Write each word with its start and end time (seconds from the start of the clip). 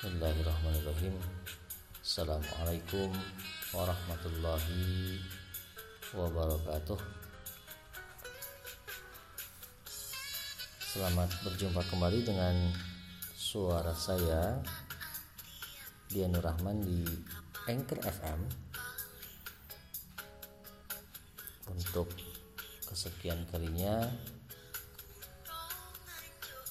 Bismillahirrahmanirrahim. 0.00 1.12
Assalamualaikum 2.00 3.12
warahmatullahi 3.76 5.20
wabarakatuh. 6.16 6.96
Selamat 10.80 11.28
berjumpa 11.44 11.84
kembali 11.92 12.24
dengan 12.24 12.72
suara 13.36 13.92
saya 13.92 14.64
Dianur 16.08 16.48
Rahman 16.48 16.80
di 16.80 17.04
Anchor 17.68 18.00
FM 18.00 18.40
Untuk 21.76 22.08
kesekian 22.88 23.44
kalinya 23.52 24.08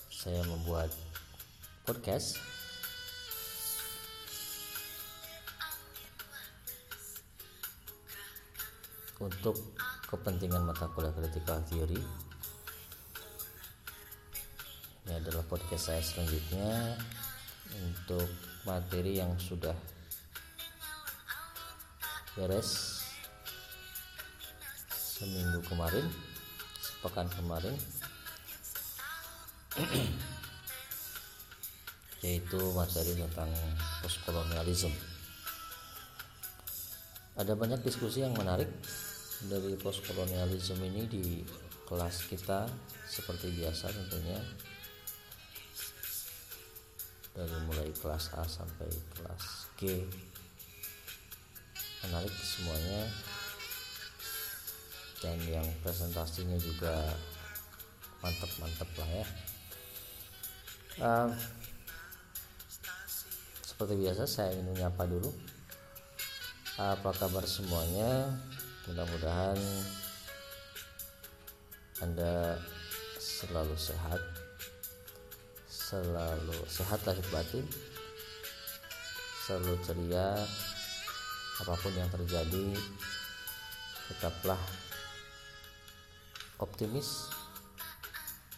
saya 0.09 0.41
membuat 0.49 0.90
podcast 1.85 2.48
untuk 9.20 9.55
kepentingan 10.08 10.64
mata 10.64 10.88
kuliah 10.96 11.14
critical 11.14 11.60
theory 11.68 12.00
ini 15.10 15.26
adalah 15.26 15.41
podcast 15.50 15.90
saya 15.90 16.05
selanjutnya. 16.05 16.94
Untuk 17.82 18.30
materi 18.62 19.18
yang 19.18 19.34
sudah 19.41 19.74
beres 22.38 23.02
seminggu 24.93 25.65
kemarin 25.65 26.05
sepekan 26.77 27.26
kemarin 27.34 27.74
yaitu 32.26 32.62
materi 32.77 33.18
tentang 33.18 33.49
postkolonialisme. 34.05 34.93
Ada 37.34 37.58
banyak 37.58 37.82
diskusi 37.82 38.21
yang 38.21 38.38
menarik 38.38 38.70
dari 39.48 39.71
postkolonialisme 39.79 40.84
ini 40.84 41.07
di 41.07 41.23
kelas 41.87 42.27
kita 42.27 42.68
seperti 43.07 43.55
biasa 43.55 43.87
tentunya. 43.87 44.40
Dari 47.31 47.55
mulai 47.63 47.87
kelas 47.96 48.35
A 48.35 48.43
sampai 48.43 48.91
kelas 49.15 49.43
G. 49.79 50.04
Menarik 52.04 52.35
semuanya. 52.35 53.07
Dan 55.23 55.40
yang 55.48 55.68
presentasinya 55.84 56.59
juga 56.59 57.15
mantep-mantep 58.20 58.90
lah 58.99 59.09
ya. 59.12 59.26
Uh, 60.99 61.31
seperti 63.63 63.96
biasa 64.03 64.28
saya 64.28 64.51
ingin 64.51 64.75
menyapa 64.75 65.07
dulu. 65.07 65.31
Apa 66.75 67.12
kabar 67.16 67.44
semuanya 67.47 68.35
mudah-mudahan 68.88 69.59
anda 72.00 72.56
selalu 73.19 73.75
sehat 73.75 74.22
selalu 75.68 76.56
sehat 76.69 77.02
lahir 77.03 77.28
batin 77.34 77.66
selalu 79.44 79.75
ceria 79.84 80.40
apa 81.59 81.74
pun 81.75 81.91
yang 81.91 82.08
terjadi 82.13 82.78
tetaplah 84.08 84.62
optimis 86.64 87.28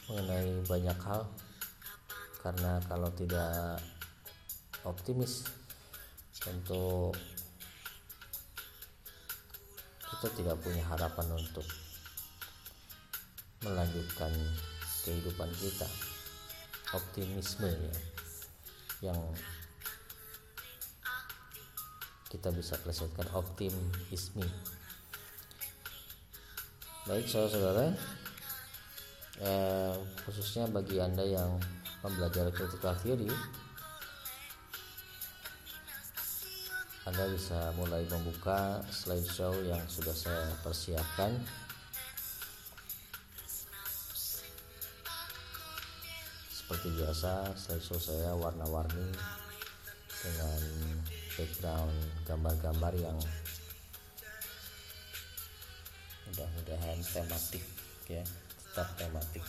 mengenai 0.06 0.62
banyak 0.68 1.00
hal 1.02 1.26
karena 2.46 2.78
kalau 2.86 3.10
tidak 3.18 3.80
optimis 4.86 5.46
tentu 6.42 7.14
kita 10.22 10.38
tidak 10.38 10.62
punya 10.62 10.86
harapan 10.86 11.34
untuk 11.34 11.66
melanjutkan 13.66 14.30
kehidupan 15.02 15.50
kita. 15.58 15.90
Optimisme 16.94 17.66
ya 17.66 17.96
yang 19.10 19.18
kita 22.30 22.54
bisa 22.54 22.78
plesetkan 22.86 23.26
optimisme. 23.34 24.46
Baik 27.10 27.26
saudara-saudara. 27.26 27.90
Eh, 29.42 29.96
khususnya 30.22 30.70
bagi 30.70 31.02
anda 31.02 31.26
yang 31.26 31.58
mempelajari 32.06 32.54
critical 32.54 32.94
theory 33.02 33.26
anda 37.12 37.28
bisa 37.28 37.76
mulai 37.76 38.08
membuka 38.08 38.80
slideshow 38.88 39.52
yang 39.68 39.84
sudah 39.92 40.16
saya 40.16 40.48
persiapkan. 40.64 41.36
Seperti 46.48 46.88
biasa 46.96 47.52
slideshow 47.60 48.00
saya 48.00 48.32
warna-warni 48.32 49.12
dengan 50.24 50.62
background 51.36 52.00
gambar-gambar 52.24 52.94
yang 52.96 53.20
mudah-mudahan 56.32 57.00
tematik 57.12 57.64
ya 58.08 58.24
tetap 58.72 58.88
tematik. 58.96 59.44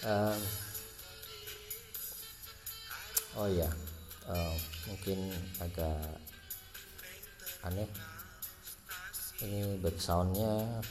Uh, 0.00 0.40
oh 3.40 3.48
ya 3.48 3.70
uh, 4.28 4.54
mungkin 4.88 5.32
agak 5.62 5.98
aneh. 7.66 7.88
Ini 9.42 9.82
backsoundnya 9.82 10.82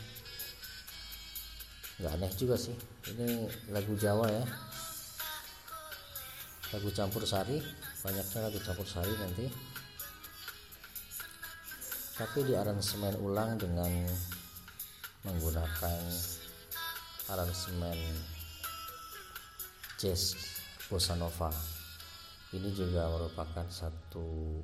nggak 2.01 2.13
aneh 2.19 2.31
juga 2.35 2.59
sih. 2.59 2.75
Ini 3.13 3.47
lagu 3.71 3.95
Jawa 3.95 4.27
ya. 4.27 4.45
Lagu 6.71 6.87
campur 6.95 7.23
sari 7.27 7.59
banyaknya 8.03 8.39
lagu 8.47 8.59
campur 8.63 8.87
sari 8.87 9.11
nanti. 9.15 9.47
Tapi 12.15 12.39
di 12.43 12.53
aransemen 12.53 13.17
ulang 13.23 13.55
dengan 13.55 13.91
menggunakan 15.23 16.01
aransemen 17.31 17.97
jazz 19.95 20.35
bossa 20.89 21.15
nova 21.15 21.70
ini 22.51 22.69
juga 22.75 23.07
merupakan 23.07 23.63
satu 23.71 24.59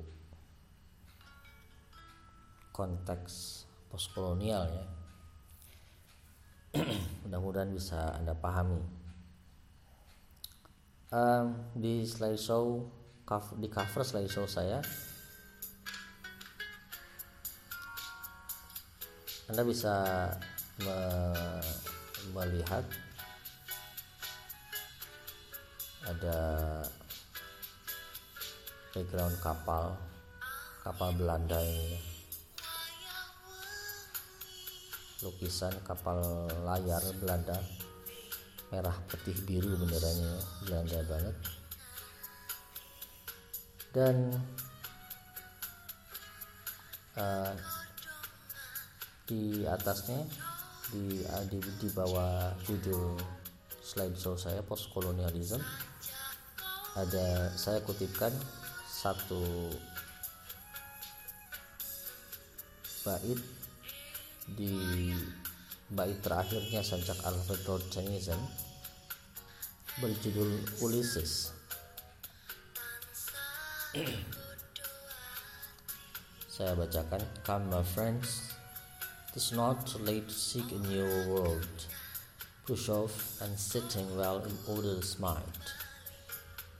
konteks 2.76 3.64
postkolonial 3.88 4.68
ya. 4.68 4.86
Mudah-mudahan 7.24 7.72
bisa 7.72 8.12
anda 8.12 8.36
pahami. 8.36 8.84
Um, 11.08 11.56
di 11.72 12.04
slideshow 12.04 12.84
di 13.56 13.68
cover 13.72 14.04
slideshow 14.04 14.44
saya 14.44 14.84
anda 19.48 19.64
bisa 19.64 20.28
me 20.84 20.98
melihat 22.36 22.84
ada 26.04 26.40
background 28.98 29.38
kapal 29.38 29.94
kapal 30.82 31.14
Belanda 31.14 31.54
ini. 31.62 32.02
Lukisan 35.22 35.70
kapal 35.86 36.18
layar 36.66 36.98
Belanda 37.22 37.62
merah 38.74 38.98
putih 39.06 39.38
biru 39.46 39.78
benderanya 39.78 40.34
Belanda 40.66 40.98
banget. 41.06 41.36
Dan 43.94 44.16
uh, 47.14 47.54
di 49.30 49.62
atasnya 49.62 50.26
di, 50.90 51.22
di 51.54 51.58
di 51.62 51.88
bawah 51.94 52.50
judul 52.66 53.14
slideshow 53.78 54.34
saya 54.34 54.58
postkolonialisme 54.66 55.62
ada 56.98 57.54
saya 57.54 57.78
kutipkan 57.86 58.34
satu. 58.98 59.70
Bait 63.06 63.38
di 64.58 65.14
bait 65.94 66.18
terakhirnya 66.18 66.82
Sancak 66.82 67.22
Alfred 67.22 67.62
Tennyson 67.94 68.42
berjudul 70.02 70.66
Ulysses. 70.82 71.54
Saya 76.58 76.74
bacakan 76.74 77.22
come 77.46 77.70
my 77.70 77.86
friends 77.86 78.50
it 79.30 79.38
is 79.38 79.54
not 79.54 79.94
late 80.02 80.26
to 80.26 80.34
seek 80.34 80.66
a 80.74 80.80
new 80.90 81.06
world. 81.30 81.70
Khrushchev 82.66 83.14
and 83.40 83.56
sitting 83.56 84.04
well 84.18 84.42
in 84.44 84.52
order's 84.66 85.16
mind. 85.16 85.56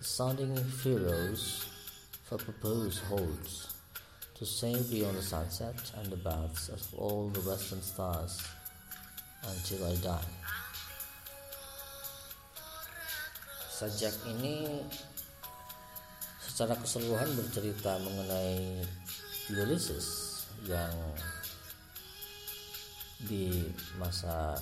Sounding 0.01 0.57
furrows 0.57 1.78
for 2.29 2.37
proposed 2.37 3.01
holds 3.09 3.73
to 4.37 4.45
sail 4.45 4.85
beyond 4.93 5.17
the 5.17 5.23
sunset 5.23 5.81
and 5.97 6.13
the 6.13 6.21
baths 6.21 6.69
of 6.69 6.85
all 7.01 7.33
the 7.33 7.41
western 7.41 7.81
stars 7.81 8.45
until 9.49 9.89
I 9.89 9.97
die. 10.05 10.33
Sajak 13.73 14.13
ini 14.29 14.85
secara 16.45 16.77
keseluruhan 16.77 17.33
bercerita 17.33 17.97
mengenai 17.97 18.85
Ulysses 19.49 20.45
yang 20.69 20.93
di 23.25 23.73
masa 23.97 24.53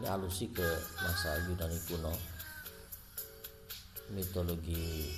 ini 0.00 0.08
alusi 0.08 0.48
ke 0.48 0.64
masa 1.04 1.36
Yunani 1.44 1.76
kuno 1.84 2.16
mitologi 4.16 5.12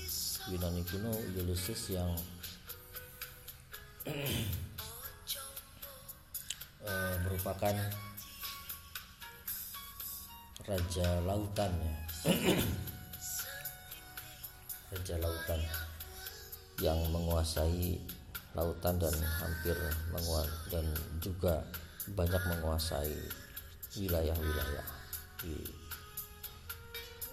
Yunani 0.52 0.84
kuno 0.84 1.12
Ulysses 1.32 1.94
yang 1.94 2.12
eh, 6.84 7.14
merupakan 7.24 7.76
raja 10.64 11.08
lautan 11.24 11.72
ya 11.76 11.94
raja 14.92 15.16
lautan 15.20 15.60
yang 16.80 16.98
menguasai 17.08 18.00
lautan 18.54 18.96
dan 18.96 19.14
hampir 19.42 19.76
menguasai 20.14 20.52
dan 20.70 20.86
juga 21.18 21.64
banyak 22.12 22.42
menguasai 22.44 23.16
wilayah-wilayah 23.96 24.86
di 25.40 25.54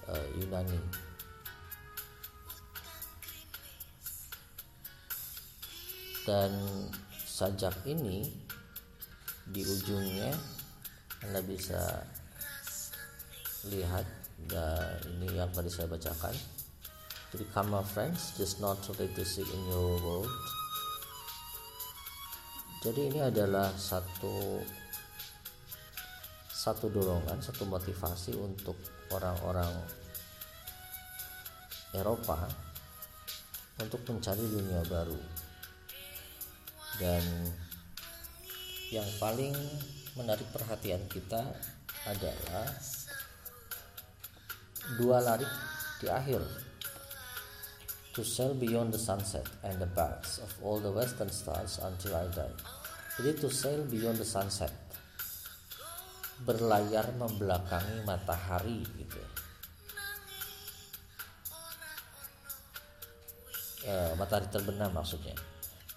uh, 0.08 0.26
Yunani. 0.38 0.80
Dan 6.28 6.52
sajak 7.14 7.86
ini 7.90 8.30
di 9.50 9.62
ujungnya 9.66 10.32
Anda 11.26 11.42
bisa 11.42 12.06
lihat 13.70 14.06
dan 14.50 14.98
ini 15.18 15.38
yang 15.38 15.50
tadi 15.54 15.70
saya 15.70 15.90
bacakan. 15.90 16.34
Jadi 17.32 17.46
my 17.70 17.82
friends, 17.86 18.36
just 18.36 18.60
not 18.60 18.82
to 18.84 18.92
let 19.00 19.14
the 19.16 19.24
sick 19.24 19.48
in 19.48 19.62
your 19.72 19.96
world 20.04 20.32
jadi 22.82 23.14
ini 23.14 23.22
adalah 23.22 23.70
satu 23.78 24.58
satu 26.50 26.90
dorongan 26.90 27.38
satu 27.38 27.70
motivasi 27.70 28.34
untuk 28.34 28.74
orang-orang 29.14 29.70
Eropa 31.94 32.50
untuk 33.78 34.02
mencari 34.10 34.42
dunia 34.42 34.82
baru 34.90 35.22
dan 37.02 37.26
yang 38.94 39.10
paling 39.18 39.58
menarik 40.14 40.46
perhatian 40.54 41.02
kita 41.10 41.42
adalah 42.06 42.70
dua 45.02 45.18
lari 45.26 45.50
di 45.98 46.06
akhir 46.06 46.46
to 48.14 48.22
sail 48.22 48.54
beyond 48.54 48.94
the 48.94 49.02
sunset 49.02 49.48
and 49.66 49.82
the 49.82 49.90
baths 49.98 50.38
of 50.44 50.52
all 50.62 50.78
the 50.78 50.92
western 50.94 51.32
stars 51.34 51.82
until 51.82 52.14
I 52.14 52.30
die. 52.30 52.54
Jadi 53.18 53.32
to 53.42 53.50
sail 53.50 53.82
beyond 53.88 54.22
the 54.22 54.28
sunset. 54.28 54.70
Berlayar 56.42 57.14
membelakangi 57.16 58.02
matahari 58.02 58.82
gitu. 58.98 59.22
Eh, 63.86 64.12
matahari 64.18 64.50
terbenam 64.50 64.90
maksudnya. 64.92 65.51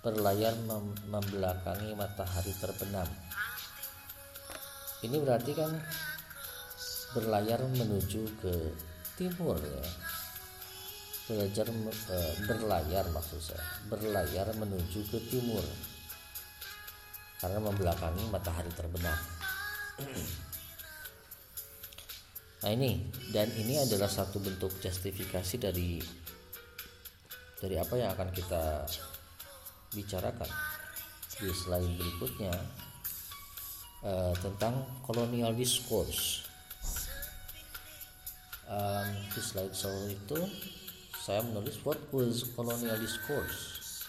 Berlayar 0.05 0.53
mem 0.69 0.93
membelakangi 1.09 1.97
matahari 1.97 2.53
terbenam. 2.61 3.09
Ini 5.01 5.17
berarti 5.17 5.53
kan 5.56 5.73
berlayar 7.17 7.65
menuju 7.73 8.23
ke 8.37 8.55
timur 9.17 9.56
ya. 9.56 9.87
Belajar 11.25 11.73
e, 11.73 12.17
berlayar 12.45 13.05
maksud 13.17 13.41
saya. 13.41 13.65
Berlayar 13.89 14.53
menuju 14.53 15.09
ke 15.09 15.19
timur. 15.33 15.65
Karena 17.41 17.65
membelakangi 17.65 18.29
matahari 18.29 18.73
terbenam. 18.77 19.17
Nah 22.65 22.73
ini. 22.73 22.97
Dan 23.29 23.53
ini 23.61 23.77
adalah 23.77 24.09
satu 24.09 24.41
bentuk 24.41 24.73
justifikasi 24.81 25.61
dari 25.61 26.01
dari 27.61 27.77
apa 27.77 27.93
yang 27.93 28.17
akan 28.17 28.33
kita 28.33 28.89
bicarakan. 29.94 30.50
Di 31.35 31.50
slide 31.50 31.94
berikutnya 31.99 32.55
uh, 34.05 34.35
tentang 34.38 34.87
kolonial 35.02 35.55
discourse 35.56 36.44
um, 38.69 39.08
di 39.32 39.41
slide 39.41 39.75
soal 39.75 40.08
itu 40.08 40.38
saya 41.25 41.41
menulis 41.41 41.81
what 41.82 41.99
was 42.12 42.44
colonial 42.52 42.96
discourse 43.00 44.02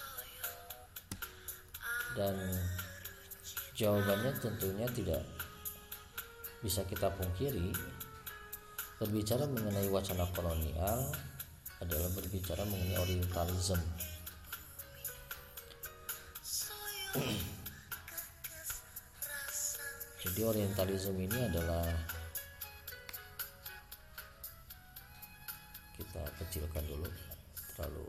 dan 2.16 2.36
jawabannya 3.76 4.32
tentunya 4.40 4.88
tidak 4.88 5.24
bisa 6.64 6.82
kita 6.88 7.12
pungkiri. 7.12 7.76
Berbicara 8.96 9.44
mengenai 9.52 9.92
wacana 9.92 10.24
kolonial 10.32 11.12
adalah 11.84 12.10
berbicara 12.16 12.64
mengenai 12.64 12.96
orientalism 12.96 13.76
jadi 20.26 20.42
orientalism 20.44 21.16
ini 21.16 21.40
adalah 21.48 21.88
kita 25.96 26.24
kecilkan 26.44 26.84
dulu 26.84 27.08
terlalu 27.72 28.08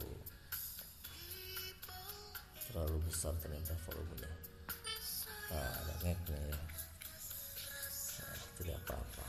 terlalu 2.66 2.98
besar 3.06 3.30
ternyata 3.38 3.78
volumenya. 3.86 4.30
Nah 5.54 5.70
ada 5.70 5.94
ngeknya 6.02 6.38
ya. 6.50 6.58
Nah, 8.18 8.36
tidak 8.58 8.76
apa-apa. 8.84 9.26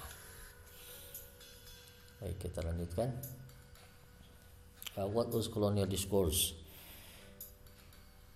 Baik 2.18 2.38
kita 2.42 2.60
lanjutkan. 2.66 3.10
Uh, 4.98 5.06
what 5.06 5.30
was 5.30 5.46
colonial 5.46 5.86
discourse? 5.86 6.58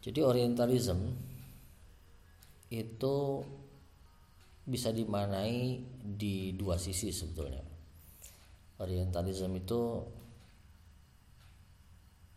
Jadi 0.05 0.21
orientalism 0.21 1.30
itu 2.71 3.43
bisa 4.63 4.95
dimanai 4.95 5.83
di 5.99 6.55
dua 6.55 6.79
sisi 6.79 7.11
sebetulnya. 7.11 7.61
Orientalism 8.79 9.51
itu 9.59 9.81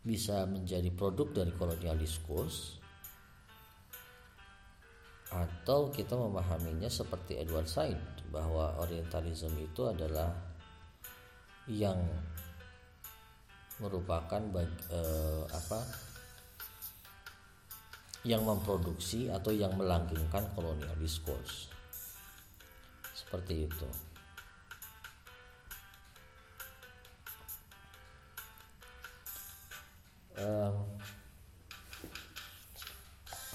bisa 0.05 0.45
menjadi 0.45 0.93
produk 0.93 1.41
dari 1.41 1.51
kolonial 1.57 1.97
diskurs 1.97 2.77
atau 5.33 5.89
kita 5.89 6.13
memahaminya 6.13 6.85
seperti 6.85 7.41
Edward 7.41 7.65
Said 7.65 7.97
bahwa 8.29 8.77
orientalism 8.77 9.49
itu 9.57 9.89
adalah 9.89 10.29
yang 11.65 11.97
merupakan 13.81 14.39
bag, 14.53 14.69
eh, 14.93 15.43
apa 15.49 15.81
yang 18.25 18.41
memproduksi 18.41 19.29
atau 19.29 19.53
yang 19.53 19.77
melanggengkan 19.77 20.49
kolonial 20.57 20.97
diskurs. 20.97 21.69
Seperti 23.13 23.69
itu. 23.69 23.87
Um, 30.41 30.75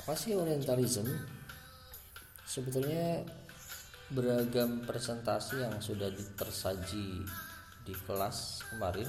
apa 0.00 0.14
sih 0.14 0.38
orientalism? 0.38 1.10
Sebetulnya 2.46 3.26
beragam 4.14 4.86
presentasi 4.86 5.66
yang 5.66 5.82
sudah 5.82 6.10
tersaji 6.38 7.26
di 7.86 7.94
kelas 8.06 8.62
kemarin 8.70 9.06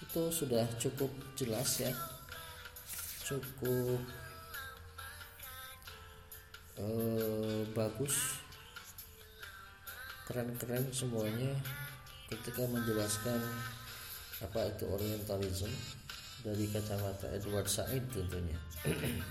itu 0.00 0.22
sudah 0.32 0.64
cukup 0.80 1.12
jelas 1.36 1.84
ya 1.84 1.92
cukup 3.28 4.00
uh, 6.80 7.60
bagus. 7.76 8.40
Keren-keren 10.24 10.88
semuanya. 10.88 11.52
Ketika 12.28 12.64
menjelaskan 12.68 13.40
apa 14.44 14.68
itu 14.68 14.84
orientalism 14.84 15.72
dari 16.44 16.68
kacamata 16.68 17.28
Edward 17.32 17.68
Said 17.68 18.04
tentunya. 18.12 18.56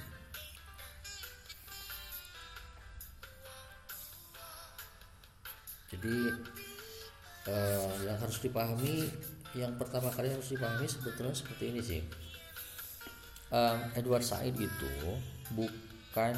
Jadi 5.93 6.17
uh, 7.49 7.93
yang 8.05 8.17
harus 8.17 8.41
dipahami 8.41 9.07
yang 9.53 9.77
pertama 9.77 10.09
kali 10.13 10.29
harus 10.29 10.49
dipahami 10.53 10.85
sebetulnya 10.89 11.33
seperti 11.33 11.71
ini 11.73 11.81
sih 11.81 12.01
um, 13.51 13.79
Edward 13.95 14.23
Said 14.23 14.55
itu 14.55 14.93
bukan 15.53 16.35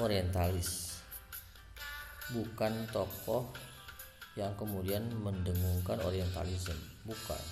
orientalis. 0.00 0.98
Bukan 2.30 2.86
tokoh 2.94 3.50
yang 4.38 4.54
kemudian 4.54 5.02
mendengungkan 5.18 5.98
orientalisme. 6.06 6.78
Bukan. 7.02 7.42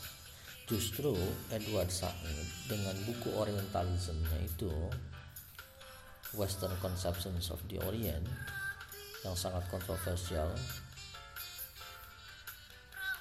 Justru 0.68 1.16
Edward 1.50 1.90
Said 1.90 2.14
dengan 2.70 2.94
buku 3.08 3.34
orientalismnya 3.34 4.38
itu 4.44 4.70
Western 6.36 6.76
Conceptions 6.78 7.48
of 7.48 7.58
the 7.72 7.80
Orient 7.88 8.28
yang 9.24 9.34
sangat 9.34 9.64
kontroversial 9.72 10.52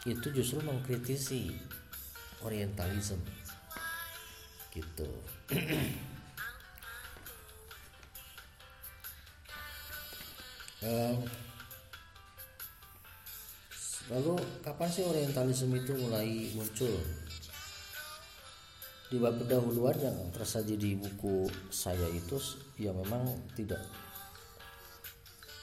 itu 0.06 0.28
justru 0.32 0.62
mengkritisi 0.64 1.52
orientalism 2.46 3.20
gitu. 4.77 5.10
Um, 10.77 11.25
lalu 14.13 14.38
kapan 14.62 14.89
sih 14.93 15.01
orientalism 15.10 15.74
itu 15.74 15.89
mulai 15.98 16.53
muncul? 16.53 17.01
Di 19.10 19.17
bab 19.17 19.41
pendahuluan 19.41 19.98
yang 19.98 20.13
tersaji 20.29 20.77
di 20.77 20.93
buku 20.93 21.50
saya 21.74 22.05
itu 22.13 22.38
ya 22.77 22.93
memang 22.93 23.25
tidak 23.57 23.81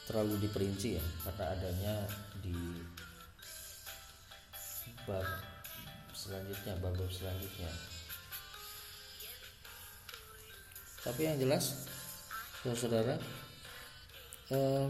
terlalu 0.03 0.35
diperinci 0.43 0.99
ya 0.99 1.05
karena 1.23 1.45
adanya 1.55 1.95
di 2.43 2.57
bab 5.07 5.23
selanjutnya 6.11 6.75
bab, 6.83 6.91
-bab 6.91 7.07
selanjutnya 7.07 7.71
tapi 11.05 11.29
yang 11.29 11.37
jelas 11.37 11.85
saudara 12.73 13.13
eh, 14.49 14.89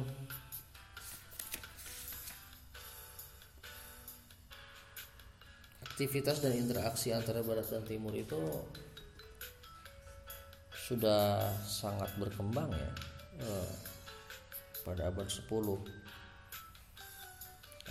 aktivitas 5.83 6.39
dan 6.39 6.55
interaksi 6.55 7.11
antara 7.11 7.43
barat 7.43 7.67
dan 7.67 7.83
timur 7.83 8.15
itu 8.15 8.39
sudah 10.87 11.51
sangat 11.67 12.07
berkembang 12.15 12.71
ya 12.71 12.91
eh, 13.43 13.71
pada 14.87 15.11
abad 15.11 15.27
10 15.27 15.51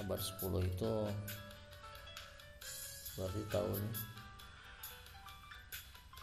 abad 0.01 0.21
10 0.21 0.73
itu 0.73 0.93
berarti 3.21 3.43
tahun 3.53 3.83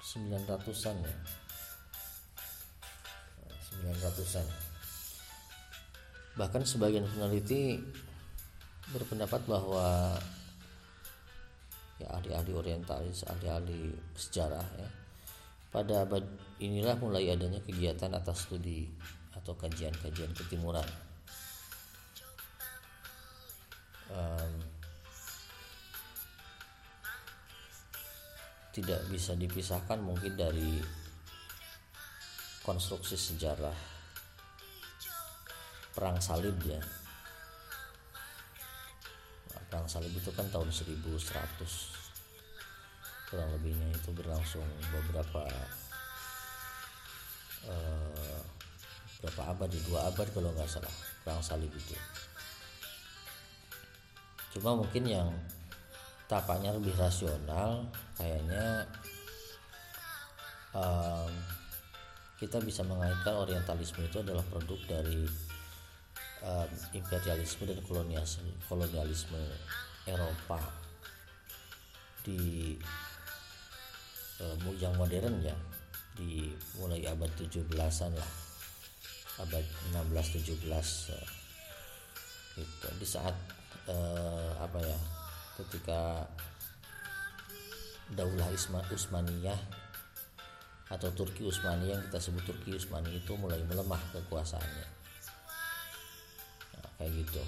900-an 0.01 0.97
ya 1.05 1.40
900-an 3.81 4.47
bahkan 6.39 6.63
sebagian 6.63 7.03
peneliti 7.09 7.81
berpendapat 8.95 9.43
bahwa 9.49 10.15
ya 11.99 12.07
ahli-ahli 12.17 12.51
orientalis 12.55 13.27
ahli-ahli 13.27 13.93
sejarah 14.15 14.65
ya 14.79 14.89
pada 15.71 16.03
abad 16.03 16.23
inilah 16.59 16.99
mulai 16.99 17.31
adanya 17.31 17.63
kegiatan 17.63 18.11
atas 18.11 18.43
studi 18.43 18.91
atau 19.31 19.55
kajian-kajian 19.55 20.35
ketimuran. 20.35 20.85
Um, 24.11 24.51
tidak 28.75 28.99
bisa 29.07 29.31
dipisahkan 29.39 30.03
mungkin 30.03 30.35
dari 30.35 30.83
konstruksi 32.61 33.17
sejarah 33.17 33.73
perang 35.91 36.21
salib 36.21 36.55
ya. 36.63 36.79
Nah, 39.51 39.61
perang 39.67 39.87
salib 39.89 40.13
itu 40.13 40.31
kan 40.31 40.47
tahun 40.53 40.69
1100 40.69 41.01
kurang 43.31 43.47
lebihnya 43.55 43.95
itu 43.95 44.11
berlangsung 44.11 44.67
beberapa 44.91 45.47
uh, 47.63 48.39
berapa 49.23 49.41
abad 49.55 49.69
di 49.71 49.79
dua 49.87 50.11
abad 50.11 50.27
kalau 50.35 50.51
nggak 50.51 50.67
salah 50.67 50.91
perang 51.23 51.39
salib 51.39 51.71
itu. 51.71 51.95
Cuma 54.51 54.75
mungkin 54.75 55.07
yang 55.07 55.31
tapaknya 56.27 56.75
lebih 56.75 56.95
rasional 56.99 57.87
kayaknya 58.19 58.87
um, 60.75 61.31
kita 62.41 62.57
bisa 62.57 62.81
mengaitkan 62.81 63.37
orientalisme 63.37 64.01
itu 64.01 64.17
adalah 64.17 64.41
produk 64.49 64.81
dari 64.89 65.29
um, 66.41 66.69
imperialisme 66.89 67.69
dan 67.69 67.77
kolonialisme, 67.85 68.49
kolonialisme 68.65 69.37
Eropa. 70.09 70.57
Di 72.25 72.73
um, 74.41 74.73
yang 74.81 74.97
modern 74.97 75.37
ya 75.45 75.53
di 76.17 76.49
mulai 76.81 77.05
abad 77.05 77.29
17-an 77.37 78.17
lah. 78.17 78.31
Abad 79.45 79.65
16 79.93 80.41
17 80.41 80.65
uh, 80.65 81.27
itu 82.57 82.87
di 82.97 83.07
saat 83.07 83.37
uh, 83.85 84.53
apa 84.57 84.81
ya 84.81 84.99
ketika 85.61 86.25
Daulah 88.11 88.49
Usmaniyah 88.91 89.80
atau 90.91 91.07
Turki 91.15 91.47
Utsmani 91.47 91.95
yang 91.95 92.03
kita 92.11 92.19
sebut 92.19 92.43
Turki 92.43 92.75
Utsmani 92.75 93.15
itu 93.15 93.31
mulai 93.39 93.63
melemah 93.63 94.03
kekuasaannya. 94.11 94.87
Nah, 96.75 96.91
kayak 96.99 97.11
gitu. 97.23 97.43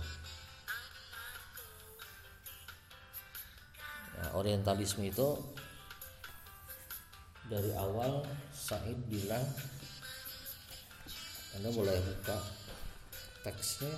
Nah, 4.15 4.29
Orientalisme 4.39 5.03
itu 5.03 5.35
dari 7.51 7.75
awal 7.75 8.23
Said 8.55 8.95
bilang 9.11 9.43
Anda 11.59 11.69
boleh 11.75 11.99
buka 11.99 12.39
teksnya. 13.43 13.91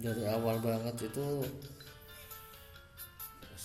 Dari 0.00 0.24
awal 0.30 0.62
banget 0.62 1.12
itu 1.12 1.44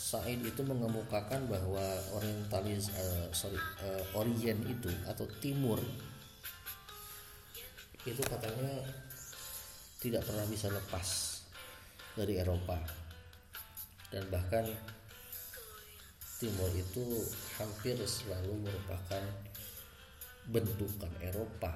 Said 0.06 0.38
itu 0.46 0.62
mengemukakan 0.62 1.50
bahwa 1.50 1.82
orientalis 2.14 2.94
uh, 2.94 3.26
sorry 3.34 3.58
uh, 3.82 4.22
Orient 4.22 4.62
itu 4.70 4.94
atau 5.10 5.26
Timur 5.42 5.82
itu 8.06 8.22
katanya 8.22 8.86
tidak 9.98 10.22
pernah 10.30 10.46
bisa 10.46 10.70
lepas 10.70 11.42
dari 12.14 12.38
Eropa 12.38 12.78
dan 14.14 14.30
bahkan 14.30 14.70
Timur 16.38 16.70
itu 16.78 17.26
hampir 17.58 17.98
selalu 18.06 18.62
merupakan 18.62 19.26
bentukan 20.54 21.10
Eropa 21.18 21.74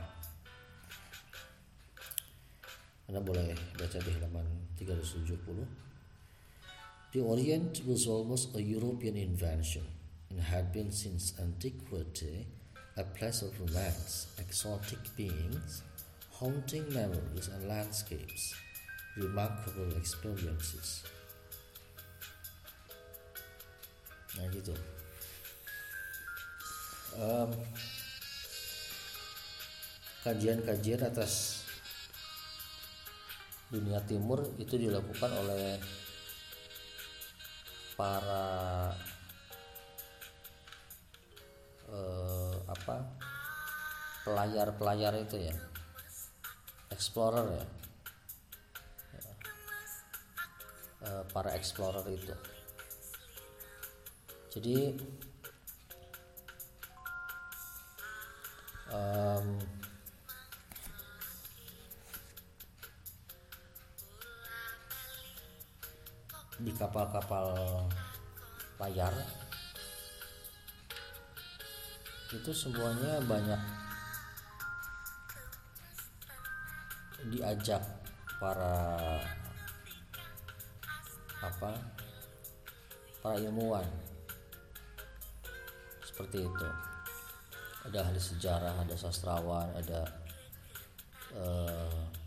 anda 3.09 3.25
boleh 3.25 3.57
baca 3.73 3.97
di 3.97 4.11
halaman 4.21 4.45
370. 4.77 5.88
The 7.09 7.21
Orient 7.21 7.81
was 7.89 8.05
almost 8.05 8.53
a 8.55 8.61
European 8.61 9.17
invention 9.17 9.81
and 10.29 10.39
had 10.39 10.69
been 10.69 10.91
since 10.91 11.33
antiquity 11.41 12.45
a 12.97 13.03
place 13.03 13.41
of 13.41 13.49
romance, 13.59 14.27
exotic 14.37 14.99
beings, 15.17 15.81
haunting 16.29 16.85
memories 16.93 17.49
and 17.49 17.65
landscapes, 17.65 18.53
remarkable 19.17 19.89
experiences. 19.97 21.01
Nah 24.37 24.45
gitu. 24.53 24.77
Um, 27.17 27.49
kajian-kajian 30.21 31.09
atas 31.09 31.65
dunia 33.73 33.97
timur 34.05 34.45
itu 34.61 34.77
dilakukan 34.77 35.31
oleh 35.41 35.81
para 37.99 38.95
eh, 41.91 42.55
apa 42.71 42.95
pelayar-pelayar 44.23 45.19
itu 45.19 45.51
ya. 45.51 45.55
Explorer 46.95 47.59
ya. 47.59 47.65
Eh, 51.03 51.23
para 51.35 51.59
explorer 51.59 52.07
itu. 52.07 52.35
Jadi 54.55 54.95
um, 58.95 59.59
kapal-kapal 66.75 67.55
layar. 68.79 69.13
Itu 72.29 72.51
semuanya 72.53 73.23
banyak 73.25 73.61
diajak 77.31 77.83
para 78.39 78.75
apa 81.39 81.71
para 83.23 83.35
ilmuwan. 83.39 83.87
Seperti 86.03 86.43
itu. 86.43 86.67
Ada 87.87 88.05
ahli 88.05 88.19
sejarah 88.19 88.75
ada 88.75 88.95
sastrawan 88.99 89.71
ada 89.73 90.03
uh, 91.33 92.18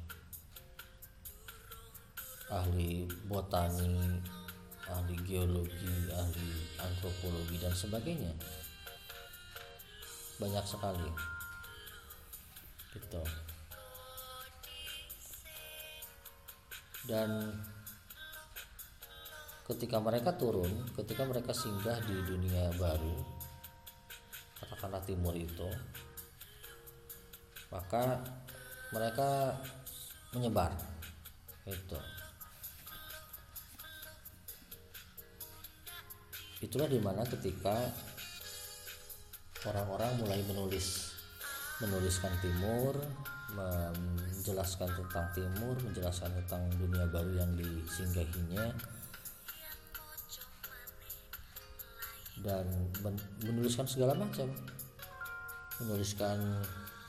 ahli 2.52 3.08
botani 3.24 4.20
ahli 4.92 5.16
geologi 5.24 6.12
ahli 6.12 6.50
antropologi 6.76 7.56
dan 7.56 7.72
sebagainya. 7.72 8.32
Banyak 10.36 10.64
sekali. 10.68 11.08
Gitu. 12.92 13.22
Dan 17.08 17.56
ketika 19.66 19.96
mereka 19.98 20.36
turun 20.36 20.84
ketika 20.92 21.24
mereka 21.24 21.56
singgah 21.56 21.96
di 22.04 22.12
dunia 22.28 22.68
baru 22.76 23.14
katakanlah 24.58 25.00
timur 25.06 25.32
itu 25.32 25.70
maka 27.72 28.20
mereka 28.92 29.56
menyebar. 30.36 30.76
Itu 31.64 31.96
itulah 36.62 36.86
di 36.86 37.02
mana 37.02 37.26
ketika 37.26 37.74
orang-orang 39.66 40.14
mulai 40.22 40.40
menulis 40.46 41.10
menuliskan 41.82 42.30
timur 42.38 42.94
menjelaskan 43.52 44.88
tentang 44.88 45.26
timur 45.34 45.74
menjelaskan 45.82 46.30
tentang 46.40 46.62
dunia 46.78 47.04
baru 47.10 47.42
yang 47.42 47.50
disinggahinya 47.58 48.70
dan 52.42 52.66
menuliskan 53.44 53.86
segala 53.86 54.18
macam. 54.18 54.50
Menuliskan 55.82 56.38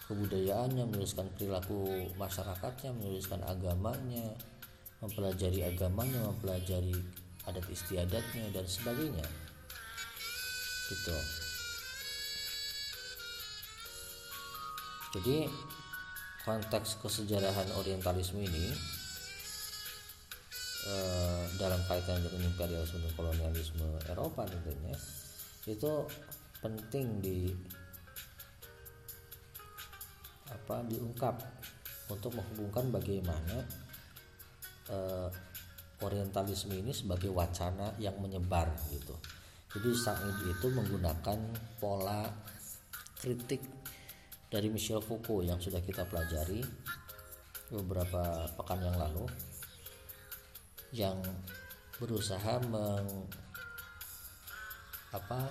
kebudayaannya 0.10 0.83
menuliskan 0.83 1.29
perilaku 1.38 2.12
masyarakatnya 2.19 2.91
menuliskan 2.91 3.39
agamanya 3.45 4.36
mempelajari 5.00 5.63
agamanya 5.63 6.27
mempelajari 6.27 6.95
adat 7.48 7.63
istiadatnya 7.72 8.51
dan 8.51 8.65
sebagainya 8.67 9.24
gitu 10.93 11.17
jadi 15.17 15.50
konteks 16.45 17.01
kesejarahan 17.01 17.69
orientalisme 17.79 18.45
ini 18.45 18.69
eh, 20.86 21.43
dalam 21.58 21.82
kaitan 21.89 22.21
dengan 22.21 22.45
imperialisme 22.45 23.01
dan 23.01 23.13
kolonialisme 23.17 23.88
Eropa 24.10 24.45
tentunya 24.45 24.93
itu 25.65 26.06
penting 26.60 27.23
di 27.23 27.39
apa 30.51 30.84
diungkap 30.86 31.36
untuk 32.12 32.36
menghubungkan 32.36 32.91
bagaimana 32.91 33.58
eh, 34.91 35.29
orientalisme 36.03 36.75
ini 36.75 36.91
sebagai 36.91 37.32
wacana 37.32 37.95
yang 37.97 38.19
menyebar 38.19 38.67
gitu. 38.91 39.15
Jadi 39.73 39.89
saat 39.97 40.21
itu 40.45 40.67
menggunakan 40.69 41.39
pola 41.81 42.29
kritik 43.17 43.65
dari 44.53 44.69
Michel 44.69 45.01
Foucault 45.01 45.49
yang 45.49 45.57
sudah 45.57 45.81
kita 45.81 46.05
pelajari 46.05 46.62
beberapa 47.73 48.45
pekan 48.53 48.86
yang 48.86 48.97
lalu 49.01 49.25
yang 50.93 51.17
berusaha 51.97 52.62
meng, 52.69 53.25
apa, 55.09 55.41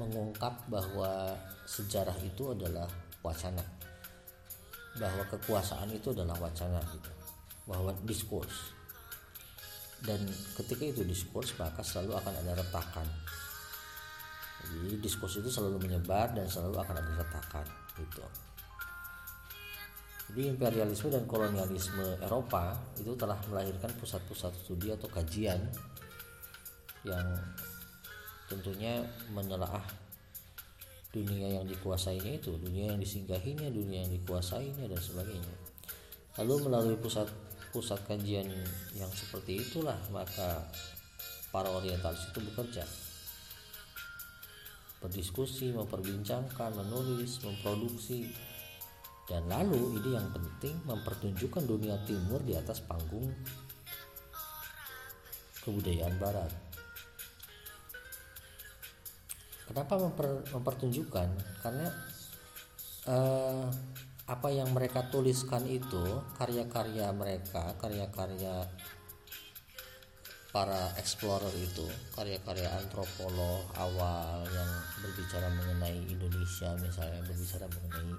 mengungkap 0.00 0.56
bahwa 0.72 1.36
sejarah 1.68 2.16
itu 2.24 2.56
adalah 2.56 2.88
wacana 3.20 3.60
bahwa 4.96 5.20
kekuasaan 5.28 5.92
itu 5.92 6.16
adalah 6.16 6.40
wacana 6.40 6.80
gitu 6.88 7.10
bahwa 7.68 7.92
diskurs. 8.08 8.72
Dan 10.00 10.24
ketika 10.56 10.84
itu 10.88 11.04
diskurs 11.04 11.52
maka 11.60 11.84
selalu 11.84 12.16
akan 12.16 12.34
ada 12.40 12.52
retakan 12.56 13.08
jadi 14.66 14.98
diskurs 14.98 15.38
itu 15.38 15.50
selalu 15.50 15.86
menyebar 15.86 16.34
dan 16.34 16.46
selalu 16.50 16.82
akan 16.82 16.94
ada 16.98 17.12
retakan 17.22 17.66
gitu. 17.96 18.24
Jadi 20.26 20.42
imperialisme 20.50 21.06
dan 21.06 21.22
kolonialisme 21.24 22.18
Eropa 22.18 22.74
itu 22.98 23.14
telah 23.14 23.38
melahirkan 23.46 23.94
pusat-pusat 23.94 24.50
studi 24.58 24.90
atau 24.90 25.06
kajian 25.06 25.62
yang 27.06 27.26
tentunya 28.50 29.06
menelaah 29.30 29.86
dunia 31.14 31.62
yang 31.62 31.64
dikuasainya 31.64 32.42
itu, 32.42 32.58
dunia 32.58 32.90
yang 32.92 32.98
disinggahinya, 32.98 33.70
dunia 33.70 34.02
yang 34.02 34.12
dikuasainya 34.18 34.90
dan 34.90 34.98
sebagainya. 34.98 35.54
Lalu 36.42 36.68
melalui 36.68 36.96
pusat 36.98 37.30
pusat 37.70 38.02
kajian 38.08 38.50
yang 38.96 39.10
seperti 39.12 39.60
itulah 39.60 40.00
maka 40.08 40.64
para 41.52 41.68
orientalis 41.68 42.24
itu 42.32 42.40
bekerja 42.40 42.84
berdiskusi, 45.00 45.72
memperbincangkan, 45.76 46.72
menulis, 46.74 47.40
memproduksi 47.44 48.32
dan 49.26 49.42
lalu 49.50 49.98
ini 49.98 50.14
yang 50.14 50.30
penting 50.30 50.78
mempertunjukkan 50.86 51.66
dunia 51.66 51.98
timur 52.06 52.38
di 52.46 52.54
atas 52.54 52.78
panggung 52.86 53.26
kebudayaan 55.66 56.14
barat. 56.22 56.52
Kenapa 59.66 59.98
memper, 59.98 60.46
mempertunjukkan? 60.54 61.28
Karena 61.58 61.90
eh, 63.10 63.66
apa 64.30 64.48
yang 64.54 64.70
mereka 64.70 65.10
tuliskan 65.10 65.66
itu 65.66 66.22
karya-karya 66.38 67.10
mereka, 67.10 67.74
karya-karya 67.82 68.62
para 70.56 70.88
explorer 70.96 71.52
itu, 71.60 71.84
karya-karya 72.16 72.64
antropolog 72.80 73.60
awal 73.76 74.40
yang 74.48 74.70
berbicara 75.04 75.52
mengenai 75.52 76.00
Indonesia 76.08 76.72
misalnya, 76.80 77.20
berbicara 77.28 77.68
mengenai 77.68 78.16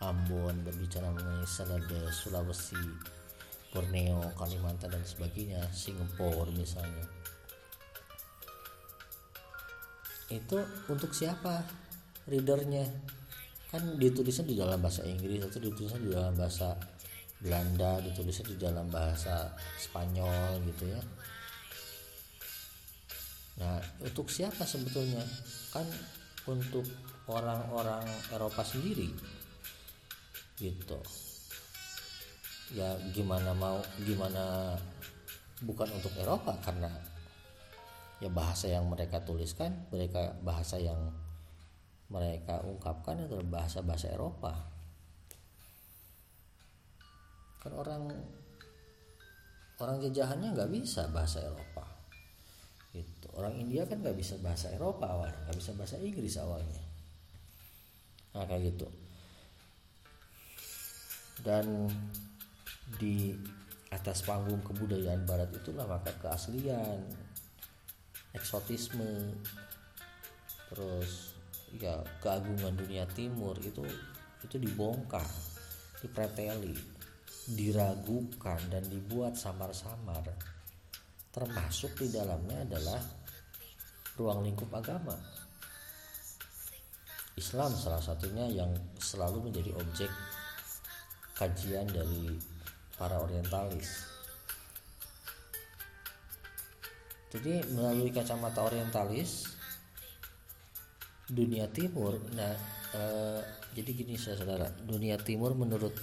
Ambon 0.00 0.64
berbicara 0.64 1.12
mengenai 1.12 1.44
Celebes, 1.44 2.24
Sulawesi, 2.24 2.80
Borneo, 3.68 4.32
Kalimantan 4.32 4.88
dan 4.96 5.04
sebagainya, 5.04 5.60
Singapura 5.70 6.48
misalnya. 6.56 7.04
Itu 10.32 10.58
untuk 10.88 11.12
siapa 11.12 11.68
readernya? 12.26 12.88
Kan 13.70 14.00
ditulisnya 14.00 14.48
di 14.48 14.56
dalam 14.58 14.80
bahasa 14.82 15.06
Inggris 15.06 15.44
atau 15.46 15.62
ditulisnya 15.62 16.00
di 16.02 16.10
dalam 16.10 16.34
bahasa 16.34 16.74
Belanda, 17.38 18.00
ditulisnya 18.02 18.46
di 18.50 18.56
dalam 18.56 18.88
bahasa 18.88 19.52
Spanyol 19.78 20.64
gitu 20.64 20.90
ya. 20.90 21.19
Nah, 23.60 23.76
untuk 24.00 24.32
siapa 24.32 24.64
sebetulnya? 24.64 25.20
Kan 25.68 25.84
untuk 26.48 26.88
orang-orang 27.28 28.08
Eropa 28.32 28.64
sendiri. 28.64 29.12
Gitu. 30.56 31.00
Ya 32.72 32.96
gimana 33.12 33.52
mau 33.52 33.84
gimana 34.00 34.72
bukan 35.60 35.92
untuk 35.92 36.14
Eropa 36.16 36.56
karena 36.64 36.88
ya 38.22 38.32
bahasa 38.32 38.70
yang 38.70 38.86
mereka 38.88 39.20
tuliskan 39.26 39.90
mereka 39.90 40.32
bahasa 40.40 40.80
yang 40.80 41.12
mereka 42.08 42.62
ungkapkan 42.62 43.26
adalah 43.26 43.44
bahasa-bahasa 43.44 44.14
Eropa. 44.14 44.54
Kan 47.60 47.74
orang 47.74 48.08
orang 49.82 49.96
jajahannya 50.00 50.54
nggak 50.54 50.72
bisa 50.72 51.10
bahasa 51.10 51.42
Eropa 51.42 51.89
orang 53.36 53.54
India 53.58 53.86
kan 53.86 54.02
nggak 54.02 54.18
bisa 54.18 54.38
bahasa 54.42 54.72
Eropa 54.74 55.06
awalnya 55.06 55.38
nggak 55.46 55.58
bisa 55.58 55.72
bahasa 55.76 55.96
Inggris 56.00 56.34
awalnya. 56.40 56.82
Nah 58.34 58.44
kayak 58.46 58.74
gitu. 58.74 58.88
Dan 61.40 61.88
di 62.98 63.34
atas 63.90 64.22
panggung 64.22 64.62
kebudayaan 64.62 65.26
barat 65.26 65.50
itulah 65.50 65.86
maka 65.86 66.14
keaslian 66.22 67.02
eksotisme 68.30 69.34
terus 70.70 71.34
ya 71.74 71.98
keagungan 72.22 72.78
dunia 72.78 73.02
timur 73.10 73.58
itu 73.58 73.82
itu 74.46 74.56
dibongkar 74.62 75.26
dipreteli 75.98 76.78
diragukan 77.50 78.60
dan 78.70 78.84
dibuat 78.86 79.34
samar-samar. 79.34 80.22
Termasuk 81.30 81.98
di 81.98 82.08
dalamnya 82.10 82.66
adalah 82.66 83.00
ruang 84.20 84.44
lingkup 84.44 84.68
agama. 84.76 85.16
Islam 87.40 87.72
salah 87.72 88.04
satunya 88.04 88.44
yang 88.52 88.68
selalu 89.00 89.48
menjadi 89.48 89.72
objek 89.80 90.12
kajian 91.32 91.88
dari 91.88 92.36
para 93.00 93.16
orientalis. 93.16 94.04
Jadi 97.32 97.64
melalui 97.72 98.12
kacamata 98.12 98.60
orientalis 98.60 99.56
dunia 101.30 101.70
timur 101.70 102.18
nah 102.34 102.58
eh, 102.90 103.40
jadi 103.70 103.90
gini 103.94 104.18
saudara 104.18 104.66
dunia 104.82 105.14
timur 105.14 105.54
menurut 105.54 105.94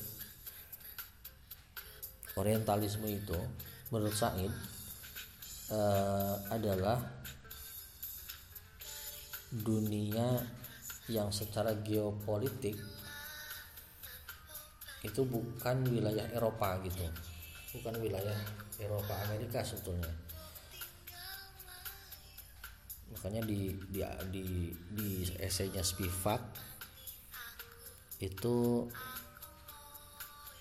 orientalisme 2.39 3.11
itu 3.11 3.35
menurut 3.91 4.15
Said 4.15 4.51
uh, 5.71 6.35
adalah 6.51 6.99
dunia 9.51 10.43
yang 11.07 11.31
secara 11.31 11.71
geopolitik 11.79 12.75
itu 15.07 15.21
bukan 15.23 15.87
wilayah 15.87 16.27
Eropa 16.35 16.83
gitu. 16.83 16.99
Bukan 17.79 17.95
wilayah 18.03 18.35
Eropa 18.75 19.15
Amerika 19.23 19.63
sebetulnya. 19.63 20.11
Makanya 23.15 23.47
di 23.47 23.71
di 23.87 24.03
di, 24.33 24.45
di 24.91 25.09
esainya 25.39 25.79
Spivak 25.79 26.43
itu 28.19 28.83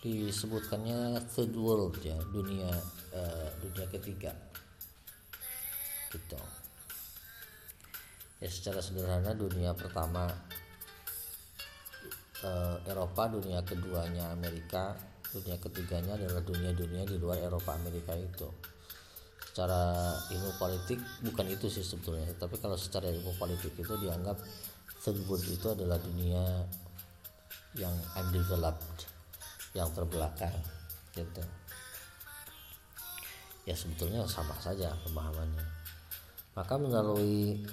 disebutkannya 0.04 1.18
third 1.34 1.56
world 1.58 1.98
ya 2.04 2.14
dunia 2.30 2.70
uh, 3.10 3.50
dunia 3.58 3.86
ketiga. 3.90 4.30
Gitu 6.14 6.55
ya 8.36 8.48
secara 8.52 8.84
sederhana 8.84 9.32
dunia 9.32 9.72
pertama 9.72 10.28
uh, 12.44 12.76
Eropa 12.84 13.32
dunia 13.32 13.64
keduanya 13.64 14.28
Amerika 14.32 14.92
dunia 15.32 15.56
ketiganya 15.60 16.16
adalah 16.16 16.40
dunia-dunia 16.44 17.04
di 17.04 17.16
luar 17.20 17.40
Eropa 17.40 17.76
Amerika 17.76 18.16
itu. 18.16 18.48
Secara 19.52 20.12
ilmu 20.32 20.52
politik 20.60 21.00
bukan 21.24 21.48
itu 21.48 21.72
sih 21.72 21.80
sebetulnya 21.80 22.28
tapi 22.36 22.60
kalau 22.60 22.76
secara 22.76 23.08
ilmu 23.08 23.32
politik 23.40 23.72
itu 23.72 23.94
dianggap 23.96 24.36
third 25.00 25.16
itu 25.48 25.66
adalah 25.72 25.96
dunia 25.96 26.44
yang 27.76 27.92
undeveloped 28.20 29.08
yang 29.72 29.88
terbelakang 29.92 30.52
gitu. 31.16 31.40
Ya 33.64 33.74
sebetulnya 33.74 34.28
sama 34.28 34.56
saja 34.60 34.92
pemahamannya. 35.08 35.64
Maka 36.56 36.74
melalui 36.80 37.64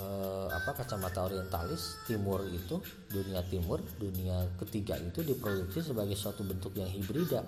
eh, 0.00 0.48
apa 0.48 0.72
kacamata 0.72 1.28
orientalis 1.28 2.00
timur 2.08 2.42
itu 2.48 2.80
dunia 3.12 3.44
timur 3.46 3.84
dunia 4.00 4.48
ketiga 4.56 4.96
itu 4.96 5.20
diproduksi 5.20 5.84
sebagai 5.84 6.16
suatu 6.16 6.42
bentuk 6.42 6.74
yang 6.76 6.88
hibrida. 6.88 7.44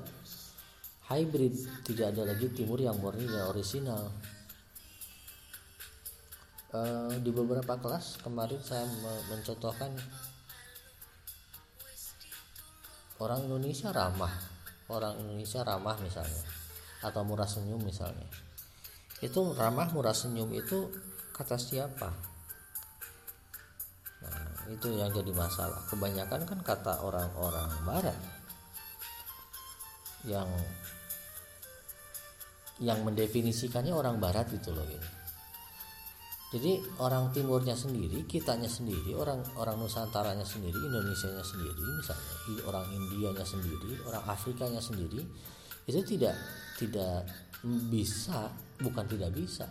Hybrid 1.08 1.84
tidak 1.84 2.14
ada 2.16 2.32
lagi 2.32 2.48
timur 2.54 2.78
yang 2.78 2.96
murni 3.00 3.26
dan 3.26 3.48
orisinal. 3.50 4.12
Eh, 6.72 7.14
di 7.20 7.30
beberapa 7.32 7.76
kelas 7.76 8.22
kemarin 8.24 8.60
saya 8.64 8.88
mencontohkan 9.28 9.92
orang 13.20 13.40
Indonesia 13.44 13.92
ramah. 13.92 14.32
Orang 14.92 15.20
Indonesia 15.24 15.64
ramah 15.64 15.96
misalnya 16.04 16.44
atau 17.02 17.24
murah 17.24 17.48
senyum 17.48 17.80
misalnya. 17.80 18.28
Itu 19.20 19.52
ramah 19.52 19.88
murah 19.92 20.14
senyum 20.14 20.48
itu 20.54 20.90
kata 21.32 21.56
siapa 21.56 22.31
itu 24.70 24.88
yang 24.94 25.10
jadi 25.10 25.32
masalah. 25.34 25.82
Kebanyakan 25.90 26.46
kan 26.46 26.58
kata 26.62 27.02
orang-orang 27.02 27.70
barat 27.82 28.18
yang 30.22 30.46
yang 32.82 33.02
mendefinisikannya 33.02 33.94
orang 33.94 34.18
barat 34.18 34.46
gitu 34.50 34.74
loh 34.74 34.86
gitu. 34.86 35.08
Jadi 36.52 36.84
orang 37.00 37.32
timurnya 37.32 37.72
sendiri 37.72 38.28
kitanya 38.28 38.68
sendiri 38.68 39.16
orang 39.16 39.40
orang 39.56 39.80
nusantaranya 39.80 40.44
sendiri 40.44 40.76
Indonesia 40.76 41.32
nya 41.32 41.40
sendiri 41.40 41.80
misalnya 41.80 42.28
orang 42.68 42.84
Indianya 42.92 43.40
sendiri 43.40 43.96
orang 44.04 44.20
Afrikanya 44.28 44.76
sendiri 44.84 45.24
itu 45.88 46.00
tidak 46.04 46.36
tidak 46.76 47.24
bisa 47.88 48.52
bukan 48.84 49.08
tidak 49.08 49.32
bisa 49.32 49.64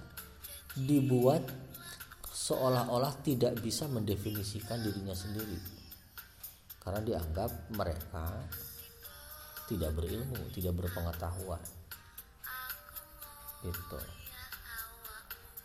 dibuat 0.73 1.45
seolah-olah 2.41 3.21
tidak 3.21 3.61
bisa 3.61 3.85
mendefinisikan 3.85 4.81
dirinya 4.81 5.13
sendiri. 5.13 5.61
Karena 6.81 7.05
dianggap 7.05 7.69
mereka 7.77 8.41
tidak 9.69 9.93
berilmu 9.93 10.41
tidak 10.49 10.73
berpengetahuan. 10.73 11.61
Gitu. 13.61 13.99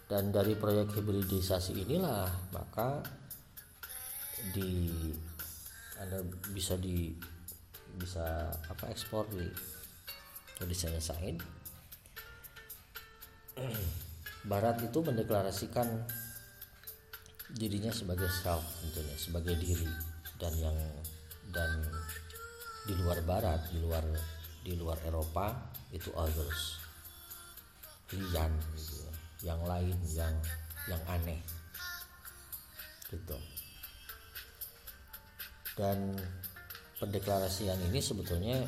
Dan 0.07 0.31
dari 0.31 0.55
proyek 0.55 0.93
hibridisasi 1.01 1.81
inilah 1.83 2.29
maka 2.53 3.01
di 4.53 4.93
anda 5.97 6.21
bisa 6.53 6.77
di 6.77 7.11
bisa 7.97 8.53
apa 8.69 8.93
ekspor 8.93 9.25
di 9.33 9.49
tulisannya 10.61 11.01
Said 11.09 11.41
Barat 14.47 14.79
itu 14.85 15.03
mendeklarasikan 15.03 16.07
dirinya 17.55 17.95
sebagai 17.95 18.27
self 18.31 18.65
tentunya 18.83 19.17
sebagai 19.19 19.55
diri. 19.59 19.89
Dan 20.37 20.53
yang 20.59 20.79
dan 21.55 21.71
di 22.87 22.95
luar 22.99 23.23
Barat 23.23 23.71
di 23.71 23.79
luar 23.83 24.05
di 24.63 24.75
luar 24.75 24.99
Eropa 25.07 25.55
itu 25.95 26.11
others. 26.15 26.83
Lian 28.15 28.53
gitu. 28.75 29.07
Yang 29.47 29.61
lain 29.67 29.97
yang 30.15 30.35
yang 30.91 31.03
aneh. 31.07 31.43
Gitu. 33.11 33.39
Dan 35.77 36.17
pendeklarasian 36.97 37.77
ini 37.93 38.01
sebetulnya 38.01 38.65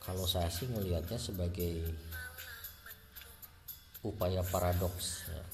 kalau 0.00 0.28
saya 0.28 0.48
sih 0.48 0.68
melihatnya 0.68 1.16
sebagai 1.16 1.80
upaya 4.04 4.44
paradoks 4.44 5.24
ya, 5.32 5.44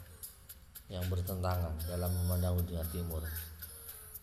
yang 0.90 1.06
bertentangan 1.06 1.72
dalam 1.86 2.10
memandang 2.22 2.58
dunia 2.60 2.82
timur 2.90 3.22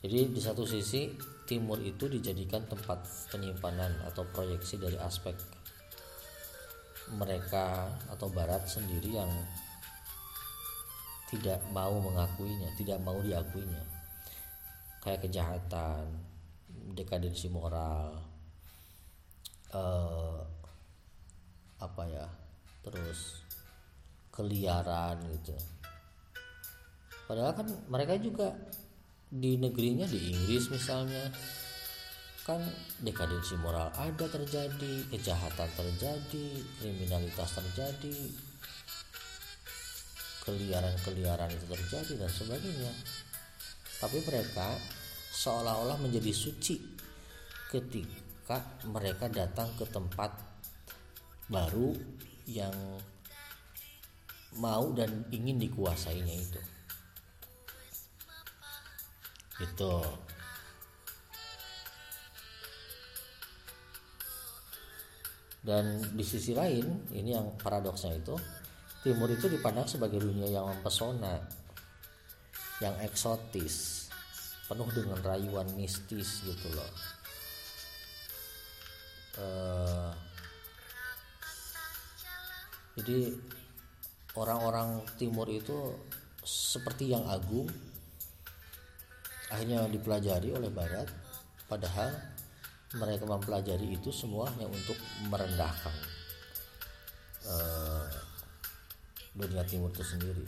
jadi 0.03 0.29
di 0.29 0.37
satu 0.37 0.61
sisi 0.61 1.09
timur 1.49 1.81
itu 1.81 2.05
dijadikan 2.05 2.61
tempat 2.69 3.01
penyimpanan 3.33 3.91
atau 4.05 4.21
proyeksi 4.29 4.77
dari 4.77 4.99
aspek 4.99 5.33
mereka 7.17 7.87
atau 8.11 8.27
barat 8.29 8.67
sendiri 8.67 9.15
yang 9.15 9.31
tidak 11.27 11.59
mau 11.75 11.91
mengakuinya, 11.99 12.71
tidak 12.79 12.99
mau 13.03 13.19
diakuinya. 13.19 13.83
Kayak 15.03 15.27
kejahatan, 15.27 16.03
dekadensi 16.95 17.51
moral, 17.51 18.15
eh, 19.71 20.39
apa 21.79 22.03
ya, 22.07 22.27
terus 22.83 23.43
keliaran 24.31 25.19
gitu. 25.35 25.55
Padahal 27.27 27.51
kan 27.51 27.67
mereka 27.91 28.15
juga 28.15 28.55
di 29.27 29.59
negerinya 29.59 30.07
di 30.07 30.31
Inggris 30.31 30.71
misalnya 30.71 31.27
kan 32.47 32.63
dekadensi 33.03 33.59
moral 33.59 33.91
ada 33.99 34.23
terjadi 34.23 35.03
kejahatan 35.11 35.67
terjadi 35.75 36.47
kriminalitas 36.79 37.59
terjadi 37.59 38.15
keliaran-keliaran 40.47 41.51
itu 41.51 41.67
terjadi 41.67 42.23
dan 42.23 42.31
sebagainya. 42.31 42.93
Tapi 43.99 44.23
mereka 44.23 44.79
seolah-olah 45.35 45.99
menjadi 45.99 46.31
suci 46.31 46.79
ketika 47.67 48.63
mereka 48.87 49.27
datang 49.27 49.67
ke 49.75 49.83
tempat 49.91 50.31
baru 51.51 51.91
yang 52.47 52.71
mau 54.55 54.95
dan 54.95 55.27
ingin 55.35 55.59
dikuasainya 55.59 56.35
itu 56.39 56.76
itu 59.57 59.93
dan 65.65 65.99
di 66.15 66.23
sisi 66.23 66.55
lain 66.55 67.11
ini 67.11 67.35
yang 67.35 67.57
paradoksnya 67.59 68.15
itu 68.15 68.37
timur 69.03 69.27
itu 69.33 69.49
dipandang 69.51 69.89
sebagai 69.89 70.21
dunia 70.21 70.47
yang 70.47 70.69
mempesona 70.69 71.41
yang 72.79 72.93
eksotis 73.01 74.07
penuh 74.67 74.87
dengan 74.91 75.17
rayuan 75.23 75.65
mistis 75.79 76.43
gitu 76.43 76.67
loh. 76.75 76.91
Uh, 79.37 80.11
jadi 82.97 83.37
orang-orang 84.33 85.05
timur 85.21 85.45
itu 85.49 85.93
seperti 86.41 87.13
yang 87.13 87.25
agung 87.29 87.69
akhirnya 89.47 89.87
dipelajari 89.87 90.51
oleh 90.51 90.71
barat 90.71 91.07
padahal 91.67 92.11
mereka 92.95 93.27
mempelajari 93.27 93.99
itu 93.99 94.11
semua 94.15 94.47
hanya 94.55 94.71
untuk 94.71 94.95
merendahkan 95.27 95.95
uh, 97.47 98.07
dunia 99.35 99.63
timur 99.67 99.91
itu 99.91 100.03
sendiri. 100.03 100.45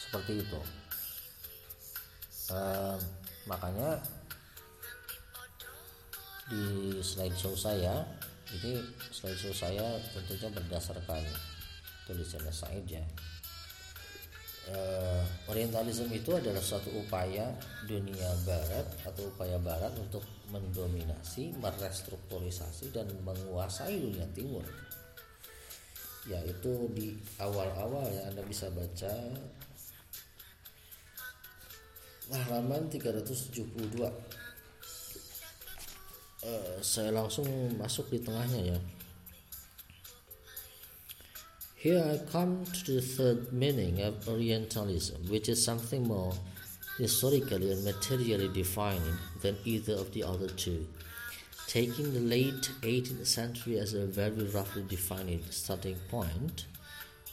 Seperti 0.00 0.32
itu. 0.40 0.60
Uh, 2.52 2.96
makanya 3.48 4.00
di 6.48 7.00
slideshow 7.00 7.56
saya 7.56 8.04
ini 8.52 8.84
slideshow 9.08 9.52
saya 9.56 9.96
tentunya 10.12 10.52
berdasarkan 10.52 11.24
tulisannya 12.04 12.52
Said 12.52 12.84
ya 12.84 13.00
uh, 14.72 15.22
Orientalisme 15.44 16.08
itu 16.08 16.32
adalah 16.32 16.60
suatu 16.64 16.88
upaya 16.96 17.52
dunia 17.84 18.32
barat 18.48 18.86
atau 19.04 19.28
upaya 19.28 19.60
barat 19.60 19.92
untuk 20.00 20.24
mendominasi, 20.48 21.52
merestrukturisasi 21.60 22.88
dan 22.88 23.12
menguasai 23.20 24.00
dunia 24.00 24.24
timur. 24.32 24.64
Yaitu 26.24 26.88
di 26.96 27.12
awal-awal 27.36 28.08
ya 28.08 28.32
Anda 28.32 28.40
bisa 28.48 28.72
baca 28.72 29.12
halaman 32.32 32.88
372. 32.88 33.68
Uh, 34.00 34.08
eh, 36.48 36.76
saya 36.80 37.12
langsung 37.12 37.44
masuk 37.76 38.08
di 38.08 38.24
tengahnya 38.24 38.76
ya. 38.76 38.78
Here 41.84 42.02
I 42.02 42.16
come 42.32 42.64
to 42.64 42.92
the 42.92 43.02
third 43.02 43.52
meaning 43.52 44.00
of 44.00 44.26
Orientalism, 44.26 45.28
which 45.28 45.50
is 45.50 45.62
something 45.62 46.08
more 46.08 46.32
historically 46.96 47.72
and 47.72 47.84
materially 47.84 48.48
defining 48.48 49.18
than 49.42 49.58
either 49.66 49.92
of 49.92 50.10
the 50.14 50.22
other 50.22 50.48
two. 50.48 50.86
Taking 51.66 52.14
the 52.14 52.20
late 52.20 52.70
18th 52.80 53.26
century 53.26 53.78
as 53.78 53.92
a 53.92 54.06
very 54.06 54.44
roughly 54.44 54.84
defined 54.88 55.44
starting 55.50 55.96
point, 56.08 56.64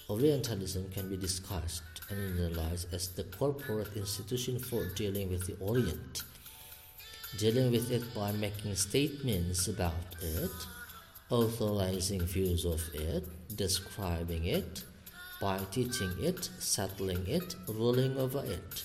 Orientalism 0.09 0.91
can 0.91 1.07
be 1.07 1.15
discussed 1.15 1.83
and 2.09 2.37
analyzed 2.37 2.93
as 2.93 3.07
the 3.07 3.23
corporate 3.23 3.95
institution 3.95 4.59
for 4.59 4.85
dealing 4.95 5.29
with 5.29 5.47
the 5.47 5.55
Orient, 5.61 6.23
dealing 7.37 7.71
with 7.71 7.89
it 7.89 8.03
by 8.13 8.33
making 8.33 8.75
statements 8.75 9.69
about 9.69 10.17
it 10.21 10.51
authorizing 11.31 12.21
views 12.21 12.65
of 12.65 12.81
it, 12.93 13.23
describing 13.55 14.45
it, 14.45 14.83
by 15.39 15.57
teaching 15.71 16.11
it, 16.19 16.49
settling 16.59 17.25
it, 17.27 17.55
ruling 17.67 18.17
over 18.17 18.43
it. 18.45 18.83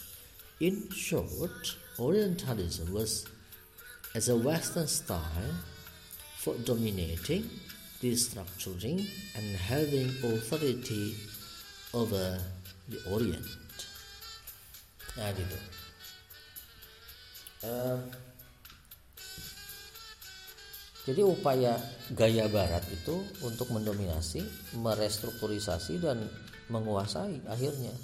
In 0.60 0.88
short, 0.90 1.76
Orientalism 1.98 2.92
was 2.92 3.26
as 4.14 4.28
a 4.28 4.36
Western 4.36 4.86
style 4.86 5.54
for 6.38 6.54
dominating, 6.64 7.50
destructuring, 8.02 9.06
and 9.36 9.56
having 9.56 10.08
authority 10.24 11.14
over 11.92 12.38
the 12.88 12.98
Orient. 13.10 13.44
Uh, 17.64 17.98
Jadi 21.06 21.22
upaya 21.22 21.78
gaya 22.18 22.50
barat 22.50 22.82
itu 22.90 23.22
untuk 23.46 23.70
mendominasi, 23.70 24.42
merestrukturisasi 24.74 26.02
dan 26.02 26.26
menguasai 26.66 27.46
akhirnya. 27.46 27.94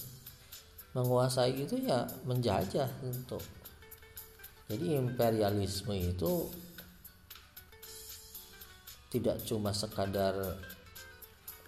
Menguasai 0.94 1.66
itu 1.66 1.82
ya 1.82 2.06
menjajah 2.22 2.86
untuk. 3.02 3.42
Jadi 4.70 4.94
imperialisme 4.94 5.98
itu 5.98 6.46
tidak 9.10 9.42
cuma 9.50 9.74
sekadar 9.74 10.62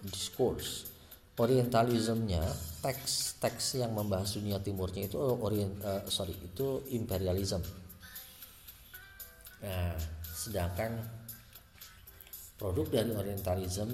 diskurs. 0.07 0.87
Orientalismnya, 1.35 2.47
teks-teks 2.79 3.83
yang 3.83 3.91
membahas 3.91 4.39
dunia 4.39 4.55
timurnya 4.63 5.11
itu 5.11 5.19
orient 5.19 5.83
uh, 5.83 6.07
sorry 6.07 6.31
itu 6.31 6.79
imperialisme. 6.95 7.59
Nah, 9.59 9.99
sedangkan 10.31 10.95
produk 12.55 12.87
dari 12.87 13.11
orientalism 13.11 13.91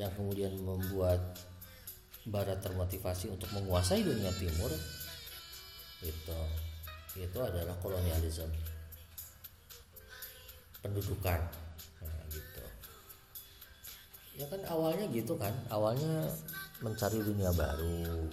yang 0.00 0.12
kemudian 0.16 0.52
membuat 0.60 1.20
barat 2.24 2.62
termotivasi 2.62 3.28
untuk 3.28 3.50
menguasai 3.52 4.00
dunia 4.00 4.30
timur 4.38 4.70
itu 6.02 6.38
itu 7.18 7.38
adalah 7.38 7.76
kolonialisme 7.82 8.48
pendudukan 10.82 11.40
nah, 12.02 12.22
gitu. 12.32 12.64
Ya 14.34 14.46
kan 14.48 14.60
awalnya 14.66 15.06
gitu 15.12 15.38
kan 15.38 15.54
awalnya 15.70 16.26
mencari 16.82 17.22
dunia 17.22 17.54
baru. 17.54 18.26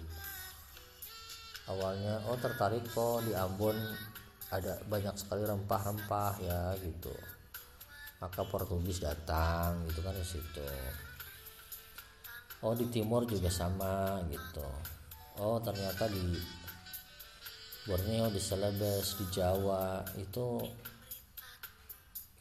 Awalnya 1.70 2.26
oh 2.26 2.38
tertarik 2.42 2.82
kok 2.90 3.22
di 3.30 3.38
Ambon 3.38 3.78
ada 4.50 4.82
banyak 4.90 5.14
sekali 5.14 5.46
rempah-rempah 5.46 6.42
ya 6.42 6.74
gitu 6.82 7.14
maka 8.20 8.44
Portugis 8.44 9.00
datang 9.00 9.88
gitu 9.88 10.04
kan 10.04 10.16
di 10.16 10.28
situ. 10.28 10.70
Oh 12.60 12.76
di 12.76 12.92
timur 12.92 13.24
juga 13.24 13.48
sama 13.48 14.20
gitu. 14.28 14.68
Oh 15.40 15.56
ternyata 15.64 16.12
di 16.12 16.36
Borneo 17.88 18.28
di 18.28 18.42
Celebes 18.44 19.16
di 19.16 19.26
Jawa 19.32 20.04
itu 20.20 20.60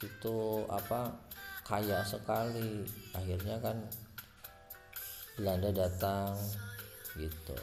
itu 0.02 0.36
apa 0.66 1.14
kaya 1.62 2.02
sekali. 2.02 2.82
Akhirnya 3.14 3.62
kan 3.62 3.78
Belanda 5.38 5.70
datang 5.70 6.34
gitu. 7.14 7.54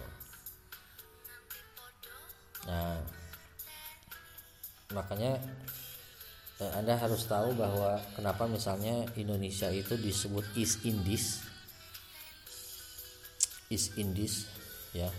Nah 2.64 3.04
makanya 4.96 5.36
Anda 6.74 6.98
harus 6.98 7.30
tahu 7.30 7.54
bahwa 7.54 8.02
kenapa 8.18 8.50
misalnya 8.50 9.06
Indonesia 9.14 9.70
itu 9.70 9.94
disebut 10.00 10.58
East 10.58 10.82
Indies. 10.82 11.46
East 13.70 13.94
Indies 14.02 14.50
ya. 14.96 15.12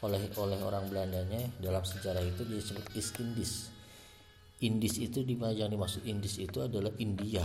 Oleh 0.00 0.30
oleh 0.38 0.62
orang 0.62 0.86
Belandanya 0.88 1.42
dalam 1.58 1.82
sejarah 1.82 2.22
itu 2.24 2.46
disebut 2.48 2.86
East 2.96 3.18
Indies. 3.20 3.52
Indies 4.64 4.96
itu 5.02 5.20
yang 5.26 5.70
dimaksud 5.70 6.06
Indies 6.06 6.38
itu 6.40 6.58
adalah 6.62 6.90
India 6.96 7.44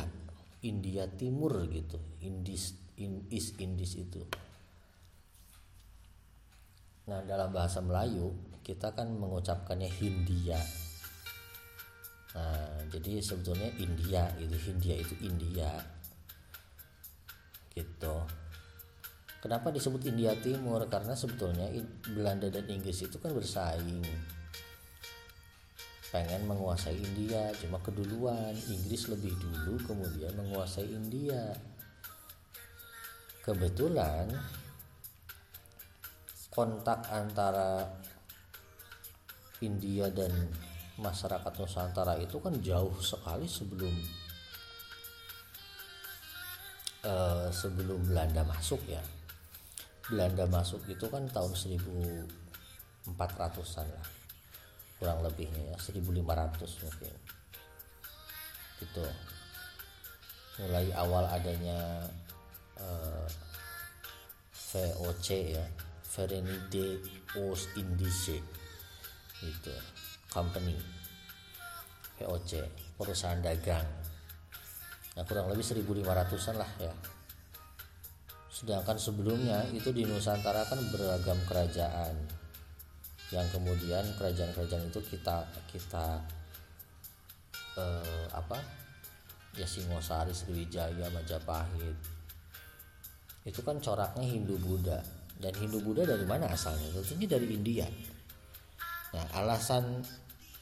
India 0.64 1.06
Timur 1.12 1.68
gitu. 1.68 2.00
Indies 2.24 2.74
in, 2.98 3.28
East 3.28 3.60
Indies 3.60 4.00
itu. 4.00 4.24
Nah 7.12 7.20
dalam 7.28 7.52
bahasa 7.52 7.84
Melayu 7.84 8.32
kita 8.64 8.96
kan 8.96 9.12
mengucapkannya 9.12 9.92
Hindia 9.92 10.56
Nah, 12.34 12.90
jadi 12.90 13.22
sebetulnya 13.22 13.70
India 13.78 14.26
itu 14.42 14.58
India 14.70 14.96
itu 14.98 15.14
India 15.22 15.70
gitu. 17.74 18.26
Kenapa 19.44 19.76
disebut 19.76 20.02
India 20.08 20.34
Timur? 20.40 20.88
Karena 20.88 21.14
sebetulnya 21.14 21.68
Belanda 22.16 22.48
dan 22.48 22.64
Inggris 22.70 23.04
itu 23.04 23.20
kan 23.20 23.36
bersaing. 23.36 24.06
Pengen 26.14 26.46
menguasai 26.46 26.96
India, 26.96 27.52
cuma 27.58 27.82
keduluan. 27.82 28.54
Inggris 28.70 29.10
lebih 29.10 29.34
dulu 29.36 29.82
kemudian 29.84 30.32
menguasai 30.38 30.88
India. 30.88 31.52
Kebetulan 33.44 34.32
kontak 36.54 37.04
antara 37.12 37.84
India 39.60 40.08
dan 40.14 40.32
masyarakat 41.02 41.54
Nusantara 41.58 42.22
itu 42.22 42.38
kan 42.38 42.54
jauh 42.62 42.94
sekali 43.02 43.50
sebelum 43.50 43.90
uh, 47.08 47.48
sebelum 47.50 47.98
Belanda 48.06 48.46
masuk 48.46 48.86
ya. 48.86 49.02
Belanda 50.04 50.44
masuk 50.52 50.84
itu 50.92 51.08
kan 51.08 51.24
tahun 51.32 51.56
1400-an 51.56 53.88
lah 53.88 54.08
kurang 55.00 55.24
lebihnya 55.24 55.72
ya 55.74 55.78
1500 55.80 56.84
mungkin. 56.84 57.16
Gitu. 58.84 59.08
Mulai 60.62 60.94
awal 60.94 61.26
adanya 61.34 62.06
uh, 62.78 63.26
eh, 64.76 64.84
VOC 64.94 65.28
ya 65.58 65.66
Verenigde 66.14 67.02
Oost 67.42 67.74
Indische 67.74 68.38
gitu 69.42 69.74
company 70.34 70.74
VOC 72.18 72.52
perusahaan 72.98 73.38
dagang. 73.38 73.86
Nah 75.14 75.24
kurang 75.30 75.54
lebih 75.54 75.62
1500an 75.62 76.56
lah 76.58 76.72
ya. 76.82 76.94
Sedangkan 78.50 78.98
sebelumnya 78.98 79.66
itu 79.74 79.94
di 79.94 80.06
Nusantara 80.06 80.66
kan 80.66 80.80
beragam 80.90 81.38
kerajaan. 81.46 82.16
Yang 83.34 83.48
kemudian 83.58 84.06
kerajaan-kerajaan 84.18 84.94
itu 84.94 85.02
kita 85.10 85.46
kita 85.74 86.06
eh, 87.78 88.26
apa? 88.34 88.58
Ya 89.54 89.66
Singosari 89.70 90.34
Sriwijaya 90.34 91.10
Majapahit. 91.14 91.98
Itu 93.46 93.62
kan 93.62 93.82
coraknya 93.82 94.26
Hindu 94.26 94.58
Buddha. 94.62 95.02
Dan 95.38 95.54
Hindu 95.58 95.82
Buddha 95.82 96.06
dari 96.08 96.26
mana 96.26 96.50
asalnya? 96.50 96.94
Tentunya 96.94 97.38
dari 97.38 97.48
India. 97.52 97.86
Nah 99.14 99.26
alasan 99.38 100.02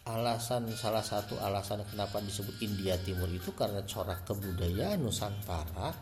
alasan 0.01 0.65
salah 0.73 1.05
satu 1.05 1.37
alasan 1.37 1.85
kenapa 1.85 2.17
disebut 2.25 2.57
India 2.65 2.97
Timur 2.97 3.29
itu 3.29 3.53
karena 3.53 3.85
corak 3.85 4.25
kebudayaan 4.25 4.97
Nusantara 4.97 5.93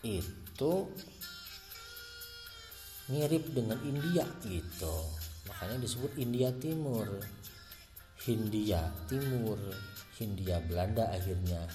itu 0.00 0.88
mirip 3.12 3.44
dengan 3.52 3.76
India 3.84 4.24
gitu. 4.48 4.96
Makanya 5.44 5.76
disebut 5.84 6.16
India 6.16 6.48
Timur. 6.56 7.04
Hindia 8.20 8.84
Timur 9.08 9.56
Hindia 10.16 10.60
Belanda 10.64 11.12
akhirnya. 11.12 11.68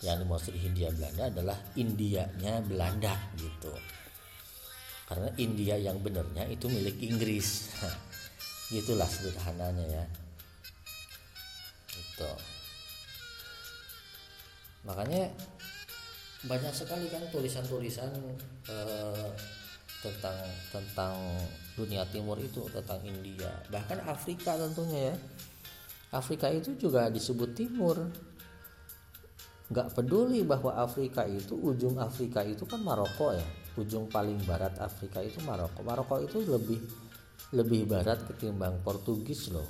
Yang 0.00 0.16
dimaksud 0.24 0.54
Hindia 0.54 0.88
Belanda 0.94 1.22
adalah 1.28 1.58
Indianya 1.76 2.64
Belanda 2.64 3.12
gitu. 3.36 3.74
Karena 5.10 5.28
India 5.36 5.76
yang 5.76 6.00
benarnya 6.00 6.48
itu 6.48 6.72
milik 6.72 6.96
Inggris. 7.04 7.68
Gitulah 8.72 9.08
sederhananya 9.08 9.84
ya 9.88 10.04
itu 12.18 12.32
makanya 14.82 15.30
banyak 16.42 16.74
sekali 16.74 17.06
kan 17.10 17.22
tulisan-tulisan 17.30 18.10
eh, 18.66 19.30
tentang 20.02 20.38
tentang 20.70 21.14
dunia 21.74 22.06
timur 22.10 22.38
itu 22.38 22.66
tentang 22.70 23.02
India 23.06 23.50
bahkan 23.70 24.02
Afrika 24.06 24.58
tentunya 24.58 25.14
ya. 25.14 25.16
Afrika 26.08 26.48
itu 26.48 26.72
juga 26.80 27.12
disebut 27.12 27.52
timur. 27.52 28.00
Nggak 29.68 29.92
peduli 29.92 30.40
bahwa 30.40 30.72
Afrika 30.72 31.28
itu 31.28 31.52
ujung 31.52 32.00
Afrika 32.00 32.40
itu 32.40 32.64
kan 32.64 32.80
Maroko 32.80 33.36
ya. 33.36 33.44
Ujung 33.76 34.08
paling 34.08 34.40
barat 34.48 34.72
Afrika 34.80 35.20
itu 35.20 35.36
Maroko. 35.44 35.84
Maroko 35.84 36.16
itu 36.24 36.40
lebih 36.48 36.80
lebih 37.52 37.84
barat 37.84 38.24
ketimbang 38.24 38.80
Portugis 38.80 39.52
loh. 39.52 39.68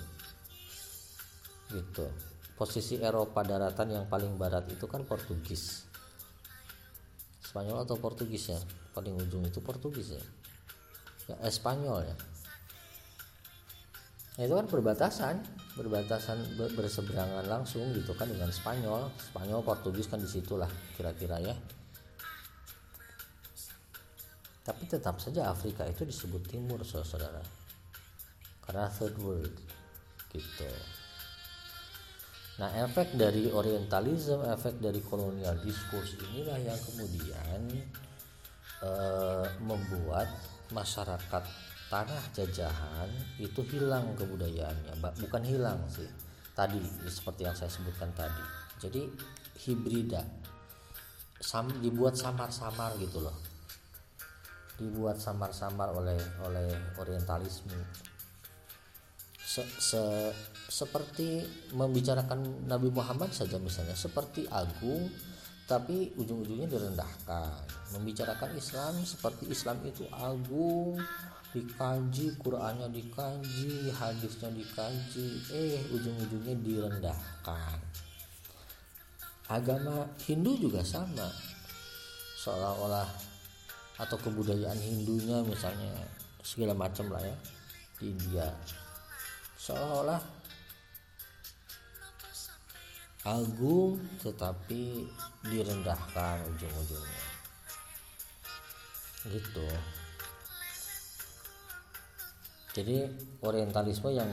Gitu 1.74 2.27
posisi 2.58 2.98
Eropa 2.98 3.46
daratan 3.46 3.94
yang 3.94 4.04
paling 4.10 4.34
barat 4.34 4.66
itu 4.66 4.90
kan 4.90 5.06
Portugis. 5.06 5.86
Spanyol 7.38 7.86
atau 7.86 7.94
Portugis 7.96 8.50
ya? 8.50 8.58
Paling 8.92 9.14
ujung 9.14 9.46
itu 9.46 9.62
Portugis 9.62 10.18
ya? 10.18 10.24
Ya 11.30 11.36
Espanyol 11.46 12.02
ya. 12.02 12.16
Nah, 14.36 14.42
itu 14.42 14.54
kan 14.58 14.66
perbatasan. 14.66 15.34
Berbatasan 15.78 16.58
berseberangan 16.74 17.46
langsung 17.46 17.94
gitu 17.94 18.10
kan 18.18 18.26
dengan 18.26 18.50
Spanyol. 18.50 19.06
Spanyol 19.30 19.62
Portugis 19.62 20.10
kan 20.10 20.18
di 20.18 20.26
situlah 20.26 20.68
kira-kira 20.98 21.38
ya. 21.38 21.54
Tapi 24.66 24.84
tetap 24.84 25.22
saja 25.22 25.48
Afrika 25.48 25.86
itu 25.86 26.04
disebut 26.04 26.44
timur 26.44 26.82
saudara 26.84 27.40
karena 28.68 28.84
third 28.92 29.16
world 29.24 29.56
gitu 30.28 30.68
Nah, 32.58 32.70
efek 32.74 33.14
dari 33.14 33.46
orientalisme, 33.54 34.42
efek 34.50 34.82
dari 34.82 34.98
kolonial 34.98 35.54
diskurs 35.62 36.18
inilah 36.18 36.58
yang 36.58 36.80
kemudian 36.90 37.60
e, 38.82 38.90
membuat 39.62 40.26
masyarakat 40.74 41.44
tanah 41.86 42.24
jajahan 42.34 43.06
itu 43.38 43.62
hilang 43.70 44.10
kebudayaannya. 44.18 44.98
Bukan 44.98 45.42
hilang 45.46 45.86
sih. 45.86 46.10
Tadi 46.50 46.82
seperti 47.06 47.46
yang 47.46 47.54
saya 47.54 47.70
sebutkan 47.70 48.10
tadi. 48.18 48.42
Jadi 48.82 49.06
hibrida 49.62 50.26
sam, 51.38 51.70
dibuat 51.78 52.18
samar-samar 52.18 52.98
gitu 52.98 53.22
loh. 53.22 53.38
Dibuat 54.74 55.22
samar-samar 55.22 55.94
oleh 55.94 56.18
oleh 56.42 56.74
orientalisme 56.98 57.78
se, 59.48 59.64
se 59.80 60.02
seperti 60.68 61.40
membicarakan 61.72 62.68
Nabi 62.68 62.92
Muhammad 62.92 63.32
saja 63.32 63.56
misalnya 63.56 63.96
seperti 63.96 64.44
agung 64.52 65.08
tapi 65.64 66.12
ujung-ujungnya 66.16 66.68
direndahkan. 66.68 67.64
Membicarakan 67.96 68.56
Islam 68.56 69.00
seperti 69.04 69.48
Islam 69.48 69.80
itu 69.84 70.04
agung 70.12 71.00
dikaji 71.52 72.36
Qurannya 72.36 72.92
dikaji 72.92 73.88
hadisnya 73.92 74.52
dikaji 74.52 75.28
eh 75.52 75.80
ujung-ujungnya 75.96 76.56
direndahkan. 76.60 77.80
Agama 79.48 80.04
Hindu 80.28 80.60
juga 80.60 80.84
sama. 80.84 81.28
Seolah-olah 82.44 83.08
atau 83.96 84.16
kebudayaan 84.20 84.76
Hindunya 84.76 85.40
misalnya 85.44 85.88
segala 86.44 86.72
macam 86.76 87.12
lah 87.12 87.20
ya 87.24 87.36
di 87.98 88.14
India 88.14 88.46
seolah-olah 89.68 90.22
agung 93.28 94.00
tetapi 94.24 95.04
direndahkan 95.44 96.40
ujung-ujungnya. 96.56 97.24
Gitu. 99.28 99.68
Jadi 102.72 102.96
orientalisme 103.44 104.08
yang 104.08 104.32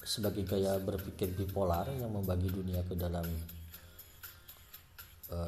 sebagai 0.00 0.48
gaya 0.48 0.80
berpikir 0.80 1.36
bipolar 1.36 1.84
yang 1.92 2.08
membagi 2.08 2.48
dunia 2.48 2.80
ke 2.88 2.96
dalam 2.96 3.26
e, 5.28 5.38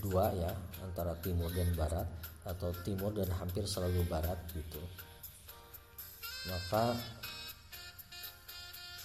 dua 0.00 0.32
ya 0.32 0.52
antara 0.80 1.12
timur 1.20 1.52
dan 1.52 1.68
barat 1.76 2.08
atau 2.48 2.72
timur 2.80 3.12
dan 3.12 3.28
hampir 3.36 3.68
selalu 3.68 4.00
barat 4.08 4.40
gitu. 4.56 4.80
Maka 6.48 6.96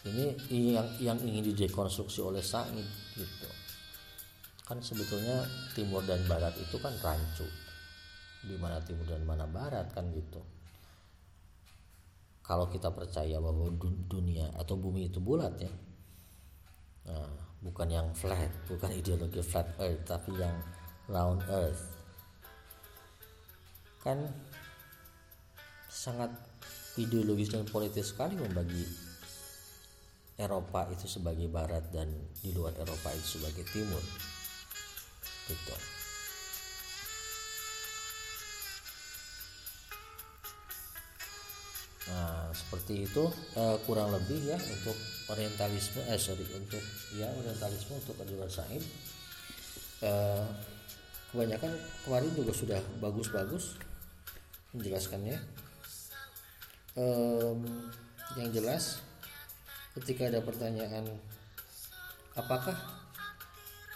ini 0.07 0.25
yang 0.73 0.87
yang 0.99 1.17
ingin 1.19 1.43
didekonstruksi 1.51 2.23
oleh 2.23 2.43
Said 2.43 2.71
gitu. 3.15 3.49
Kan 4.67 4.83
sebetulnya 4.83 5.47
timur 5.71 6.03
dan 6.03 6.19
barat 6.27 6.55
itu 6.59 6.75
kan 6.79 6.91
rancu. 6.99 7.47
Di 8.43 8.55
mana 8.59 8.83
timur 8.83 9.07
dan 9.07 9.23
mana 9.23 9.47
barat 9.47 9.87
kan 9.91 10.07
gitu. 10.11 10.43
Kalau 12.43 12.67
kita 12.71 12.91
percaya 12.91 13.39
bahwa 13.43 13.71
dunia 14.07 14.51
atau 14.55 14.79
bumi 14.79 15.11
itu 15.11 15.19
bulat 15.19 15.55
ya. 15.59 15.71
Nah, 17.07 17.31
bukan 17.63 17.87
yang 17.87 18.07
flat 18.11 18.51
bukan 18.67 18.91
ideologi 18.91 19.39
flat 19.39 19.67
earth 19.79 20.03
tapi 20.03 20.35
yang 20.35 20.55
round 21.07 21.43
earth. 21.47 21.83
Kan 24.03 24.27
sangat 25.87 26.31
ideologis 26.99 27.51
dan 27.51 27.63
politis 27.67 28.11
sekali 28.11 28.35
membagi 28.35 29.06
Eropa 30.37 30.85
itu 30.93 31.09
sebagai 31.09 31.49
barat 31.49 31.89
dan 31.89 32.13
di 32.37 32.53
luar 32.53 32.69
Eropa 32.77 33.09
itu 33.09 33.41
sebagai 33.41 33.65
timur. 33.73 34.01
Gitu. 35.49 35.75
Nah 42.13 42.53
seperti 42.53 43.09
itu 43.09 43.25
eh, 43.57 43.77
kurang 43.89 44.13
lebih 44.13 44.45
ya 44.45 44.61
untuk 44.61 44.95
orientalisme 45.33 46.05
eh 46.05 46.21
sorry 46.21 46.45
untuk 46.53 46.85
ya 47.17 47.33
orientalisme 47.33 47.97
untuk 47.97 48.15
Edward 48.21 48.53
Said. 48.53 48.85
Eh, 50.05 50.45
kebanyakan 51.33 51.73
kemarin 52.05 52.31
juga 52.37 52.53
sudah 52.53 52.81
bagus-bagus 53.01 53.73
menjelaskannya. 54.77 55.41
Eh, 56.93 57.53
yang 58.37 58.53
jelas 58.53 59.06
ketika 59.97 60.29
ada 60.29 60.45
pertanyaan 60.45 61.09
apakah 62.37 62.77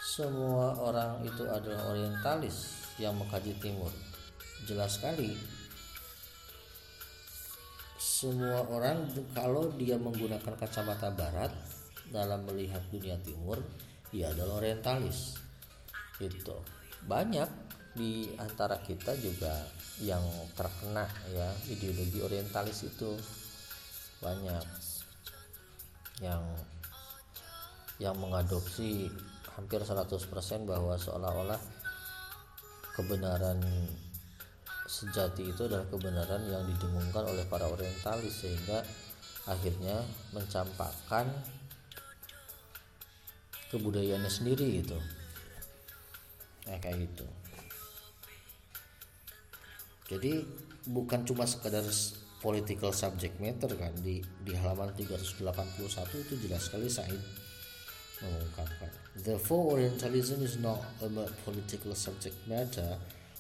semua 0.02 0.74
orang 0.82 1.22
itu 1.22 1.46
adalah 1.46 1.94
orientalis 1.94 2.90
yang 2.98 3.14
mengkaji 3.22 3.54
timur? 3.62 3.94
Jelas 4.66 4.98
sekali. 4.98 5.38
Semua 8.02 8.66
orang 8.70 9.10
kalau 9.34 9.70
dia 9.78 9.98
menggunakan 9.98 10.58
kacamata 10.58 11.14
barat 11.14 11.54
dalam 12.10 12.46
melihat 12.50 12.82
dunia 12.90 13.18
timur 13.22 13.62
dia 14.10 14.34
adalah 14.34 14.58
orientalis. 14.62 15.38
Itu 16.18 16.58
banyak 17.06 17.50
di 17.94 18.30
antara 18.42 18.82
kita 18.82 19.18
juga 19.22 19.54
yang 20.02 20.22
terkena 20.58 21.06
ya 21.30 21.50
ideologi 21.70 22.20
orientalis 22.26 22.90
itu. 22.90 23.18
Banyak 24.22 24.91
yang 26.22 26.42
yang 27.98 28.16
mengadopsi 28.18 29.10
hampir 29.58 29.82
100% 29.82 30.66
bahwa 30.66 30.98
seolah-olah 30.98 31.60
kebenaran 32.98 33.62
sejati 34.90 35.54
itu 35.54 35.62
adalah 35.66 35.86
kebenaran 35.88 36.42
yang 36.50 36.64
didengungkan 36.66 37.26
oleh 37.26 37.46
para 37.46 37.70
orientalis 37.70 38.42
sehingga 38.42 38.82
akhirnya 39.50 40.02
mencampakkan 40.34 41.30
kebudayaannya 43.72 44.30
sendiri 44.30 44.84
gitu. 44.84 44.98
Nah 46.68 46.78
kayak 46.78 47.08
gitu. 47.08 47.26
Jadi 50.12 50.44
bukan 50.92 51.24
cuma 51.24 51.48
sekedar 51.48 51.88
political 52.42 52.92
subject 52.92 53.38
matter 53.40 53.70
kan. 53.78 53.94
Di 54.02 54.20
di 54.44 54.54
halaman 54.58 54.92
381 54.98 56.26
itu 56.26 56.34
jelas 56.50 56.68
sekali 56.68 56.90
Said 56.90 57.22
mengungkapkan 58.22 58.90
therefore 59.26 59.74
Orientalism 59.78 60.46
is 60.46 60.58
not 60.62 60.78
a 61.02 61.10
political 61.46 61.94
subject 61.98 62.38
matter 62.46 62.98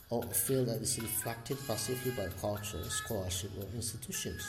or 0.09 0.25
a 0.25 0.33
field 0.33 0.67
that 0.67 0.81
is 0.81 0.99
reflected 0.99 1.57
passively 1.67 2.11
by 2.11 2.27
culture, 2.41 2.83
scholarship 2.89 3.51
or 3.57 3.65
institutions. 3.73 4.43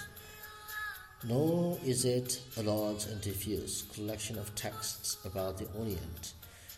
Nor 1.24 1.78
is 1.86 2.04
it 2.04 2.42
a 2.58 2.62
large 2.64 3.06
and 3.06 3.20
diffuse 3.20 3.84
collection 3.94 4.38
of 4.38 4.52
texts 4.56 5.18
about 5.24 5.56
the 5.56 5.68
Orient, 5.78 6.34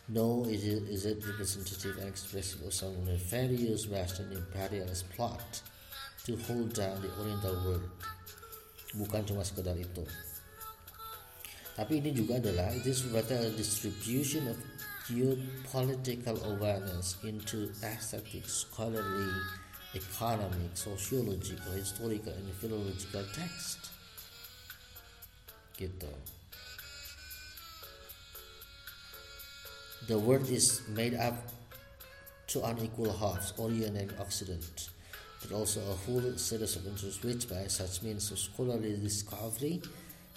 nor 0.07 0.45
is 0.45 0.67
it, 0.67 0.83
is 0.83 1.05
it 1.07 1.17
representative 1.25 1.97
and 1.97 2.09
expressive 2.09 2.61
of 2.61 2.73
some 2.73 2.93
nefarious 3.05 3.87
Western 3.87 4.31
imperialist 4.31 5.09
plot 5.09 5.61
to 6.25 6.35
hold 6.49 6.73
down 6.73 6.97
the 6.99 7.09
Oriental 7.21 7.55
world. 7.63 7.85
Bukan 8.97 9.21
cuma 9.23 9.45
sekedar 9.45 9.77
itu. 9.77 10.03
Tapi 11.75 11.99
ini 12.01 12.15
juga 12.15 12.39
adalah 12.39 12.71
it 12.71 12.87
is 12.87 13.05
rather 13.11 13.37
a 13.37 13.51
distribution 13.53 14.47
of 14.49 14.57
geopolitical 15.05 16.39
awareness 16.49 17.19
into 17.21 17.69
aesthetic, 17.83 18.47
scholarly, 18.47 19.31
economic, 19.93 20.73
sociological, 20.73 21.75
historical, 21.75 22.33
and 22.33 22.49
philological 22.57 23.23
text 23.35 23.95
gitu 25.75 26.07
the 30.07 30.15
world 30.15 30.47
is 30.47 30.87
made 30.87 31.15
up 31.15 31.35
to 32.47 32.63
unequal 32.63 33.11
halves 33.11 33.51
orient 33.59 33.99
and 33.99 34.11
occident 34.19 34.94
but 35.45 35.55
also 35.55 35.79
a 35.81 35.95
whole 36.05 36.37
series 36.37 36.75
of 36.75 36.87
interests 36.87 37.23
which 37.23 37.47
by 37.49 37.67
such 37.67 38.01
means 38.01 38.31
of 38.31 38.39
scholarly 38.39 38.97
discovery 38.97 39.81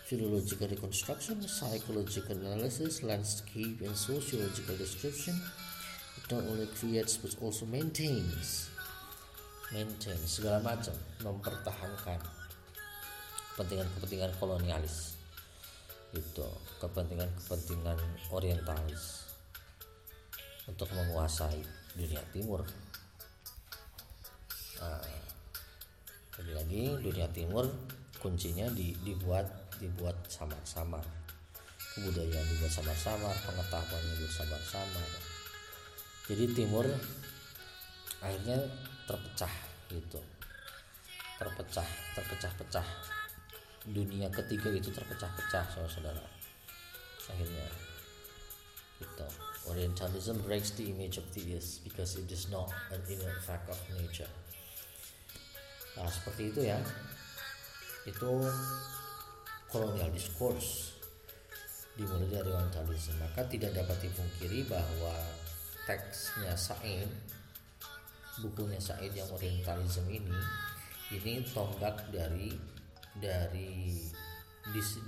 philological 0.04 0.68
reconstruction 0.68 1.40
psychological 1.48 2.36
analysis 2.36 3.02
landscape 3.02 3.80
and 3.80 3.96
sociological 3.96 4.76
description. 4.76 5.36
It 6.16 6.32
not 6.32 6.44
only 6.44 6.66
creates 6.66 7.16
but 7.16 7.36
also 7.40 7.64
maintains 7.66 8.68
maintain 9.72 10.16
segala 10.24 10.64
macam 10.64 10.96
mempertahankan 11.20 12.20
kepentingan-kepentingan 13.52 14.32
kolonialis. 14.40 15.16
Itu 16.16 16.48
kepentingan-kepentingan 16.80 18.00
orientalis 18.32 19.28
untuk 20.68 20.88
menguasai 20.92 21.60
dunia 21.96 22.20
timur 22.32 22.64
nah, 24.78 25.02
lagi 26.54 26.94
dunia 27.02 27.26
timur 27.34 27.66
kuncinya 28.22 28.70
di, 28.70 28.94
dibuat 29.02 29.46
dibuat 29.78 30.14
samar-samar. 30.30 31.02
Kebudayaan 31.98 32.46
dibuat 32.46 32.70
samar-samar 32.70 33.34
pengetahuan 33.42 34.02
dibuat 34.14 34.32
samar-samar. 34.34 35.08
Jadi 36.30 36.44
timur 36.54 36.86
akhirnya 38.22 38.58
terpecah 39.06 39.54
gitu. 39.90 40.20
Terpecah 41.38 41.88
terpecah-pecah. 42.14 42.86
Dunia 43.88 44.28
ketiga 44.30 44.70
itu 44.74 44.90
terpecah-pecah 44.94 45.64
saudara-saudara. 45.74 46.22
Akhirnya 47.30 47.66
gitu. 48.98 49.26
Orientalism 49.68 50.38
breaks 50.46 50.74
the 50.74 50.90
image 50.90 51.18
of 51.18 51.26
the 51.34 51.42
earth 51.54 51.82
because 51.82 52.14
it 52.18 52.30
is 52.30 52.50
not 52.50 52.70
an 52.94 53.02
inner 53.10 53.36
fact 53.42 53.68
of 53.70 53.78
nature 53.98 54.30
nah 55.98 56.06
seperti 56.06 56.54
itu 56.54 56.60
ya. 56.70 56.78
Itu 58.06 58.46
kolonial 59.68 60.08
discourse 60.14 60.94
dimulai 61.98 62.30
dari 62.30 62.54
Orientalism 62.54 63.18
maka 63.18 63.42
tidak 63.50 63.74
dapat 63.74 63.98
dipungkiri 64.06 64.70
bahwa 64.70 65.18
teksnya 65.82 66.54
Said 66.54 67.10
bukunya 68.38 68.78
Said 68.78 69.10
yang 69.10 69.26
Orientalism 69.34 70.06
ini 70.06 70.38
ini 71.10 71.42
tonggak 71.50 72.06
dari 72.14 72.54
dari 73.18 73.98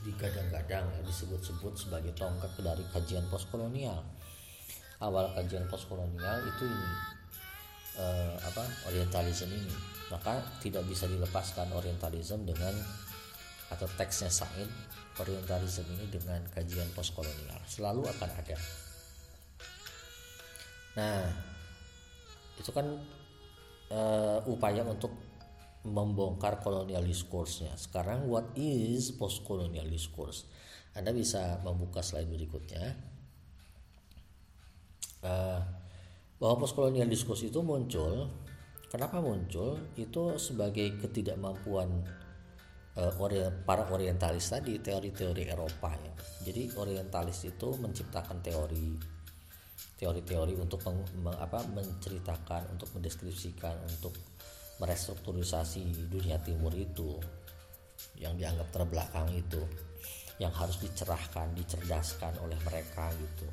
digadang-gadang 0.03 0.89
ya, 0.89 1.01
disebut-sebut 1.05 1.77
sebagai 1.77 2.17
tonggak 2.17 2.49
dari 2.59 2.81
kajian 2.91 3.29
postkolonial. 3.29 4.01
Awal 5.05 5.37
kajian 5.37 5.69
postkolonial 5.69 6.45
itu 6.49 6.65
ini 6.65 7.20
eh, 7.99 8.35
apa 8.39 8.65
orientalisme 8.91 9.51
ini 9.51 9.75
maka 10.11 10.43
tidak 10.63 10.87
bisa 10.87 11.07
dilepaskan 11.07 11.71
orientalisme 11.75 12.43
dengan 12.43 12.75
atau 13.71 13.87
teksnya 13.95 14.31
Said 14.31 14.67
orientalisme 15.19 15.87
ini 15.95 16.11
dengan 16.11 16.43
kajian 16.51 16.91
postkolonial 16.95 17.63
selalu 17.67 18.07
akan 18.11 18.31
ada 18.35 18.57
nah 20.99 21.23
itu 22.61 22.71
kan 22.77 22.87
uh, 23.89 24.39
upaya 24.45 24.85
untuk 24.85 25.17
membongkar 25.81 26.61
kolonial 26.61 27.01
discourse-nya. 27.01 27.73
Sekarang 27.81 28.29
what 28.29 28.53
is 28.53 29.17
post 29.17 29.49
colonial 29.49 29.89
discourse? 29.89 30.45
Anda 30.93 31.17
bisa 31.17 31.63
membuka 31.65 32.05
slide 32.05 32.29
berikutnya. 32.29 33.01
Uh, 35.25 35.61
bahwa 36.41 36.65
post 36.65 36.73
colonial 36.73 37.05
discourse 37.05 37.45
itu 37.45 37.61
muncul, 37.61 38.33
kenapa 38.89 39.21
muncul? 39.21 39.77
Itu 39.95 40.41
sebagai 40.41 40.97
ketidakmampuan 40.97 42.01
uh, 42.97 43.13
para 43.69 43.85
orientalis 43.93 44.49
tadi, 44.49 44.81
teori-teori 44.81 45.53
Eropa 45.53 45.93
ya. 45.93 46.13
Jadi 46.49 46.73
orientalis 46.81 47.45
itu 47.45 47.77
menciptakan 47.77 48.41
teori 48.41 49.21
teori-teori 50.01 50.57
untuk 50.57 50.81
meng, 50.89 51.37
apa, 51.37 51.61
menceritakan, 51.77 52.73
untuk 52.73 52.89
mendeskripsikan, 52.97 53.77
untuk 53.85 54.17
merestrukturisasi 54.81 56.09
dunia 56.09 56.41
timur 56.41 56.73
itu 56.73 57.21
yang 58.17 58.33
dianggap 58.33 58.73
terbelakang 58.73 59.29
itu 59.37 59.61
yang 60.41 60.57
harus 60.57 60.81
dicerahkan, 60.81 61.53
dicerdaskan 61.53 62.33
oleh 62.41 62.57
mereka 62.65 63.13
gitu. 63.13 63.45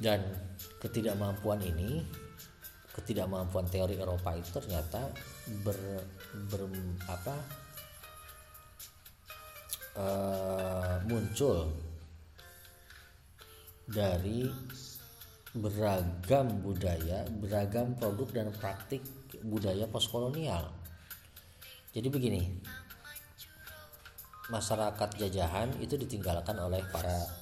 Dan 0.00 0.24
ketidakmampuan 0.80 1.60
ini, 1.60 2.00
ketidakmampuan 2.96 3.68
teori 3.68 4.00
Eropa 4.00 4.32
itu 4.32 4.48
ternyata 4.48 5.12
ber, 5.60 5.76
ber 6.48 6.62
apa 7.04 7.36
uh, 10.00 10.94
muncul 11.04 11.68
dari 13.84 14.48
beragam 15.52 16.46
budaya, 16.62 17.26
beragam 17.42 17.98
produk 17.98 18.28
dan 18.30 18.48
praktik 18.54 19.02
budaya 19.42 19.84
postkolonial. 19.90 20.70
Jadi 21.90 22.06
begini, 22.06 22.42
masyarakat 24.46 25.10
jajahan 25.18 25.74
itu 25.82 25.98
ditinggalkan 25.98 26.54
oleh 26.62 26.86
para 26.94 27.39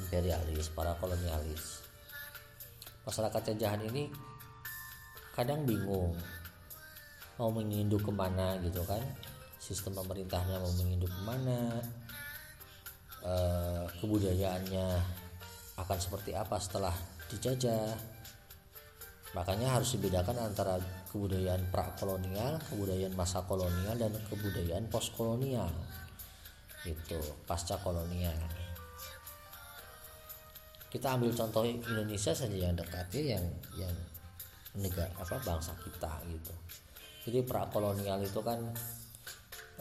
imperialis, 0.00 0.70
para 0.72 0.94
kolonialis. 0.98 1.84
Masyarakat 3.04 3.54
jajahan 3.54 3.82
ini 3.90 4.08
kadang 5.34 5.66
bingung. 5.68 6.16
Mau 7.36 7.50
menginduk 7.50 8.06
ke 8.06 8.12
mana 8.14 8.56
gitu 8.62 8.80
kan? 8.86 9.02
Sistem 9.58 9.98
pemerintahnya 9.98 10.62
mau 10.62 10.72
menginduk 10.78 11.10
ke 11.10 11.22
mana? 11.26 11.82
Eh, 13.24 13.84
kebudayaannya 13.98 14.88
akan 15.80 15.98
seperti 15.98 16.36
apa 16.36 16.56
setelah 16.60 16.94
dijajah? 17.32 17.92
Makanya 19.34 19.80
harus 19.80 19.98
dibedakan 19.98 20.38
antara 20.46 20.78
kebudayaan 21.14 21.70
prakolonial 21.70 22.58
kebudayaan 22.70 23.14
masa 23.14 23.46
kolonial 23.46 23.94
dan 23.94 24.10
kebudayaan 24.26 24.90
postkolonial 24.90 25.70
itu 26.82 27.22
pasca 27.46 27.78
kolonial 27.78 28.34
kita 30.94 31.18
ambil 31.18 31.34
contoh 31.34 31.66
Indonesia 31.66 32.30
saja 32.30 32.54
yang 32.54 32.78
dekat 32.78 33.02
ya 33.10 33.34
yang 33.34 33.44
yang 33.74 33.94
negara 34.78 35.10
apa 35.18 35.42
bangsa 35.42 35.74
kita 35.82 36.22
gitu. 36.30 36.54
Jadi 37.26 37.42
prakolonial 37.42 38.22
itu 38.22 38.38
kan 38.38 38.62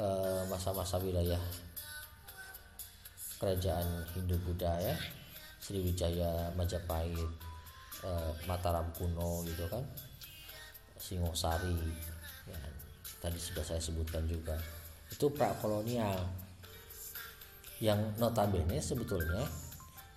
eh, 0.02 0.42
masa-masa 0.50 0.98
wilayah 0.98 1.38
kerajaan 3.38 3.86
Hindu 4.18 4.42
Buddha 4.42 4.74
ya 4.82 4.98
Sriwijaya 5.62 6.50
Majapahit 6.58 7.30
eh, 8.02 8.32
Mataram 8.50 8.90
kuno 8.98 9.46
gitu 9.46 9.70
kan 9.70 9.86
Singosari 10.98 11.78
ya, 12.50 12.58
tadi 13.22 13.38
sudah 13.38 13.62
saya 13.62 13.78
sebutkan 13.78 14.26
juga. 14.26 14.58
Itu 15.12 15.30
prakolonial. 15.30 16.16
Yang 17.84 18.16
notabene 18.16 18.80
sebetulnya 18.80 19.44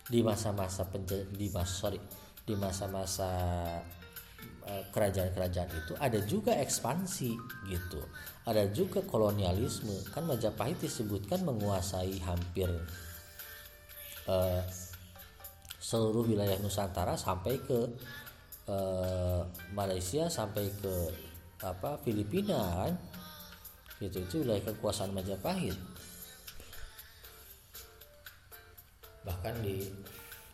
di 0.07 0.23
masa-masa 0.23 0.87
di 1.35 1.51
masa 1.51 1.75
sorry 1.75 1.99
di 2.47 2.55
masa-masa 2.55 3.31
eh, 4.63 4.85
kerajaan-kerajaan 4.95 5.71
itu 5.75 5.93
ada 5.99 6.19
juga 6.23 6.55
ekspansi 6.55 7.35
gitu. 7.67 8.01
Ada 8.47 8.71
juga 8.71 9.03
kolonialisme. 9.03 10.07
Kan 10.15 10.31
Majapahit 10.31 10.79
disebutkan 10.79 11.43
menguasai 11.43 12.23
hampir 12.23 12.71
uh, 14.31 14.63
seluruh 15.83 16.23
wilayah 16.23 16.55
Nusantara 16.63 17.19
sampai 17.19 17.59
ke 17.59 17.91
uh, 18.71 19.43
Malaysia 19.75 20.31
sampai 20.31 20.71
ke 20.79 20.95
apa 21.59 21.99
Filipina 22.07 22.87
kan? 22.87 22.95
Gitu 23.99 24.23
itu 24.23 24.47
wilayah 24.47 24.63
kekuasaan 24.71 25.11
Majapahit 25.11 25.75
bahkan 29.27 29.59
di 29.59 29.91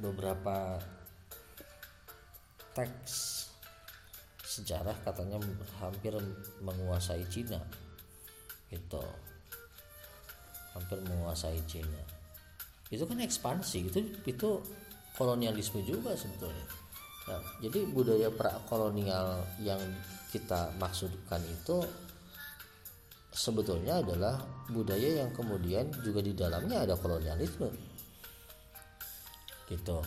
beberapa 0.01 0.81
teks 2.73 3.47
sejarah 4.43 4.97
katanya 5.05 5.37
hampir 5.81 6.17
menguasai 6.65 7.25
Cina 7.29 7.61
gitu. 8.73 9.05
Hampir 10.73 10.99
menguasai 11.05 11.61
Cina. 11.69 12.01
Itu 12.89 13.05
kan 13.05 13.21
ekspansi 13.21 13.93
itu 13.93 14.01
itu 14.25 14.51
kolonialisme 15.17 15.85
juga 15.85 16.17
sebetulnya. 16.17 16.65
Nah, 17.29 17.41
jadi 17.61 17.87
budaya 17.87 18.29
prakolonial 18.33 19.45
yang 19.63 19.79
kita 20.33 20.73
maksudkan 20.81 21.45
itu 21.45 21.85
sebetulnya 23.33 24.01
adalah 24.01 24.41
budaya 24.69 25.25
yang 25.25 25.31
kemudian 25.33 25.89
juga 26.05 26.21
di 26.21 26.37
dalamnya 26.37 26.85
ada 26.85 26.97
kolonialisme 26.97 27.92
gitu. 29.73 30.05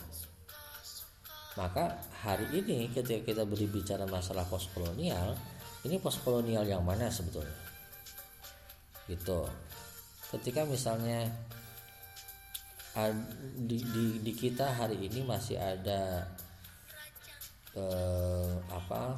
Maka 1.58 1.98
hari 2.22 2.46
ini 2.52 2.86
ketika 2.92 3.20
kita 3.26 3.42
berbicara 3.48 4.04
masalah 4.06 4.44
postkolonial 4.46 5.34
ini 5.86 6.02
postkolonial 6.02 6.66
yang 6.66 6.82
mana 6.82 7.06
sebetulnya? 7.06 7.54
Gitu. 9.06 9.46
Ketika 10.34 10.66
misalnya 10.66 11.30
di, 13.54 13.78
di, 13.78 14.04
di 14.18 14.32
kita 14.34 14.66
hari 14.66 14.98
ini 15.06 15.22
masih 15.22 15.54
ada 15.54 16.26
eh, 17.78 18.52
apa? 18.66 19.14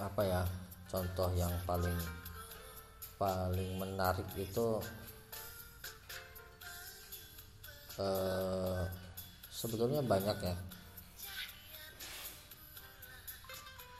Apa 0.00 0.22
ya? 0.24 0.42
Contoh 0.88 1.28
yang 1.36 1.52
paling 1.68 2.00
paling 3.20 3.70
menarik 3.76 4.26
itu 4.40 4.80
eh, 7.98 8.82
sebetulnya 9.50 10.02
banyak 10.02 10.38
ya. 10.42 10.56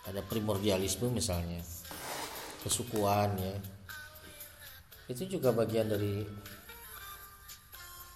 Ada 0.05 0.21
primordialisme 0.29 1.09
misalnya 1.09 1.65
kesukuan 2.61 3.33
ya. 3.41 3.57
Itu 5.09 5.29
juga 5.29 5.53
bagian 5.53 5.89
dari 5.89 6.25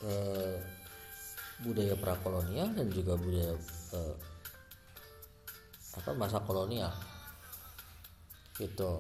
eh, 0.05 0.57
budaya 1.65 1.95
prakolonial 1.99 2.73
dan 2.75 2.87
juga 2.93 3.15
budaya 3.19 3.55
eh, 3.95 4.17
apa 5.99 6.11
masa 6.15 6.39
kolonial. 6.45 6.93
Gitu. 8.59 8.93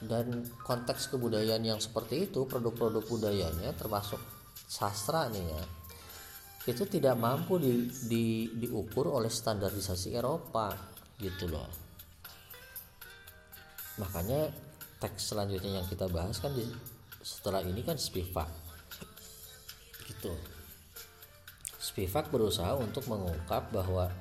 Dan 0.00 0.48
konteks 0.64 1.12
kebudayaan 1.12 1.60
yang 1.60 1.80
seperti 1.80 2.24
itu 2.28 2.48
produk-produk 2.48 3.04
budayanya 3.04 3.76
termasuk 3.76 4.39
sastra 4.70 5.26
nih 5.26 5.42
ya 5.50 5.62
itu 6.70 6.84
tidak 6.86 7.16
mampu 7.16 7.56
di, 7.56 7.88
di, 8.06 8.24
diukur 8.52 9.10
oleh 9.10 9.32
standarisasi 9.32 10.12
Eropa 10.12 10.76
gitu 11.16 11.48
loh. 11.48 11.66
Makanya 13.96 14.52
teks 15.00 15.32
selanjutnya 15.32 15.80
yang 15.80 15.86
kita 15.88 16.04
bahas 16.12 16.36
kan 16.36 16.52
di, 16.52 16.62
setelah 17.24 17.64
ini 17.64 17.80
kan 17.80 17.96
Spivak. 17.96 18.48
Gitu. 20.04 20.32
Spivak 21.80 22.28
berusaha 22.28 22.76
untuk 22.76 23.08
mengungkap 23.08 23.72
bahwa 23.72 24.12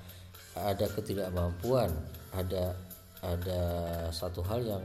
ada 0.56 0.88
ketidakmampuan 0.96 1.92
ada 2.34 2.74
ada 3.20 3.62
satu 4.16 4.40
hal 4.48 4.64
yang 4.64 4.84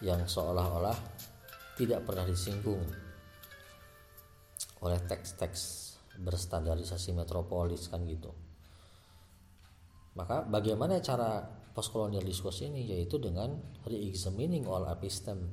yang 0.00 0.22
seolah-olah 0.22 0.96
tidak 1.74 2.06
pernah 2.06 2.22
disinggung 2.26 3.03
oleh 4.84 5.00
teks-teks 5.00 5.60
berstandarisasi 6.20 7.16
metropolis 7.16 7.88
kan 7.88 8.04
gitu. 8.04 8.30
Maka 10.14 10.46
bagaimana 10.46 11.02
cara 11.02 11.42
postkolonial 11.74 12.22
discourse 12.22 12.68
ini 12.68 12.86
yaitu 12.86 13.18
dengan 13.18 13.50
re-examining 13.82 14.68
all 14.68 14.86
episteme 14.86 15.50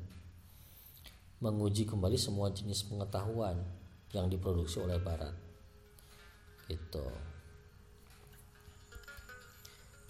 menguji 1.41 1.89
kembali 1.89 2.19
semua 2.21 2.53
jenis 2.53 2.86
pengetahuan 2.86 3.57
yang 4.13 4.29
diproduksi 4.29 4.77
oleh 4.77 5.01
barat. 5.01 5.34
Gitu. 6.69 7.07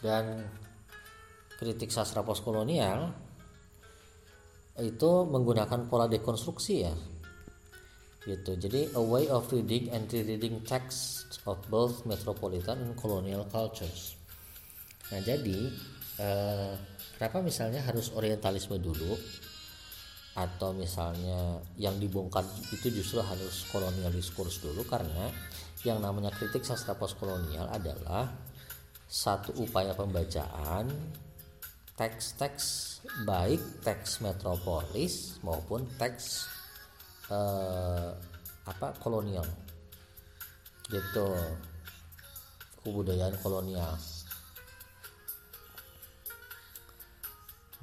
Dan 0.04 0.44
kritik 1.56 1.94
sastra 1.94 2.26
postkolonial 2.26 3.14
itu 4.82 5.12
menggunakan 5.30 5.88
pola 5.88 6.10
dekonstruksi 6.10 6.74
ya 6.82 6.92
gitu. 8.26 8.54
Jadi 8.54 8.94
a 8.94 9.02
way 9.02 9.26
of 9.30 9.50
reading 9.50 9.90
and 9.90 10.06
rereading 10.10 10.62
text 10.62 11.42
of 11.50 11.58
both 11.74 12.06
metropolitan 12.06 12.78
and 12.86 12.94
colonial 12.94 13.46
cultures. 13.50 14.14
Nah 15.10 15.22
jadi 15.26 15.60
eh, 16.22 16.74
kenapa 17.18 17.42
misalnya 17.42 17.82
harus 17.82 18.14
orientalisme 18.14 18.78
dulu? 18.78 19.18
Atau 20.32 20.72
misalnya 20.72 21.60
yang 21.76 22.00
dibongkar 22.00 22.48
itu 22.72 22.88
justru 22.88 23.20
harus 23.20 23.68
kolonial 23.68 24.14
diskurs 24.14 24.64
dulu? 24.64 24.86
Karena 24.88 25.28
yang 25.84 26.00
namanya 26.00 26.32
kritik 26.32 26.64
sastra 26.64 26.96
postkolonial 26.96 27.68
adalah 27.68 28.30
satu 29.12 29.52
upaya 29.60 29.92
pembacaan 29.92 30.88
teks-teks 32.00 32.66
baik 33.28 33.84
teks 33.84 34.24
metropolis 34.24 35.36
maupun 35.44 35.84
teks 36.00 36.48
uh, 37.32 38.12
apa 38.68 38.88
kolonial. 39.00 39.48
Gitu. 40.92 41.28
Kebudayaan 42.84 43.40
kolonial. 43.40 43.96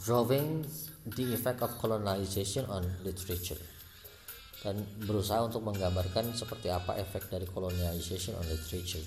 Drawing 0.05 0.65
the 1.09 1.25
effect 1.33 1.65
of 1.65 1.73
colonization 1.81 2.69
on 2.69 2.85
literature. 3.03 3.61
Dan 4.59 4.83
berusaha 5.07 5.47
untuk 5.47 5.63
menggambarkan 5.63 6.35
seperti 6.35 6.69
apa 6.69 6.99
efek 6.99 7.31
dari 7.31 7.47
colonization 7.47 8.35
on 8.37 8.47
literature. 8.47 9.05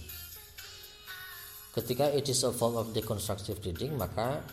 Ketika 1.71 2.11
it 2.11 2.27
is 2.27 2.43
a 2.43 2.51
form 2.51 2.75
of 2.75 2.91
deconstructive 2.91 3.63
reading 3.63 3.95
maka 3.95 4.43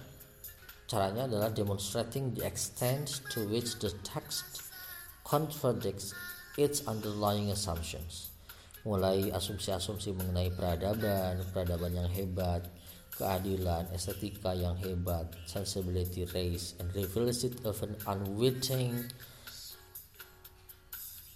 caranya 0.87 1.27
adalah 1.27 1.51
demonstrating 1.51 2.31
the 2.35 2.47
extent 2.47 3.23
to 3.35 3.43
which 3.51 3.79
the 3.83 3.91
text 4.07 4.68
contradicts 5.29 6.17
its 6.57 6.81
underlying 6.89 7.53
assumptions 7.53 8.33
mulai 8.89 9.29
asumsi-asumsi 9.29 10.17
mengenai 10.17 10.49
peradaban, 10.49 11.45
peradaban 11.53 11.93
yang 11.93 12.09
hebat, 12.09 12.65
keadilan, 13.21 13.85
estetika 13.93 14.57
yang 14.57 14.73
hebat, 14.81 15.29
sensibility 15.45 16.25
race, 16.33 16.73
and 16.81 16.89
reveals 16.97 17.45
it 17.45 17.53
of 17.69 17.77
an 17.85 17.93
unwitting 18.09 19.05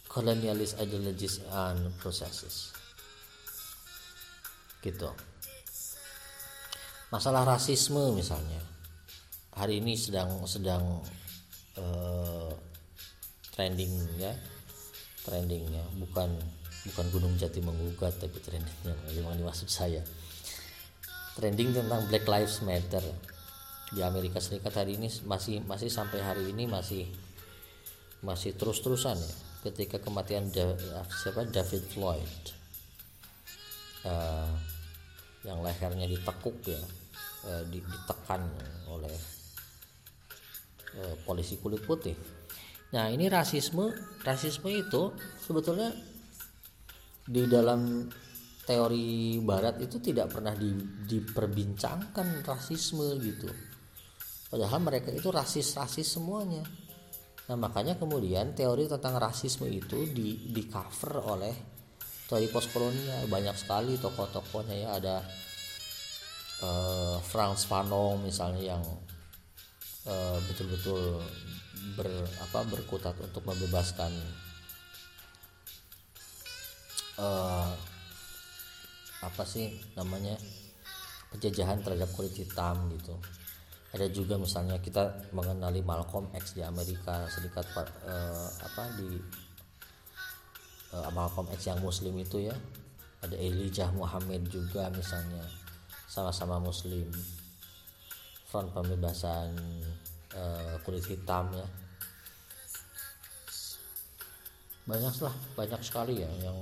colonialist 0.09 0.81
ideologies 0.81 1.45
and 1.53 1.93
processes. 2.01 2.73
Gitu. 4.81 5.13
Masalah 7.13 7.45
rasisme 7.45 8.17
misalnya, 8.17 8.65
hari 9.53 9.85
ini 9.85 9.93
sedang 9.99 10.49
sedang 10.49 11.05
uh, 11.77 12.72
trending 13.53 13.93
ya. 14.19 14.33
Trendingnya 15.23 15.85
bukan 16.03 16.35
bukan 16.83 17.07
Gunung 17.15 17.35
Jati 17.39 17.63
menggugat 17.63 18.19
tapi 18.19 18.43
trendingnya 18.43 18.97
yang 19.15 19.39
dimaksud 19.39 19.71
saya. 19.71 20.03
Trending 21.39 21.77
tentang 21.77 22.09
Black 22.11 22.27
Lives 22.27 22.65
Matter. 22.65 23.05
Di 23.93 24.01
Amerika 24.01 24.41
Serikat 24.41 24.73
hari 24.73 24.97
ini 24.97 25.13
masih 25.29 25.61
masih 25.69 25.93
sampai 25.93 26.25
hari 26.25 26.49
ini 26.49 26.65
masih 26.65 27.05
masih 28.25 28.57
terus-terusan 28.57 29.21
ya. 29.21 29.35
Ketika 29.63 30.03
kematian 30.03 30.51
da, 30.51 30.75
siapa? 31.23 31.47
David 31.47 31.87
Floyd 31.93 32.35
uh, 34.09 34.51
yang 35.47 35.63
lehernya 35.63 36.09
ditekuk 36.09 36.57
ya. 36.67 36.83
Uh, 37.43 37.63
ditekan 37.69 38.47
oleh 38.87 39.15
uh, 40.99 41.15
polisi 41.27 41.59
kulit 41.59 41.83
putih. 41.83 42.15
Nah 42.93 43.09
ini 43.09 43.29
rasisme 43.29 43.89
rasisme 44.21 44.69
itu 44.69 45.17
sebetulnya 45.41 45.93
di 47.25 47.49
dalam 47.49 48.05
teori 48.63 49.41
Barat 49.43 49.83
itu 49.83 49.99
tidak 49.99 50.39
pernah 50.39 50.55
di, 50.55 50.71
diperbincangkan 51.09 52.47
rasisme 52.47 53.17
gitu. 53.19 53.51
Padahal 54.53 54.81
mereka 54.85 55.09
itu 55.09 55.33
rasis-rasis 55.33 56.21
semuanya. 56.21 56.63
Nah 57.49 57.57
makanya 57.59 57.99
kemudian 57.99 58.55
teori 58.55 58.87
tentang 58.87 59.19
rasisme 59.19 59.67
itu 59.67 60.07
di, 60.13 60.53
di 60.53 60.63
cover 60.69 61.25
oleh 61.27 61.55
teori 62.29 62.49
postkolonial 62.49 63.29
banyak 63.29 63.57
sekali 63.57 64.01
tokoh-tokohnya 64.01 64.77
ya 64.79 64.89
ada 64.97 65.17
uh, 66.65 67.17
Franz 67.21 67.69
Fanon 67.69 68.25
misalnya 68.25 68.73
yang 68.73 68.83
uh, 70.09 70.39
betul-betul 70.49 71.21
ber 71.99 72.09
apa 72.41 72.63
berkutat 72.71 73.19
untuk 73.19 73.43
membebaskan 73.43 74.15
uh, 77.19 77.71
apa 79.23 79.43
sih 79.47 79.71
namanya 79.95 80.35
penjajahan 81.31 81.81
terhadap 81.81 82.11
kulit 82.13 82.35
hitam 82.37 82.91
gitu. 82.93 83.15
Ada 83.93 84.09
juga 84.09 84.41
misalnya 84.41 84.81
kita 84.81 85.33
mengenali 85.37 85.85
Malcolm 85.85 86.33
X 86.33 86.57
di 86.57 86.65
Amerika 86.65 87.29
Serikat 87.29 87.69
uh, 87.77 88.49
apa 88.65 88.85
di 88.97 89.21
uh, 90.97 91.11
Malcolm 91.13 91.53
X 91.53 91.69
yang 91.69 91.81
Muslim 91.81 92.17
itu 92.17 92.49
ya. 92.49 92.57
Ada 93.23 93.37
Elijah 93.39 93.93
Muhammad 93.95 94.49
juga 94.49 94.89
misalnya 94.91 95.45
sama-sama 96.09 96.59
Muslim. 96.59 97.07
Front 98.49 98.73
pembebasan 98.73 99.55
uh, 100.37 100.75
kulit 100.85 101.05
hitam 101.07 101.53
ya. 101.53 101.67
Banyak 104.83 105.15
lah 105.23 105.35
banyak 105.55 105.81
sekali 105.87 106.21
ya 106.21 106.31
yang 106.43 106.59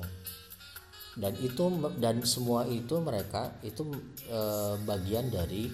dan 1.18 1.34
itu 1.42 1.64
dan 1.98 2.22
semua 2.22 2.68
itu 2.70 3.00
mereka 3.02 3.50
itu 3.66 3.82
uh, 4.30 4.78
bagian 4.86 5.26
dari 5.32 5.72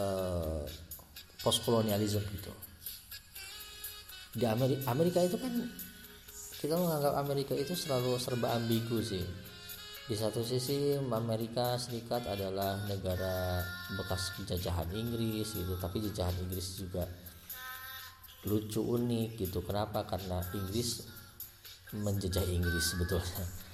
uh, 0.00 0.64
postkolonialisme 1.44 2.24
gitu. 2.34 2.52
Di 4.34 4.50
Amerika, 4.50 4.90
Amerika 4.90 5.20
itu 5.22 5.38
kan 5.38 5.52
kita 6.58 6.74
menganggap 6.74 7.14
Amerika 7.20 7.54
itu 7.54 7.76
selalu 7.76 8.18
serba 8.18 8.56
ambigu 8.56 8.98
sih 9.04 9.43
di 10.04 10.12
satu 10.12 10.44
sisi 10.44 11.00
Amerika 11.00 11.80
Serikat 11.80 12.28
adalah 12.28 12.76
negara 12.84 13.64
bekas 13.96 14.36
jajahan 14.44 14.92
Inggris 14.92 15.56
gitu 15.56 15.74
tapi 15.80 16.04
jajahan 16.04 16.36
Inggris 16.44 16.76
juga 16.76 17.08
lucu 18.44 18.84
unik 18.84 19.40
gitu. 19.40 19.64
Kenapa? 19.64 20.04
Karena 20.04 20.44
Inggris 20.52 21.08
menjajah 21.96 22.44
Inggris 22.44 22.92
sebetulnya 22.92 23.64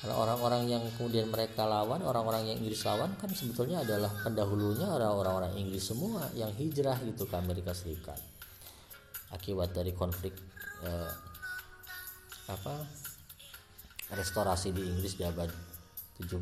kalau 0.00 0.24
orang-orang 0.24 0.64
yang 0.64 0.84
kemudian 0.96 1.28
mereka 1.28 1.68
lawan, 1.68 2.00
orang-orang 2.00 2.48
yang 2.48 2.56
Inggris 2.64 2.88
lawan 2.88 3.12
kan 3.20 3.28
sebetulnya 3.36 3.84
adalah 3.84 4.08
pendahulunya 4.24 4.88
orang-orang 4.88 5.52
Inggris 5.60 5.92
semua 5.92 6.24
yang 6.32 6.48
hijrah 6.56 6.96
gitu 7.04 7.28
ke 7.28 7.36
Amerika 7.36 7.76
Serikat. 7.76 8.16
Akibat 9.28 9.76
dari 9.76 9.92
konflik 9.92 10.32
eh, 10.88 11.12
apa 12.48 12.80
restorasi 14.14 14.74
di 14.74 14.82
Inggris 14.82 15.14
di 15.14 15.24
abad 15.24 15.50
17 16.18 16.36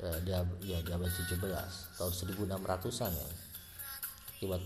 eh, 0.00 0.18
di, 0.22 0.30
ya 0.70 0.78
di 0.80 0.90
abad 0.90 1.10
17 1.10 1.36
tahun 1.98 2.12
1600-an 2.12 3.12
ya 3.12 3.28
akibat 4.36 4.62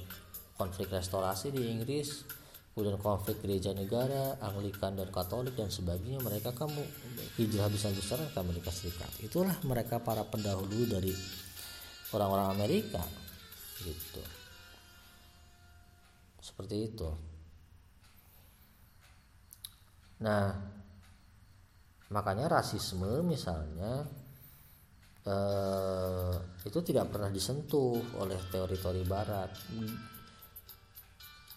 konflik 0.55 0.89
restorasi 0.93 1.51
di 1.51 1.67
Inggris 1.73 2.23
kemudian 2.75 2.99
konflik 2.99 3.39
gereja 3.39 3.71
negara, 3.71 4.35
Anglikan 4.43 4.99
dan 4.99 5.07
Katolik 5.15 5.55
dan 5.55 5.71
sebagainya 5.71 6.19
mereka 6.19 6.51
kamu 6.51 6.83
hijrah 7.39 7.71
besar-besaran 7.71 8.35
ke 8.35 8.39
Amerika 8.43 8.75
Serikat. 8.75 9.07
Itulah 9.23 9.55
mereka 9.63 10.03
para 10.03 10.27
pendahulu 10.27 10.83
dari 10.83 11.15
orang-orang 12.11 12.51
Amerika 12.51 12.99
gitu. 13.79 14.23
Seperti 16.43 16.77
itu. 16.83 17.11
Nah, 20.27 20.51
makanya 22.13 22.61
rasisme 22.61 23.25
misalnya 23.25 24.05
eh, 25.25 26.35
itu 26.65 26.79
tidak 26.85 27.09
pernah 27.13 27.33
disentuh 27.33 28.01
oleh 28.21 28.37
teori-teori 28.53 29.03
Barat. 29.09 29.51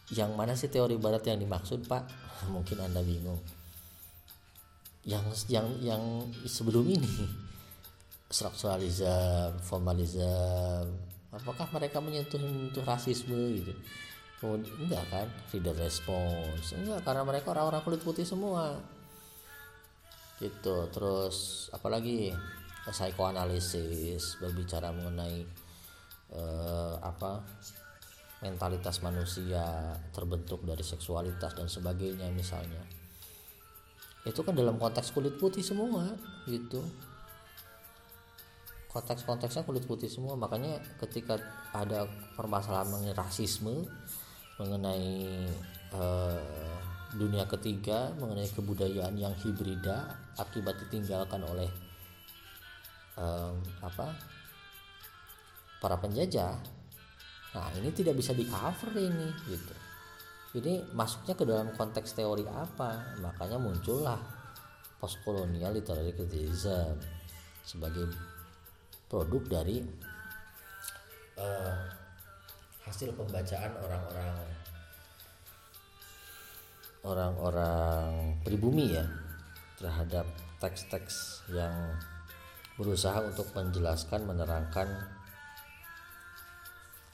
Yang 0.07 0.31
mana 0.39 0.55
sih 0.55 0.71
teori 0.71 0.95
barat 0.95 1.19
yang 1.27 1.43
dimaksud 1.43 1.83
pak? 1.83 2.07
Mungkin 2.53 2.79
anda 2.79 3.03
bingung. 3.03 3.43
Yang 5.03 5.51
yang 5.51 5.67
yang 5.83 6.03
sebelum 6.47 6.87
ini 6.87 7.07
strukturalisme 8.35 9.55
formalisme 9.63 10.27
apakah 11.31 11.67
mereka 11.75 11.99
menyentuh 11.99 12.39
menyentuh 12.39 12.83
rasisme 12.87 13.35
gitu? 13.55 13.75
Oh 14.43 14.55
enggak 14.55 15.03
kan? 15.11 15.27
Reader 15.51 15.75
response 15.75 16.71
enggak 16.75 17.03
karena 17.03 17.23
mereka 17.27 17.51
orang-orang 17.51 17.83
kulit 17.83 17.99
putih 18.03 18.23
semua 18.23 18.79
gitu. 20.37 20.89
Terus 20.93 21.67
apalagi 21.73 22.33
psikoanalisis 22.87 24.39
berbicara 24.39 24.95
mengenai 24.95 25.43
uh, 26.31 26.95
apa 27.03 27.43
mentalitas 28.37 29.01
manusia 29.01 29.97
terbentuk 30.13 30.61
dari 30.61 30.85
seksualitas 30.85 31.57
dan 31.57 31.67
sebagainya 31.67 32.29
misalnya. 32.29 32.81
Itu 34.23 34.45
kan 34.45 34.53
dalam 34.53 34.77
konteks 34.77 35.15
kulit 35.15 35.41
putih 35.41 35.65
semua 35.65 36.05
gitu. 36.45 36.83
Konteks-konteksnya 38.87 39.61
kulit 39.67 39.85
putih 39.85 40.09
semua 40.09 40.33
makanya 40.33 40.81
ketika 41.05 41.37
ada 41.69 42.09
permasalahan 42.33 42.89
mengenai 42.89 43.13
rasisme 43.13 43.85
mengenai 44.57 45.45
uh, 45.93 46.77
dunia 47.13 47.45
ketiga 47.45 48.09
mengenai 48.17 48.49
kebudayaan 48.49 49.13
yang 49.13 49.37
hibrida 49.37 50.17
akibat 50.37 50.77
ditinggalkan 50.87 51.41
oleh 51.43 51.69
um, 53.17 53.57
apa 53.81 54.13
para 55.81 55.97
penjajah 55.97 56.57
Nah 57.57 57.73
ini 57.73 57.89
tidak 57.89 58.13
bisa 58.13 58.37
di 58.37 58.45
cover 58.45 58.93
ini 58.93 59.33
gitu. 59.49 59.75
Ini 60.61 60.93
masuknya 60.93 61.33
ke 61.33 61.41
dalam 61.41 61.73
konteks 61.73 62.13
teori 62.13 62.45
apa? 62.45 63.17
Makanya 63.17 63.57
muncullah 63.57 64.21
postkolonial 65.01 65.73
literary 65.73 66.13
criticism 66.13 66.97
sebagai 67.65 68.13
produk 69.09 69.61
dari 69.61 69.81
uh, 71.37 71.77
hasil 72.85 73.13
pembacaan 73.13 73.73
orang-orang 73.77 74.37
orang-orang 77.05 78.07
pribumi 78.41 78.97
ya 78.97 79.05
terhadap 79.77 80.25
teks-teks 80.57 81.45
yang 81.53 81.73
berusaha 82.77 83.17
untuk 83.21 83.45
menjelaskan 83.53 84.25
menerangkan 84.25 84.89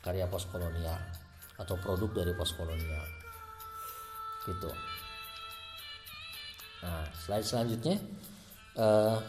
karya 0.04 0.28
postkolonial 0.28 1.00
atau 1.60 1.76
produk 1.80 2.24
dari 2.24 2.32
postkolonial. 2.36 3.06
Gitu. 4.44 4.72
Nah 6.84 7.08
slide 7.16 7.48
selanjutnya 7.48 7.96
uh, 8.76 9.20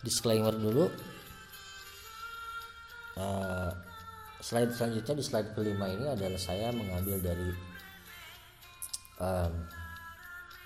disclaimer 0.00 0.52
dulu. 0.56 0.88
Uh, 3.12 3.68
slide 4.40 4.72
selanjutnya 4.72 5.14
di 5.20 5.24
slide 5.24 5.52
kelima 5.52 5.92
ini 5.92 6.08
adalah 6.08 6.40
saya 6.40 6.72
mengambil 6.72 7.20
dari 7.20 7.52
um, 9.20 9.52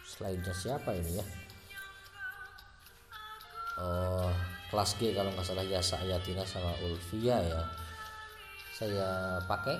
slide-nya 0.06 0.54
siapa 0.54 0.94
ini 0.94 1.18
ya 1.18 1.26
oh 3.80 4.32
kelas 4.72 4.98
G 4.98 5.14
kalau 5.14 5.30
nggak 5.32 5.46
salah 5.46 5.66
Yasa 5.66 6.00
Ayatina 6.02 6.42
sama 6.44 6.74
Ulfia 6.84 7.38
ya. 7.40 7.62
Saya 8.76 9.40
pakai 9.46 9.78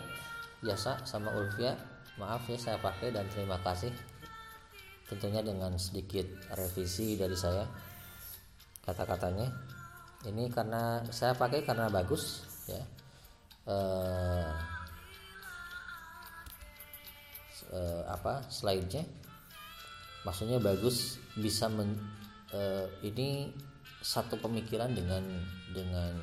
biasa 0.64 1.05
sama 1.05 1.34
Ulfia. 1.36 1.76
Maaf 2.16 2.49
ya 2.49 2.57
saya 2.57 2.78
pakai 2.80 3.12
dan 3.12 3.28
terima 3.28 3.61
kasih. 3.61 3.92
Tentunya 5.07 5.44
dengan 5.44 5.76
sedikit 5.76 6.24
revisi 6.57 7.18
dari 7.18 7.36
saya 7.36 7.68
kata-katanya. 8.86 9.53
Ini 10.26 10.49
karena 10.51 11.05
saya 11.12 11.36
pakai 11.36 11.62
karena 11.62 11.92
bagus 11.92 12.42
ya. 12.66 12.82
Uh, 13.66 14.51
uh, 17.74 18.03
apa 18.11 18.47
slide-nya. 18.49 19.05
Maksudnya 20.24 20.59
bagus 20.59 21.22
bisa 21.38 21.70
men, 21.70 21.94
uh, 22.51 22.86
ini 23.07 23.55
satu 24.07 24.38
pemikiran 24.38 24.94
dengan 24.94 25.26
dengan 25.74 26.14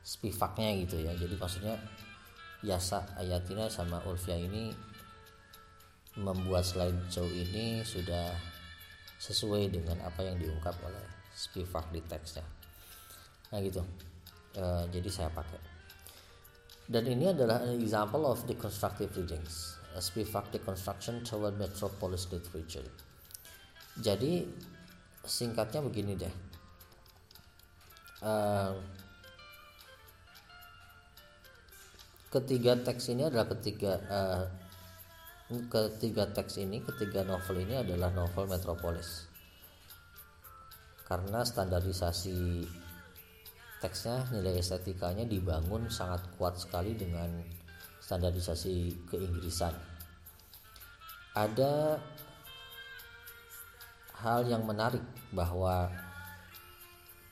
spivaknya 0.00 0.72
gitu 0.88 1.04
ya. 1.04 1.12
Jadi 1.12 1.36
maksudnya 1.36 1.76
Yasa 2.64 3.04
Ayatina 3.20 3.68
sama 3.68 4.00
Ulfia 4.08 4.40
ini 4.40 4.72
membuat 6.16 6.64
slide 6.64 7.12
show 7.12 7.28
ini 7.28 7.84
sudah 7.84 8.32
sesuai 9.20 9.68
dengan 9.68 10.00
apa 10.00 10.24
yang 10.24 10.40
diungkap 10.40 10.72
oleh 10.80 11.04
Spivak 11.32 11.88
di 11.92 12.00
teksnya. 12.04 12.44
Nah 13.52 13.60
gitu. 13.64 13.80
E, 14.52 14.64
jadi 14.92 15.08
saya 15.08 15.30
pakai. 15.32 15.56
Dan 16.84 17.08
ini 17.08 17.32
adalah 17.32 17.64
an 17.64 17.80
example 17.80 18.28
of 18.28 18.44
deconstructive 18.44 19.12
readings. 19.16 19.80
Spivak 19.96 20.52
deconstruction 20.52 21.24
toward 21.24 21.56
metropolis 21.56 22.28
literature. 22.28 22.84
Jadi 23.96 24.44
singkatnya 25.24 25.80
begini 25.80 26.20
deh 26.20 26.51
ketiga 32.32 32.78
teks 32.78 33.10
ini 33.10 33.26
adalah 33.26 33.50
ketiga 33.50 33.98
uh, 34.08 34.42
ketiga 35.68 36.30
teks 36.30 36.62
ini 36.62 36.80
ketiga 36.80 37.26
novel 37.26 37.56
ini 37.60 37.82
adalah 37.82 38.14
novel 38.14 38.46
metropolis. 38.46 39.26
Karena 41.04 41.44
standarisasi 41.44 42.64
teksnya 43.82 44.30
nilai 44.30 44.62
estetikanya 44.62 45.26
dibangun 45.26 45.90
sangat 45.90 46.22
kuat 46.38 46.54
sekali 46.56 46.94
dengan 46.94 47.42
standarisasi 48.00 49.10
keinggrisan 49.10 49.74
ada 51.32 51.96
hal 54.20 54.44
yang 54.44 54.68
menarik 54.68 55.00
bahwa 55.32 55.88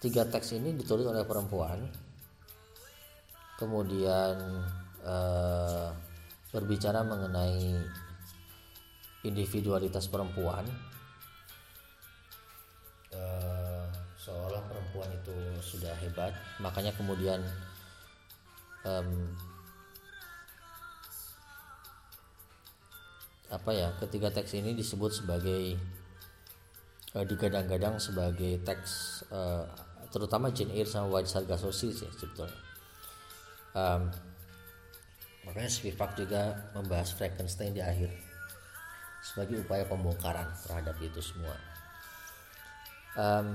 tiga 0.00 0.24
teks 0.24 0.56
ini 0.56 0.72
ditulis 0.72 1.04
oleh 1.04 1.22
perempuan. 1.28 1.84
Kemudian 3.60 4.34
eh, 5.04 5.88
berbicara 6.50 7.04
mengenai 7.04 7.76
individualitas 9.28 10.08
perempuan. 10.08 10.64
Eh, 13.12 13.84
seolah 14.16 14.64
perempuan 14.64 15.12
itu 15.12 15.36
sudah 15.60 15.92
hebat. 16.00 16.32
Makanya 16.64 16.96
kemudian 16.96 17.44
um, 18.88 19.36
apa 23.50 23.70
ya 23.74 23.90
ketiga 23.98 24.30
teks 24.30 24.54
ini 24.54 24.78
disebut 24.78 25.10
sebagai 25.10 25.74
uh, 27.18 27.26
digadang-gadang 27.26 27.98
sebagai 27.98 28.62
teks 28.62 29.24
uh, 29.34 29.66
terutama 30.10 30.50
Jane 30.50 30.74
Eyre 30.74 30.90
sama 30.90 31.08
White 31.08 31.30
Sargasso 31.30 31.70
sih 31.70 31.94
sebetulnya. 31.94 32.54
Um, 33.70 34.10
makanya 35.46 35.70
Spivak 35.70 36.18
juga 36.18 36.70
membahas 36.74 37.14
Frankenstein 37.14 37.72
di 37.72 37.82
akhir 37.82 38.10
sebagai 39.22 39.62
upaya 39.62 39.86
pembongkaran 39.86 40.50
terhadap 40.66 40.96
itu 40.98 41.22
semua. 41.22 41.54
Um, 43.14 43.54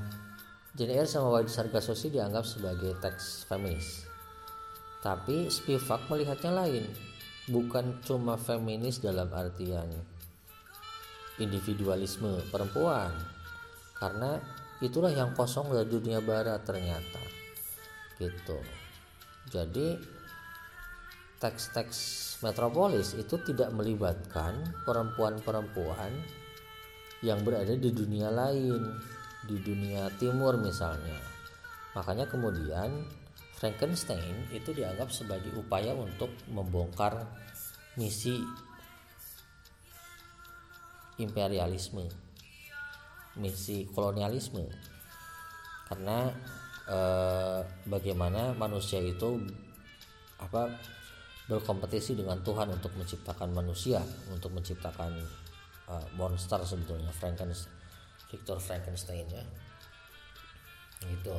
Jane 0.76 0.92
Eyre 1.00 1.08
sama 1.08 1.32
White 1.32 1.52
Sargasosi 1.52 2.12
dianggap 2.12 2.44
sebagai 2.44 3.00
teks 3.00 3.48
feminis. 3.48 4.04
Tapi 5.00 5.48
Spivak 5.48 6.12
melihatnya 6.12 6.52
lain. 6.52 6.84
Bukan 7.46 8.02
cuma 8.02 8.36
feminis 8.36 9.00
dalam 9.00 9.30
artian 9.32 9.88
individualisme 11.40 12.44
perempuan. 12.52 13.12
Karena 13.96 14.36
itulah 14.84 15.12
yang 15.12 15.32
kosong 15.32 15.72
dari 15.72 15.88
dunia 15.88 16.20
barat 16.20 16.64
ternyata. 16.68 17.22
Gitu. 18.20 18.60
Jadi 19.52 19.96
teks-teks 21.40 21.98
metropolis 22.42 23.14
itu 23.14 23.38
tidak 23.46 23.70
melibatkan 23.76 24.76
perempuan-perempuan 24.84 26.12
yang 27.24 27.44
berada 27.46 27.76
di 27.76 27.92
dunia 27.92 28.34
lain, 28.34 28.82
di 29.46 29.58
dunia 29.62 30.10
timur 30.18 30.58
misalnya. 30.58 31.22
Makanya 31.96 32.28
kemudian 32.28 33.08
Frankenstein 33.56 34.52
itu 34.52 34.76
dianggap 34.76 35.14
sebagai 35.16 35.54
upaya 35.56 35.96
untuk 35.96 36.28
membongkar 36.52 37.24
misi 37.96 38.44
imperialisme, 41.16 42.12
misi 43.38 43.88
kolonialisme. 43.92 44.68
Karena 45.86 46.28
eh, 46.90 47.60
bagaimana 47.86 48.58
manusia 48.58 48.98
itu 49.00 49.38
apa 50.42 50.68
berkompetisi 51.46 52.18
dengan 52.18 52.42
Tuhan 52.42 52.74
untuk 52.74 52.92
menciptakan 52.98 53.54
manusia, 53.54 54.02
untuk 54.34 54.50
menciptakan 54.50 55.14
uh, 55.86 56.08
monster 56.18 56.58
sebetulnya 56.66 57.14
Frankenstein, 57.14 57.70
Victor 58.34 58.58
Frankenstein 58.58 59.26
ya, 59.30 59.46
gitu. 61.06 61.38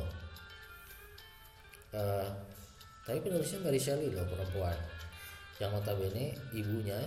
Uh, 1.91 2.27
tapi 3.03 3.19
penulisnya 3.23 3.59
Mary 3.63 3.79
Shelley 3.79 4.11
loh 4.15 4.23
perempuan, 4.27 4.75
yang 5.59 5.75
notabene 5.75 6.35
ibunya 6.55 6.99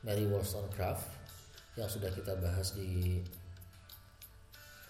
Mary 0.00 0.24
Wollstonecraft 0.24 1.04
yang 1.76 1.88
sudah 1.88 2.08
kita 2.08 2.36
bahas 2.40 2.72
di 2.72 3.20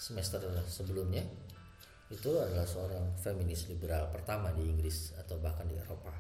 semester 0.05 0.37
sebelumnya 0.69 1.25
itu 2.13 2.37
adalah 2.37 2.69
seorang 2.69 3.17
feminis 3.17 3.65
liberal 3.73 4.13
pertama 4.13 4.53
di 4.53 4.61
Inggris 4.61 5.17
atau 5.17 5.41
bahkan 5.41 5.65
di 5.65 5.81
Eropa 5.81 6.13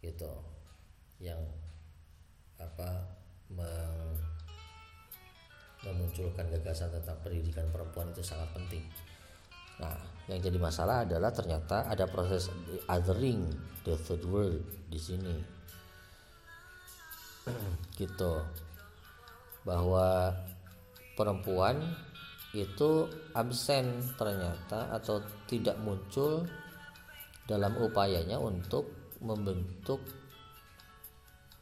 gitu 0.00 0.32
yang 1.20 1.36
apa 2.56 3.04
meng, 3.52 4.16
memunculkan 5.84 6.48
gagasan 6.48 6.88
tentang 6.88 7.20
pendidikan 7.20 7.68
perempuan 7.68 8.08
itu 8.08 8.24
sangat 8.24 8.48
penting. 8.56 8.82
Nah, 9.78 9.94
yang 10.26 10.42
jadi 10.42 10.58
masalah 10.58 11.06
adalah 11.06 11.30
ternyata 11.30 11.86
ada 11.86 12.08
proses 12.10 12.50
othering 12.90 13.46
the 13.86 13.94
third 13.94 14.24
world 14.26 14.64
di 14.90 14.98
sini. 14.98 15.36
gitu. 18.00 18.42
Bahwa 19.62 20.34
perempuan 21.14 21.78
itu 22.56 23.04
absen 23.36 24.00
ternyata 24.16 24.88
atau 24.88 25.20
tidak 25.44 25.76
muncul 25.84 26.48
dalam 27.44 27.76
upayanya 27.76 28.40
untuk 28.40 29.12
membentuk 29.20 30.00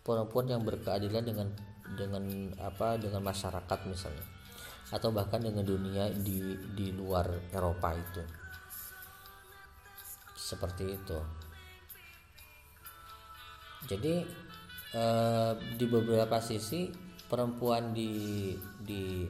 perempuan 0.07 0.47
yang 0.47 0.63
berkeadilan 0.63 1.25
dengan 1.27 1.49
dengan 1.99 2.25
apa 2.63 2.99
dengan 2.99 3.23
masyarakat 3.27 3.79
misalnya. 3.91 4.27
Atau 4.95 5.11
bahkan 5.11 5.43
dengan 5.43 5.67
dunia 5.67 6.15
di 6.15 6.55
di 6.79 6.95
luar 6.95 7.27
Eropa 7.51 7.91
itu. 7.95 8.23
Seperti 10.39 10.85
itu. 10.87 11.19
Jadi 13.91 14.15
eh, 14.95 15.53
di 15.75 15.87
beberapa 15.91 16.39
sisi 16.39 16.87
perempuan 17.27 17.91
di 17.91 18.55
di 18.79 19.27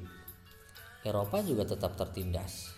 Eropa 1.06 1.38
juga 1.46 1.62
tetap 1.62 1.94
tertindas 1.94 2.74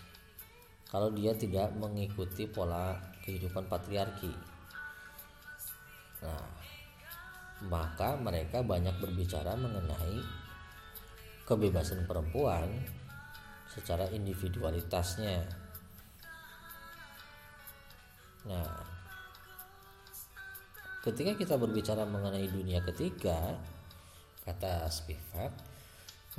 kalau 0.85 1.09
dia 1.09 1.33
tidak 1.33 1.73
mengikuti 1.73 2.45
pola 2.45 2.93
kehidupan 3.25 3.65
patriarki 3.65 4.29
Nah, 6.19 6.47
maka 7.71 8.19
mereka 8.19 8.59
banyak 8.59 8.95
berbicara 8.99 9.55
mengenai 9.55 10.19
kebebasan 11.47 12.03
perempuan 12.03 12.67
secara 13.71 14.07
individualitasnya. 14.11 15.47
Nah, 18.47 18.71
ketika 21.07 21.35
kita 21.39 21.55
berbicara 21.55 22.03
mengenai 22.03 22.47
dunia 22.51 22.83
ketiga, 22.83 23.55
kata 24.43 24.87
Spivak, 24.91 25.51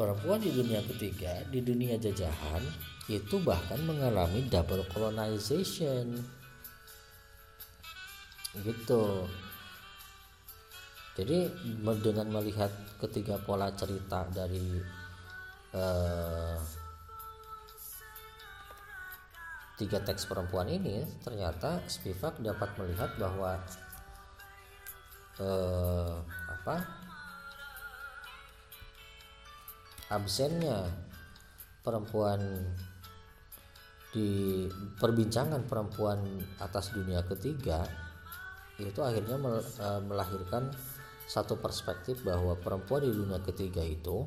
perempuan 0.00 0.40
di 0.40 0.48
dunia 0.48 0.80
ketiga, 0.88 1.44
di 1.52 1.60
dunia 1.60 2.00
jajahan, 2.00 2.64
itu 3.12 3.36
bahkan 3.44 3.84
mengalami 3.84 4.48
double 4.48 4.88
colonization. 4.88 6.16
Gitu 8.64 9.04
jadi 11.20 11.52
dengan 12.00 12.32
melihat 12.32 12.72
ketiga 12.96 13.36
pola 13.44 13.68
cerita 13.76 14.24
dari 14.32 14.78
uh, 15.76 16.56
tiga 19.76 20.00
teks 20.00 20.24
perempuan 20.24 20.70
ini 20.72 21.04
ternyata 21.20 21.84
Spivak 21.84 22.40
dapat 22.40 22.72
melihat 22.76 23.16
bahwa 23.16 23.56
eh, 25.40 26.14
apa 26.52 26.99
absennya 30.10 30.90
perempuan 31.80 32.42
di 34.10 34.66
perbincangan 34.98 35.70
perempuan 35.70 36.18
atas 36.58 36.90
dunia 36.90 37.22
ketiga 37.30 37.86
itu 38.82 39.00
akhirnya 39.00 39.38
eh, 39.38 40.02
melahirkan 40.02 40.74
satu 41.30 41.62
perspektif 41.62 42.26
bahwa 42.26 42.58
perempuan 42.58 43.06
di 43.06 43.14
dunia 43.14 43.38
ketiga 43.38 43.86
itu 43.86 44.26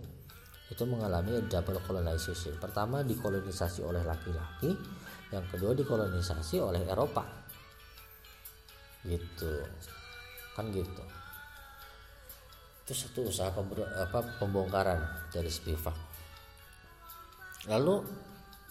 itu 0.72 0.84
mengalami 0.88 1.44
double 1.46 1.78
colonization. 1.86 2.56
Pertama 2.58 3.06
dikolonisasi 3.06 3.86
oleh 3.86 4.02
laki-laki, 4.02 4.74
yang 5.30 5.46
kedua 5.52 5.76
dikolonisasi 5.76 6.58
oleh 6.64 6.82
Eropa. 6.88 7.28
Gitu. 9.04 9.54
Kan 10.56 10.72
gitu. 10.72 11.04
Itu 12.84 12.94
satu 12.94 13.32
usaha 13.32 13.50
apa, 13.50 14.20
pembongkaran 14.38 15.32
dari 15.32 15.48
Spivak. 15.48 15.96
Lalu 17.72 18.04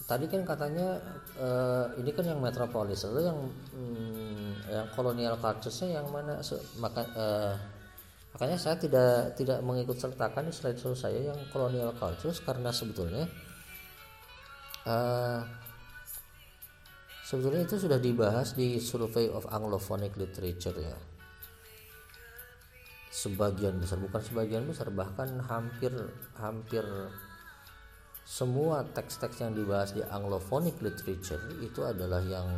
tadi 0.05 0.29
kan 0.29 0.45
katanya 0.45 1.01
uh, 1.41 1.89
ini 1.97 2.13
kan 2.13 2.29
yang 2.29 2.41
metropolis, 2.45 3.09
lalu 3.09 3.21
yang 3.25 3.41
hmm, 3.73 4.51
yang 4.69 4.87
kolonial 4.93 5.41
culture 5.41 5.73
yang 5.89 6.05
mana? 6.13 6.45
Maka 6.77 7.03
uh, 7.17 7.55
makanya 8.33 8.57
saya 8.57 8.77
tidak 8.81 9.37
tidak 9.37 9.61
mengikut 9.61 9.97
sertakan 9.97 10.49
di 10.49 10.53
slide 10.57 10.81
show 10.81 10.97
saya 10.97 11.33
yang 11.33 11.39
colonial 11.53 11.93
cultures 11.93 12.41
karena 12.41 12.73
sebetulnya 12.73 13.29
uh, 14.89 15.41
sebetulnya 17.29 17.69
itu 17.69 17.77
sudah 17.77 18.01
dibahas 18.01 18.57
di 18.57 18.81
survey 18.81 19.29
of 19.29 19.45
anglophonic 19.53 20.17
literature 20.17 20.77
ya 20.81 20.97
sebagian 23.13 23.77
besar 23.77 24.01
bukan 24.01 24.25
sebagian 24.25 24.65
besar 24.65 24.89
bahkan 24.89 25.37
hampir 25.45 25.93
hampir 26.41 26.81
semua 28.25 28.81
teks-teks 28.97 29.45
yang 29.45 29.53
dibahas 29.53 29.93
di 29.93 30.01
anglophonic 30.01 30.81
literature 30.81 31.43
itu 31.61 31.85
adalah 31.85 32.25
yang 32.25 32.49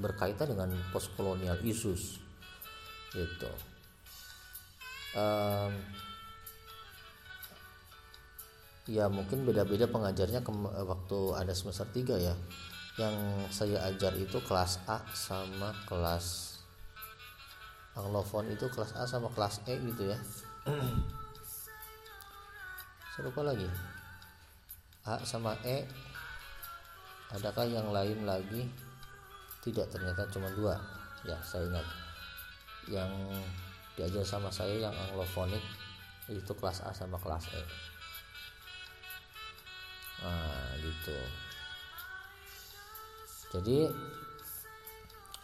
berkaitan 0.00 0.56
dengan 0.56 0.72
postkolonial 0.88 1.60
issues 1.60 2.16
gitu. 3.12 3.50
Um, 5.12 5.76
ya 8.88 9.12
mungkin 9.12 9.44
beda-beda 9.44 9.84
pengajarnya 9.84 10.40
ke, 10.40 10.50
waktu 10.88 11.18
ada 11.36 11.52
semester 11.52 11.84
3 11.92 12.16
ya. 12.16 12.34
Yang 12.96 13.16
saya 13.52 13.84
ajar 13.88 14.16
itu 14.16 14.40
kelas 14.44 14.80
A 14.88 15.04
sama 15.12 15.76
kelas 15.88 16.51
Anglophone 17.92 18.56
itu 18.56 18.64
kelas 18.72 18.96
A 18.96 19.04
sama 19.04 19.28
kelas 19.36 19.60
E 19.68 19.76
gitu 19.76 20.08
ya. 20.08 20.18
Saya 23.12 23.28
lupa 23.28 23.44
lagi? 23.44 23.68
A 25.04 25.20
sama 25.28 25.52
E. 25.60 25.84
Adakah 27.36 27.68
yang 27.68 27.92
lain 27.92 28.24
lagi? 28.24 28.64
Tidak 29.60 29.92
ternyata 29.92 30.24
cuma 30.32 30.48
dua. 30.56 30.80
Ya 31.28 31.36
saya 31.44 31.68
ingat. 31.68 31.86
Yang 32.88 33.12
diajar 33.92 34.24
sama 34.24 34.48
saya 34.48 34.88
yang 34.88 34.96
anglofonik 34.96 35.60
itu 36.32 36.52
kelas 36.56 36.80
A 36.88 36.96
sama 36.96 37.20
kelas 37.20 37.44
E. 37.52 37.62
Nah 40.24 40.72
gitu. 40.80 41.18
Jadi 43.52 43.92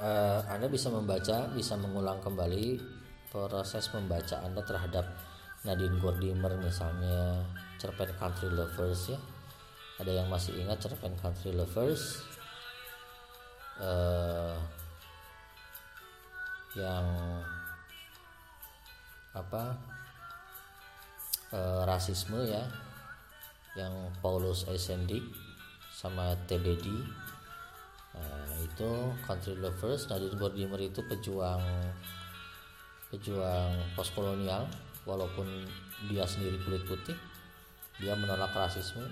eh, 0.03 0.41
Anda 0.47 0.67
bisa 0.71 0.89
membaca 0.91 1.51
bisa 1.53 1.75
mengulang 1.75 2.23
kembali 2.23 2.79
proses 3.29 3.93
membaca 3.93 4.41
Anda 4.41 4.65
terhadap 4.65 5.05
Nadine 5.67 5.99
Gordimer 5.99 6.55
misalnya 6.57 7.43
cerpen 7.77 8.15
Country 8.17 8.49
Lovers 8.49 9.13
ya. 9.13 9.19
Ada 9.99 10.23
yang 10.23 10.31
masih 10.31 10.55
ingat 10.55 10.79
cerpen 10.79 11.19
Country 11.19 11.51
Lovers? 11.51 12.23
Eh, 13.83 14.57
yang 16.79 17.07
apa? 19.35 19.75
E, 21.49 21.61
rasisme 21.89 22.39
ya. 22.47 22.63
Yang 23.75 23.95
Paulus 24.23 24.67
Eisendik 24.71 25.23
sama 25.95 26.35
TBD 26.47 26.87
itu 28.61 28.91
country 29.25 29.55
lovers 29.59 30.11
Nadine 30.11 30.37
Gordimer 30.37 30.81
itu 30.83 31.01
pejuang 31.07 31.63
pejuang 33.09 33.73
postkolonial 33.97 34.69
walaupun 35.09 35.49
dia 36.13 36.29
sendiri 36.29 36.61
kulit 36.63 36.85
putih 36.85 37.17
dia 37.99 38.15
menolak 38.15 38.53
rasisme 38.55 39.03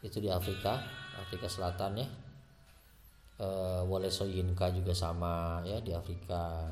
itu 0.00 0.22
di 0.22 0.30
Afrika 0.30 0.78
Afrika 1.18 1.50
Selatan 1.50 1.98
ya. 1.98 2.08
E, 3.38 3.46
Wole 3.82 4.08
Soyinka 4.08 4.70
juga 4.70 4.94
sama 4.94 5.60
ya 5.66 5.82
di 5.82 5.90
Afrika 5.90 6.70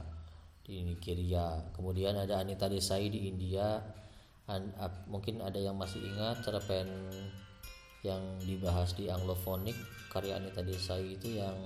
di 0.62 0.86
Nigeria. 0.86 1.58
Kemudian 1.74 2.14
ada 2.14 2.38
Anita 2.38 2.70
Desai 2.70 3.10
di 3.10 3.26
India 3.26 3.82
An, 4.46 4.70
ap, 4.78 5.10
mungkin 5.10 5.42
ada 5.42 5.58
yang 5.58 5.74
masih 5.74 6.06
ingat 6.06 6.38
cerpen 6.46 6.86
yang 8.06 8.22
dibahas 8.38 8.94
di 8.94 9.10
Anglophonic 9.10 9.74
karya 10.06 10.38
Anita 10.38 10.62
Desai 10.62 11.18
itu 11.18 11.42
yang 11.42 11.56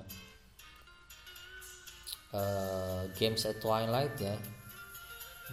uh, 2.32 3.04
Games 3.14 3.44
at 3.46 3.60
Twilight 3.60 4.16
ya. 4.16 4.34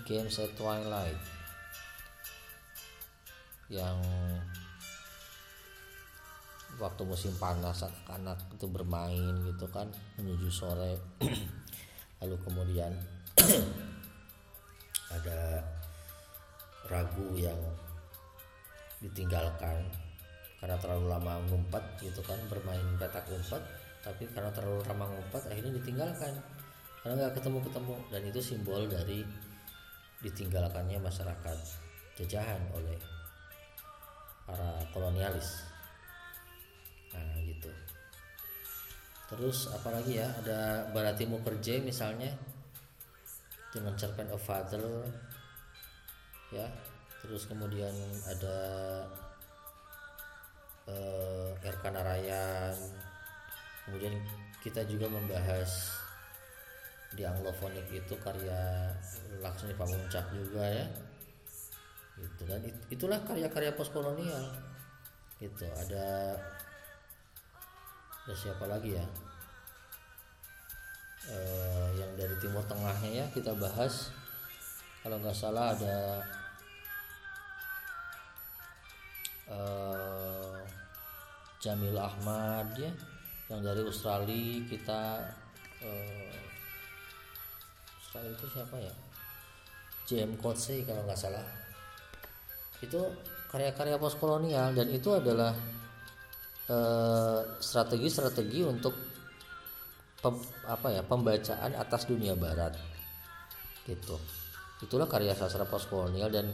Games 0.08 0.40
at 0.40 0.56
Twilight. 0.56 1.20
Yang 3.68 4.00
waktu 6.78 7.02
musim 7.04 7.34
panas 7.42 7.84
anak 8.08 8.38
itu 8.54 8.70
bermain 8.70 9.36
gitu 9.44 9.68
kan 9.70 9.92
menuju 10.16 10.48
sore. 10.48 10.96
Lalu 12.24 12.36
kemudian 12.48 12.94
ada 15.18 15.62
ragu 16.88 17.36
yang 17.36 17.60
ditinggalkan 19.04 20.07
karena 20.58 20.78
terlalu 20.82 21.06
lama 21.14 21.38
ngumpet 21.46 21.84
gitu 22.02 22.22
kan 22.26 22.38
bermain 22.50 22.86
petak 22.98 23.30
umpet 23.30 23.62
tapi 24.08 24.24
karena 24.32 24.48
terlalu 24.56 24.80
lama 24.88 25.06
ngumpet 25.12 25.44
akhirnya 25.52 25.74
ditinggalkan. 25.84 26.34
Karena 27.04 27.14
nggak 27.24 27.36
ketemu 27.40 27.60
ketemu 27.68 27.96
dan 28.12 28.22
itu 28.24 28.40
simbol 28.40 28.82
dari 28.88 29.20
ditinggalkannya 30.24 30.98
masyarakat 30.98 31.60
jajahan 32.18 32.62
oleh 32.74 32.98
para 34.48 34.80
kolonialis. 34.96 35.68
Nah 37.14 37.38
gitu. 37.44 37.70
Terus 39.28 39.68
apalagi 39.76 40.24
ya? 40.24 40.32
Ada 40.40 40.90
Barati 40.96 41.28
Mukerje 41.28 41.84
misalnya 41.84 42.32
dengan 43.76 43.94
cerpen 44.00 44.32
of 44.32 44.40
father 44.40 45.04
ya. 46.56 46.66
Terus 47.22 47.44
kemudian 47.46 47.92
ada 48.24 48.58
uh, 50.88 51.52
Erka 51.64 51.92
Narayan 51.92 52.76
kemudian 53.88 54.20
kita 54.60 54.84
juga 54.84 55.08
membahas 55.08 55.96
di 57.16 57.24
Anglofonik 57.24 57.88
itu 57.88 58.14
karya 58.20 58.92
Laksmi 59.40 59.72
Pamuncak 59.80 60.28
juga 60.36 60.66
ya. 60.68 60.88
Gitu. 62.20 62.42
Dan 62.44 62.68
itulah 62.92 63.24
karya-karya 63.24 63.72
postkolonial. 63.78 64.44
Gitu. 65.40 65.64
Ada 65.64 66.36
ada 68.28 68.34
siapa 68.36 68.68
lagi 68.68 69.00
ya? 69.00 69.06
Eh, 71.32 71.90
yang 71.96 72.12
dari 72.20 72.36
Timur 72.44 72.64
Tengahnya 72.68 73.24
ya 73.24 73.26
kita 73.32 73.56
bahas. 73.56 74.12
Kalau 75.00 75.24
nggak 75.24 75.38
salah 75.38 75.72
ada 75.72 75.98
eh, 79.48 80.60
Jamil 81.68 82.00
Ahmad 82.00 82.72
ya. 82.80 82.88
Yang 83.52 83.60
dari 83.68 83.82
Australia 83.84 84.64
kita 84.72 85.02
eh, 85.84 86.32
Australia 88.00 88.32
itu 88.32 88.46
siapa 88.56 88.76
ya? 88.80 88.94
JM 90.08 90.40
Coetzee 90.40 90.88
kalau 90.88 91.04
nggak 91.04 91.20
salah. 91.20 91.44
Itu 92.80 93.04
karya-karya 93.52 94.00
postkolonial 94.00 94.72
dan 94.72 94.88
itu 94.88 95.12
adalah 95.12 95.52
eh, 96.72 97.42
strategi-strategi 97.60 98.64
uh, 98.64 98.72
untuk 98.72 98.96
pem, 100.24 100.40
apa 100.72 100.88
ya 100.96 101.04
pembacaan 101.04 101.76
atas 101.76 102.08
dunia 102.08 102.40
barat 102.40 102.80
gitu. 103.84 104.16
Itulah 104.80 105.12
karya 105.12 105.36
sastra 105.36 105.68
postkolonial 105.68 106.32
dan 106.32 106.48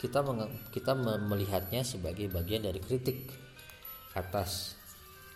kita 0.00 0.24
kita 0.72 0.96
melihatnya 1.20 1.84
sebagai 1.84 2.32
bagian 2.32 2.64
dari 2.64 2.80
kritik 2.80 3.41
atas 4.12 4.76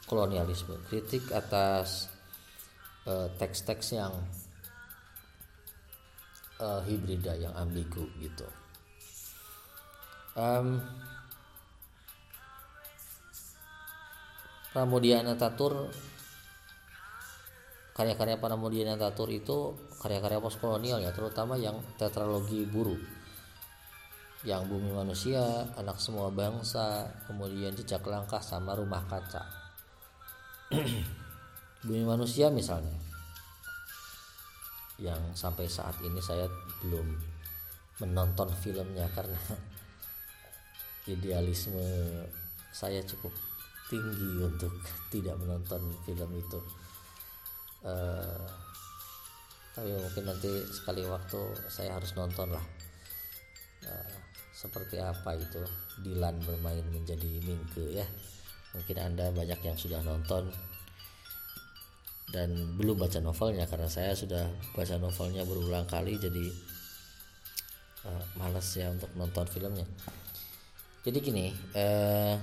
kolonialisme 0.06 0.76
kritik 0.86 1.32
atas 1.32 2.12
teks 3.06 3.38
teks-teks 3.38 3.86
yang 3.94 4.14
uh, 6.58 6.82
hibrida 6.82 7.38
yang 7.38 7.54
ambigu 7.54 8.02
gitu. 8.18 8.46
Um, 10.36 10.82
Pramudia 14.74 15.24
Tatur 15.40 15.88
karya-karya 17.96 18.36
Pramudia 18.36 18.92
Tatur 19.00 19.32
itu 19.32 19.72
karya-karya 20.04 20.36
postkolonial 20.42 21.00
ya 21.00 21.16
terutama 21.16 21.56
yang 21.56 21.80
tetralogi 21.96 22.68
buru 22.68 23.15
yang 24.46 24.62
bumi 24.70 24.94
manusia, 24.94 25.42
anak 25.74 25.98
semua 25.98 26.30
bangsa, 26.30 27.02
kemudian 27.26 27.74
jejak 27.74 28.06
langkah 28.06 28.38
sama 28.38 28.78
rumah 28.78 29.02
kaca. 29.10 29.42
bumi 31.86 32.06
manusia 32.06 32.46
misalnya. 32.46 32.94
Yang 35.02 35.34
sampai 35.34 35.66
saat 35.66 35.98
ini 36.06 36.22
saya 36.22 36.46
belum 36.78 37.10
menonton 37.98 38.46
filmnya 38.62 39.10
karena 39.18 39.34
idealisme 41.14 41.82
saya 42.70 43.02
cukup 43.02 43.34
tinggi 43.90 44.46
untuk 44.46 44.70
tidak 45.12 45.34
menonton 45.42 45.90
film 46.06 46.30
itu. 46.38 46.62
Uh, 47.82 48.46
tapi 49.74 49.90
mungkin 49.90 50.22
nanti 50.22 50.62
sekali 50.70 51.02
waktu 51.02 51.50
saya 51.66 51.98
harus 51.98 52.14
nonton 52.14 52.54
lah. 52.54 52.62
Uh, 53.82 54.25
seperti 54.56 54.96
apa 54.96 55.36
itu 55.36 55.60
Dilan 56.00 56.40
bermain 56.40 56.82
menjadi 56.88 57.44
Mingke 57.44 58.00
ya? 58.00 58.06
Mungkin 58.72 58.96
anda 58.96 59.28
banyak 59.28 59.60
yang 59.60 59.76
sudah 59.76 60.00
nonton 60.00 60.48
dan 62.32 62.50
belum 62.74 62.98
baca 62.98 63.22
novelnya 63.22 63.68
karena 63.70 63.86
saya 63.86 64.12
sudah 64.16 64.50
baca 64.74 64.98
novelnya 64.98 65.46
berulang 65.46 65.86
kali 65.86 66.18
jadi 66.18 66.44
uh, 68.02 68.24
males 68.40 68.66
ya 68.74 68.90
untuk 68.90 69.08
nonton 69.14 69.46
filmnya. 69.46 69.86
Jadi 71.06 71.18
gini 71.22 71.54
uh, 71.78 72.34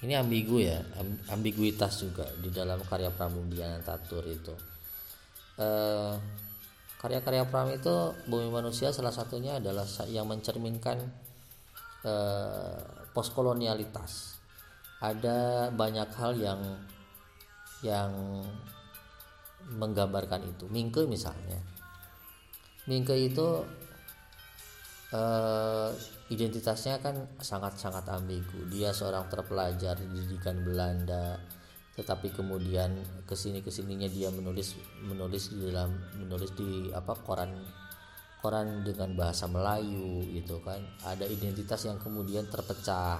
ini 0.00 0.14
ambigu 0.14 0.62
ya 0.62 0.80
ambiguitas 1.28 2.06
juga 2.06 2.24
di 2.38 2.48
dalam 2.48 2.80
karya 2.86 3.12
Pramudia 3.12 3.76
Tatur 3.82 4.24
itu. 4.24 4.54
Uh, 5.58 6.14
Karya-karya 6.98 7.46
Pram 7.46 7.70
itu 7.70 7.94
Bumi 8.26 8.50
Manusia 8.50 8.90
salah 8.90 9.14
satunya 9.14 9.62
adalah 9.62 9.86
yang 10.10 10.26
mencerminkan 10.26 10.98
eh, 12.02 12.78
postkolonialitas. 13.14 14.42
Ada 14.98 15.70
banyak 15.70 16.10
hal 16.18 16.32
yang 16.34 16.60
yang 17.86 18.10
menggambarkan 19.78 20.42
itu. 20.50 20.66
Mingke 20.66 21.06
misalnya. 21.06 21.62
Mingke 22.90 23.14
itu 23.14 23.62
eh, 25.14 25.90
identitasnya 26.34 26.98
kan 26.98 27.30
sangat-sangat 27.38 28.10
ambigu. 28.10 28.66
Dia 28.74 28.90
seorang 28.90 29.30
terpelajar 29.30 30.02
didikan 30.02 30.66
Belanda 30.66 31.38
tetapi 31.98 32.30
kemudian 32.30 32.94
ke 33.26 33.34
sini 33.34 33.58
ke 33.58 33.74
sininya 33.74 34.06
dia 34.06 34.30
menulis 34.30 34.78
menulis 35.02 35.50
di 35.50 35.66
dalam 35.66 35.98
menulis 36.14 36.54
di 36.54 36.94
apa 36.94 37.18
koran 37.18 37.50
koran 38.38 38.86
dengan 38.86 39.18
bahasa 39.18 39.50
Melayu 39.50 40.22
gitu 40.30 40.62
kan. 40.62 40.78
Ada 41.02 41.26
identitas 41.26 41.82
yang 41.90 41.98
kemudian 41.98 42.46
terpecah 42.46 43.18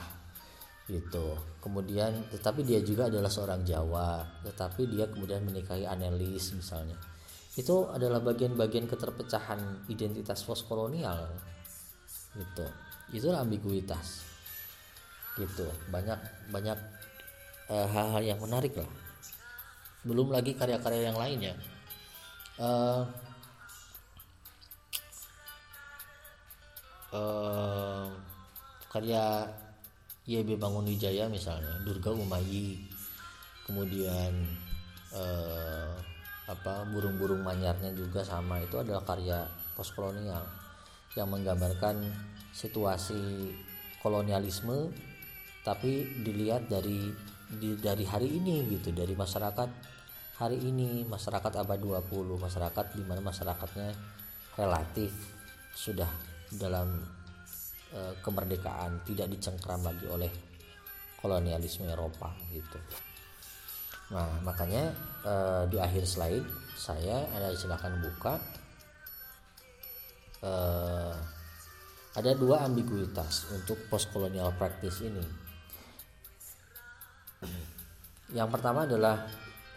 gitu. 0.87 1.35
Kemudian 1.59 2.31
tetapi 2.31 2.63
dia 2.63 2.79
juga 2.79 3.11
adalah 3.11 3.27
seorang 3.27 3.67
Jawa 3.67 4.23
tetapi 4.47 4.87
dia 4.87 5.11
kemudian 5.11 5.43
menikahi 5.43 5.83
analis 5.83 6.55
misalnya. 6.55 6.95
Itu 7.59 7.91
adalah 7.91 8.23
bagian-bagian 8.23 8.87
keterpecahan 8.87 9.91
identitas 9.91 10.47
postkolonial 10.47 11.35
gitu. 12.39 12.67
Itu 13.11 13.35
ambiguitas 13.35 14.23
gitu. 15.35 15.67
Banyak 15.91 16.51
banyak 16.55 16.98
hal-hal 17.69 18.23
uh, 18.25 18.29
yang 18.35 18.41
menarik 18.41 18.73
lah. 18.77 18.89
Belum 20.03 20.33
lagi 20.33 20.57
karya-karya 20.57 21.13
yang 21.13 21.19
lainnya 21.21 21.53
uh, 22.59 23.03
uh, 27.15 28.07
karya 28.91 29.47
YB 30.29 30.61
Bangun 30.61 30.85
Wijaya 30.85 31.31
misalnya 31.31 31.81
Durga 31.87 32.13
Umayi. 32.13 32.85
Kemudian 33.65 34.33
uh, 35.13 35.93
apa 36.49 36.85
burung-burung 36.89 37.45
manyarnya 37.45 37.93
juga 37.93 38.25
sama. 38.25 38.61
Itu 38.61 38.81
adalah 38.81 39.05
karya 39.05 39.45
postkolonial 39.77 40.45
yang 41.17 41.29
menggambarkan 41.33 42.09
situasi 42.53 43.53
kolonialisme 44.01 44.93
tapi 45.65 46.25
dilihat 46.25 46.69
dari 46.71 47.13
di 47.49 47.81
dari 47.81 48.05
hari 48.05 48.29
ini 48.37 48.69
gitu 48.77 48.93
dari 48.93 49.17
masyarakat 49.17 49.71
hari 50.37 50.61
ini 50.61 51.09
masyarakat 51.09 51.65
abad 51.65 51.81
20 51.81 52.13
masyarakat 52.37 52.87
di 52.93 53.03
mana 53.09 53.25
masyarakatnya 53.25 53.91
relatif 54.61 55.11
sudah 55.73 56.07
dalam 56.53 57.01
e, 57.89 58.21
kemerdekaan 58.21 59.01
tidak 59.09 59.33
dicengkram 59.33 59.81
lagi 59.81 60.05
oleh 60.07 60.31
kolonialisme 61.19 61.89
Eropa 61.89 62.37
gitu. 62.53 62.79
Nah 64.13 64.45
makanya 64.45 64.93
e, 65.25 65.35
di 65.73 65.81
akhir 65.81 66.05
slide 66.05 66.47
saya 66.77 67.25
ada 67.33 67.51
silakan 67.57 67.97
buka 68.05 68.35
e, 70.45 70.53
ada 72.13 72.31
dua 72.37 72.69
ambiguitas 72.69 73.49
untuk 73.57 73.81
postkolonial 73.89 74.53
practice 74.55 75.01
ini 75.01 75.48
yang 78.33 78.49
pertama 78.53 78.85
adalah 78.85 79.25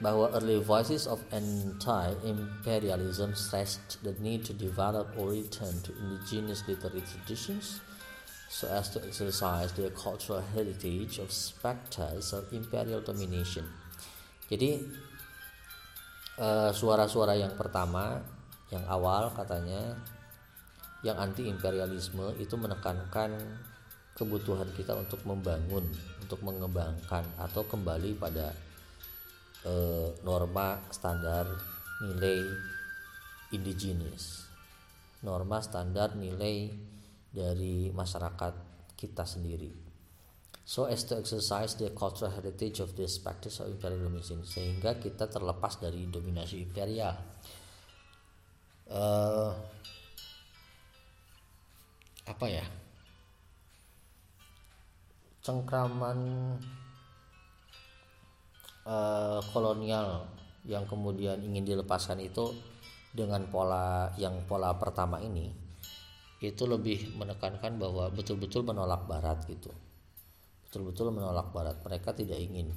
bahwa 0.01 0.33
early 0.33 0.57
voices 0.57 1.05
of 1.05 1.21
anti-imperialism 1.29 3.37
stressed 3.37 4.01
the 4.01 4.17
need 4.17 4.41
to 4.41 4.49
develop 4.57 5.13
or 5.13 5.29
return 5.29 5.77
to 5.85 5.93
indigenous 6.01 6.65
literary 6.65 7.05
traditions 7.05 7.85
so 8.49 8.65
as 8.67 8.89
to 8.89 8.97
exercise 9.05 9.71
their 9.77 9.93
cultural 9.93 10.41
heritage 10.41 11.21
of 11.21 11.29
specters 11.31 12.33
of 12.33 12.49
imperial 12.51 12.99
domination. 12.99 13.63
Jadi 14.51 14.83
uh, 16.41 16.73
suara-suara 16.75 17.39
yang 17.39 17.55
pertama, 17.55 18.19
yang 18.73 18.83
awal 18.91 19.31
katanya, 19.31 19.95
yang 21.05 21.15
anti 21.15 21.47
imperialisme 21.47 22.35
itu 22.35 22.59
menekankan 22.59 23.31
kebutuhan 24.21 24.69
kita 24.77 24.93
untuk 24.93 25.25
membangun, 25.25 25.81
untuk 26.21 26.45
mengembangkan 26.45 27.25
atau 27.41 27.65
kembali 27.65 28.13
pada 28.21 28.53
e, 29.65 29.73
norma 30.21 30.77
standar 30.93 31.49
nilai 32.05 32.37
indigenous, 33.57 34.45
norma 35.25 35.57
standar 35.65 36.13
nilai 36.13 36.69
dari 37.33 37.89
masyarakat 37.89 38.53
kita 38.93 39.25
sendiri. 39.25 39.73
So 40.61 40.85
as 40.85 41.01
to 41.09 41.17
exercise 41.17 41.73
the 41.81 41.89
cultural 41.97 42.29
heritage 42.29 42.79
of 42.79 42.93
this 42.93 43.17
practice 43.17 43.57
of 43.59 43.73
imperial 43.73 44.05
domination 44.05 44.45
sehingga 44.45 45.01
kita 45.01 45.25
terlepas 45.25 45.81
dari 45.81 46.05
dominasi 46.05 46.61
imperial. 46.61 47.17
Uh, 48.85 49.51
apa 52.29 52.45
ya? 52.47 52.80
Cengkraman 55.41 56.17
uh, 58.85 59.41
kolonial 59.53 60.29
yang 60.65 60.85
kemudian 60.85 61.41
ingin 61.41 61.65
dilepaskan 61.65 62.21
itu 62.21 62.53
dengan 63.11 63.43
pola 63.49 64.13
yang 64.15 64.45
pola 64.45 64.77
pertama 64.77 65.19
ini 65.19 65.49
itu 66.41 66.65
lebih 66.65 67.13
menekankan 67.21 67.77
bahwa 67.77 68.09
betul-betul 68.09 68.65
menolak 68.65 69.05
barat 69.05 69.45
gitu. 69.45 69.69
Betul-betul 70.65 71.13
menolak 71.13 71.53
barat. 71.53 71.77
Mereka 71.85 72.17
tidak 72.17 72.41
ingin 72.41 72.73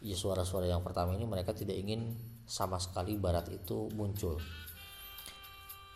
ya 0.00 0.14
suara-suara 0.14 0.70
yang 0.70 0.80
pertama 0.80 1.12
ini 1.18 1.26
mereka 1.26 1.50
tidak 1.52 1.76
ingin 1.76 2.14
sama 2.46 2.78
sekali 2.78 3.18
barat 3.18 3.50
itu 3.50 3.90
muncul. 3.98 4.38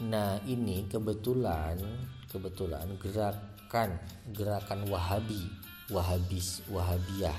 Nah 0.02 0.42
ini 0.50 0.90
kebetulan 0.90 1.78
kebetulan 2.26 2.90
gerakan 2.98 3.94
gerakan 4.34 4.80
Wahabi 4.90 5.63
Wahabis 5.90 6.64
Wahabiyah. 6.70 7.36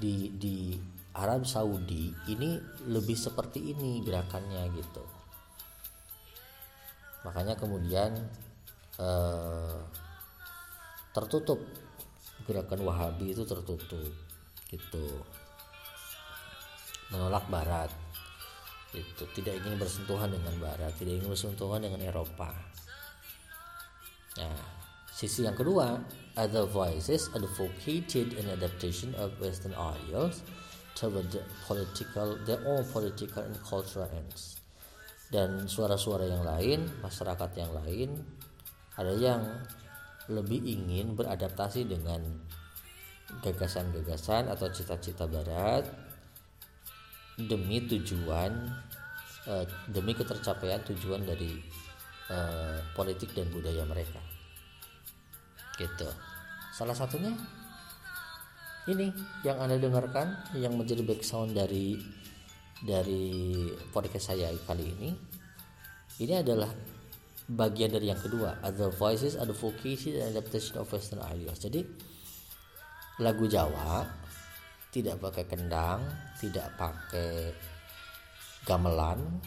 Di 0.00 0.32
di 0.36 0.78
Arab 1.12 1.44
Saudi 1.44 2.14
ini 2.30 2.56
lebih 2.88 3.18
seperti 3.18 3.74
ini 3.74 4.00
gerakannya 4.00 4.62
gitu. 4.72 5.04
Makanya 7.26 7.58
kemudian 7.58 8.16
eh, 8.96 9.78
tertutup. 11.12 11.60
Gerakan 12.48 12.82
Wahabi 12.88 13.36
itu 13.36 13.44
tertutup 13.44 14.10
gitu. 14.72 15.06
Menolak 17.12 17.44
Barat 17.52 17.92
itu 18.90 19.22
tidak 19.38 19.54
ingin 19.62 19.78
bersentuhan 19.78 20.34
dengan 20.34 20.54
barat 20.58 20.90
tidak 20.98 21.22
ingin 21.22 21.30
bersentuhan 21.30 21.78
dengan 21.78 22.02
Eropa. 22.02 22.50
Nah 24.38 24.58
sisi 25.14 25.46
yang 25.46 25.54
kedua 25.54 25.94
other 26.36 26.66
voices 26.66 27.30
advocated 27.34 28.38
an 28.38 28.50
adaptation 28.54 29.14
of 29.18 29.34
western 29.40 29.74
ideals 29.74 30.42
toward 30.94 31.30
political 31.66 32.38
their 32.46 32.60
own 32.66 32.84
political 32.90 33.42
and 33.42 33.56
cultural 33.64 34.06
ends. 34.14 34.60
Dan 35.30 35.70
suara-suara 35.70 36.26
yang 36.26 36.42
lain 36.42 36.90
masyarakat 37.02 37.50
yang 37.54 37.72
lain 37.72 38.08
ada 38.98 39.14
yang 39.14 39.42
lebih 40.30 40.62
ingin 40.62 41.14
beradaptasi 41.14 41.86
dengan 41.86 42.22
gagasan-gagasan 43.42 44.50
atau 44.50 44.66
cita-cita 44.70 45.30
barat 45.30 45.86
demi 47.38 47.86
tujuan 47.86 48.52
uh, 49.46 49.64
demi 49.86 50.12
ketercapaian 50.18 50.82
tujuan 50.82 51.22
dari 51.22 51.62
uh, 52.28 52.82
politik 52.92 53.30
dan 53.32 53.46
budaya 53.54 53.86
mereka 53.86 54.29
gitu. 55.80 56.08
Salah 56.76 56.92
satunya 56.92 57.32
ini 58.88 59.08
yang 59.42 59.56
anda 59.60 59.80
dengarkan 59.80 60.36
yang 60.56 60.76
menjadi 60.76 61.00
background 61.00 61.56
dari 61.56 61.96
dari 62.84 63.68
podcast 63.92 64.32
saya 64.32 64.52
kali 64.68 64.84
ini. 64.84 65.10
Ini 66.20 66.44
adalah 66.44 66.68
bagian 67.50 67.90
dari 67.90 68.12
yang 68.12 68.20
kedua 68.20 68.62
other 68.62 68.94
voices 68.94 69.34
advocacy 69.34 70.14
and 70.20 70.36
adaptation 70.36 70.76
of 70.76 70.86
western 70.92 71.24
ideas. 71.24 71.58
Jadi 71.58 71.82
lagu 73.20 73.44
Jawa 73.48 74.04
tidak 74.90 75.22
pakai 75.22 75.44
kendang, 75.46 76.02
tidak 76.40 76.72
pakai 76.74 77.52
gamelan, 78.66 79.38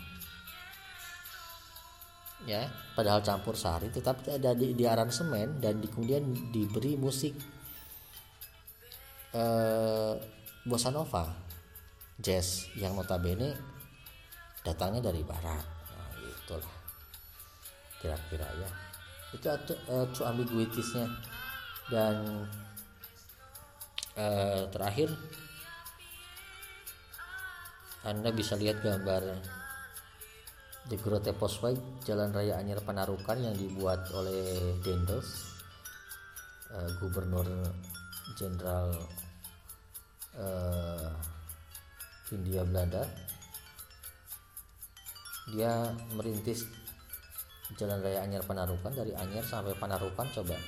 ya, 2.43 2.67
padahal 2.95 3.23
campur 3.23 3.55
sari, 3.55 3.87
tetapi 3.91 4.39
ada 4.39 4.51
di, 4.51 4.75
di 4.75 4.83
aransemen 4.83 5.63
dan 5.63 5.79
di, 5.79 5.87
kemudian 5.87 6.51
diberi 6.51 6.99
musik 6.99 7.33
eh, 9.33 10.13
bossa 10.63 10.89
nova, 10.91 11.31
jazz 12.19 12.71
yang 12.75 12.95
notabene 12.95 13.55
datangnya 14.63 15.11
dari 15.11 15.23
barat, 15.27 15.65
nah, 15.91 16.11
itulah 16.19 16.75
kira-kira 17.99 18.47
ya, 18.59 18.69
itu 19.31 19.47
uh, 19.91 20.05
true 20.11 20.27
ambiguitiesnya. 20.27 21.07
Dan 21.83 22.47
uh, 24.15 24.63
terakhir 24.71 25.11
anda 28.07 28.31
bisa 28.31 28.55
lihat 28.55 28.79
gambar 28.79 29.35
di 30.83 30.99
Grote 30.99 31.31
Posway 31.31 31.75
Jalan 32.03 32.35
Raya 32.35 32.59
Anyar 32.59 32.83
Panarukan 32.83 33.39
yang 33.39 33.55
dibuat 33.55 34.11
oleh 34.11 34.75
Dendels 34.83 35.47
uh, 36.75 36.89
Gubernur 36.99 37.47
Jenderal 38.35 38.91
uh, 40.35 41.07
Hindia 42.27 42.67
Belanda. 42.67 43.03
Dia 45.51 45.91
merintis 46.15 46.67
Jalan 47.79 48.03
Raya 48.03 48.27
Anyar 48.27 48.43
Panarukan 48.43 48.91
dari 48.91 49.15
Anyar 49.15 49.47
sampai 49.47 49.75
Panarukan 49.79 50.27
coba 50.35 50.59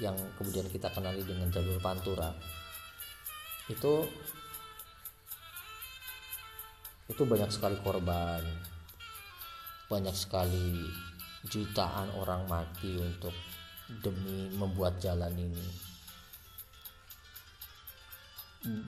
yang 0.00 0.16
kemudian 0.40 0.64
kita 0.72 0.88
kenali 0.88 1.20
dengan 1.20 1.52
jalur 1.52 1.76
Pantura. 1.84 2.32
Itu 3.68 4.08
itu 7.12 7.22
banyak 7.28 7.52
sekali 7.52 7.76
korban 7.84 8.40
banyak 9.92 10.16
sekali 10.16 10.88
jutaan 11.52 12.08
orang 12.16 12.48
mati 12.48 12.96
untuk 12.96 13.36
demi 14.00 14.48
membuat 14.56 14.96
jalan 14.96 15.36
ini. 15.36 15.66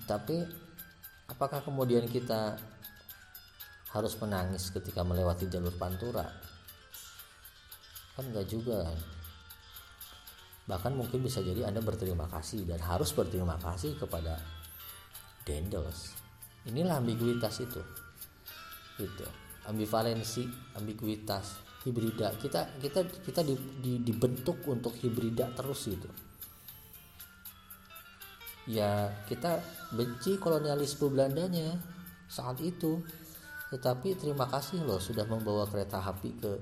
Tapi 0.08 0.40
apakah 1.28 1.60
kemudian 1.60 2.08
kita 2.08 2.56
harus 3.92 4.14
menangis 4.16 4.72
ketika 4.72 5.04
melewati 5.04 5.44
jalur 5.52 5.76
pantura? 5.76 6.24
Kan 8.16 8.32
enggak 8.32 8.48
juga 8.48 8.88
bahkan 10.64 10.96
mungkin 10.96 11.20
bisa 11.20 11.44
jadi 11.44 11.68
anda 11.68 11.84
berterima 11.84 12.24
kasih 12.32 12.64
dan 12.64 12.80
harus 12.80 13.12
berterima 13.12 13.60
kasih 13.60 14.00
kepada 14.00 14.40
Dendels. 15.44 16.16
Inilah 16.64 17.04
ambiguitas 17.04 17.60
itu. 17.60 17.84
Itu 18.96 19.43
ambivalensi 19.68 20.48
ambiguitas 20.76 21.60
hibrida. 21.84 22.32
Kita 22.40 22.80
kita 22.80 23.00
kita 23.04 23.40
di, 23.44 23.54
di, 23.80 23.92
dibentuk 24.00 24.64
untuk 24.68 24.96
hibrida 25.00 25.52
terus 25.52 25.88
gitu. 25.88 26.08
Ya 28.64 29.12
kita 29.28 29.60
benci 29.92 30.40
kolonialisme 30.40 31.12
Belandanya 31.12 31.76
saat 32.28 32.60
itu. 32.64 33.04
Tetapi 33.72 34.14
terima 34.16 34.46
kasih 34.46 34.86
loh 34.86 35.02
sudah 35.02 35.26
membawa 35.26 35.66
kereta 35.66 35.98
api 35.98 36.30
ke 36.38 36.52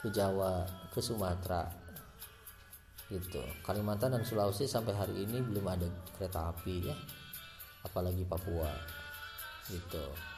ke 0.00 0.08
Jawa 0.12 0.66
ke 0.94 1.00
Sumatera 1.02 1.66
gitu. 3.10 3.42
Kalimantan 3.66 4.14
dan 4.14 4.22
Sulawesi 4.22 4.70
sampai 4.70 4.94
hari 4.94 5.26
ini 5.26 5.42
belum 5.42 5.66
ada 5.66 5.88
kereta 6.14 6.54
api 6.54 6.74
ya. 6.86 6.96
Apalagi 7.82 8.22
Papua 8.28 8.68
gitu 9.70 10.29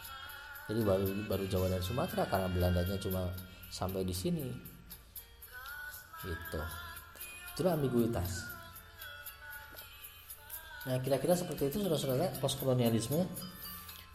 jadi 0.70 0.80
baru 0.86 1.06
baru 1.26 1.44
Jawa 1.50 1.66
dan 1.72 1.82
Sumatera 1.82 2.22
karena 2.30 2.46
Belandanya 2.46 2.96
cuma 3.02 3.26
sampai 3.72 4.06
di 4.06 4.14
sini. 4.14 4.46
Gitu. 6.22 6.60
Itu 7.52 7.60
ambiguitas. 7.66 8.46
Nah 10.86 10.98
kira-kira 11.02 11.34
seperti 11.34 11.70
itu 11.70 11.82
saudara-saudara 11.82 12.30
postkolonialisme. 12.38 13.26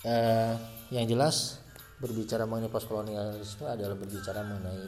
Eh, 0.07 0.53
yang 0.93 1.03
jelas 1.09 1.59
berbicara 1.99 2.47
mengenai 2.47 2.71
postkolonialisme 2.71 3.65
adalah 3.67 3.97
berbicara 3.97 4.45
mengenai 4.45 4.87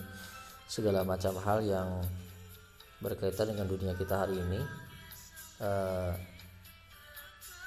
segala 0.70 1.04
macam 1.04 1.34
hal 1.44 1.60
yang 1.66 2.00
berkaitan 3.04 3.52
dengan 3.52 3.68
dunia 3.68 3.94
kita 4.00 4.16
hari 4.16 4.40
ini. 4.40 4.62
Eh, 5.60 6.14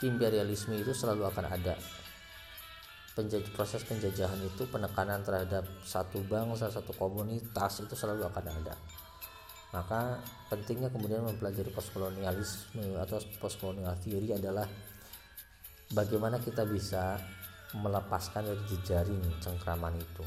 imperialisme 0.02 0.74
itu 0.80 0.96
selalu 0.96 1.28
akan 1.28 1.46
ada 1.46 1.76
Penjaj 3.12 3.44
proses 3.52 3.84
penjajahan 3.84 4.40
itu 4.40 4.64
penekanan 4.72 5.20
terhadap 5.20 5.68
satu 5.84 6.24
bangsa 6.24 6.72
satu 6.72 6.96
komunitas 6.96 7.84
itu 7.84 7.92
selalu 7.92 8.24
akan 8.24 8.46
ada. 8.48 8.74
Maka 9.72 10.20
pentingnya 10.48 10.88
kemudian 10.88 11.24
mempelajari 11.24 11.72
postkolonialisme 11.72 12.96
atau 12.96 13.20
postkolonial 13.36 13.96
theory 14.00 14.32
adalah 14.32 14.64
bagaimana 15.92 16.40
kita 16.40 16.64
bisa 16.64 17.20
melepaskan 17.76 18.48
dari 18.48 18.64
jejaring 18.68 19.20
cengkraman 19.40 19.96
itu 19.96 20.24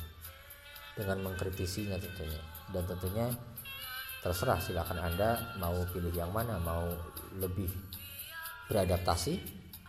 dengan 0.98 1.30
mengkritisinya 1.30 1.98
tentunya. 1.98 2.42
Dan 2.70 2.86
tentunya 2.90 3.30
terserah 4.26 4.58
silakan 4.58 4.98
anda 5.02 5.58
mau 5.62 5.78
pilih 5.94 6.14
yang 6.14 6.34
mana 6.34 6.58
mau 6.62 6.90
lebih 7.38 7.70
beradaptasi 8.66 9.38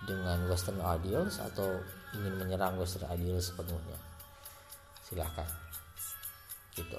dengan 0.04 0.44
western 0.52 0.76
ideals 0.84 1.40
atau 1.40 1.80
ingin 2.16 2.34
menyerang 2.40 2.80
western 2.80 3.06
ideals 3.12 3.52
sepenuhnya. 3.52 3.98
Silahkan 5.04 5.66
gitu. 6.76 6.98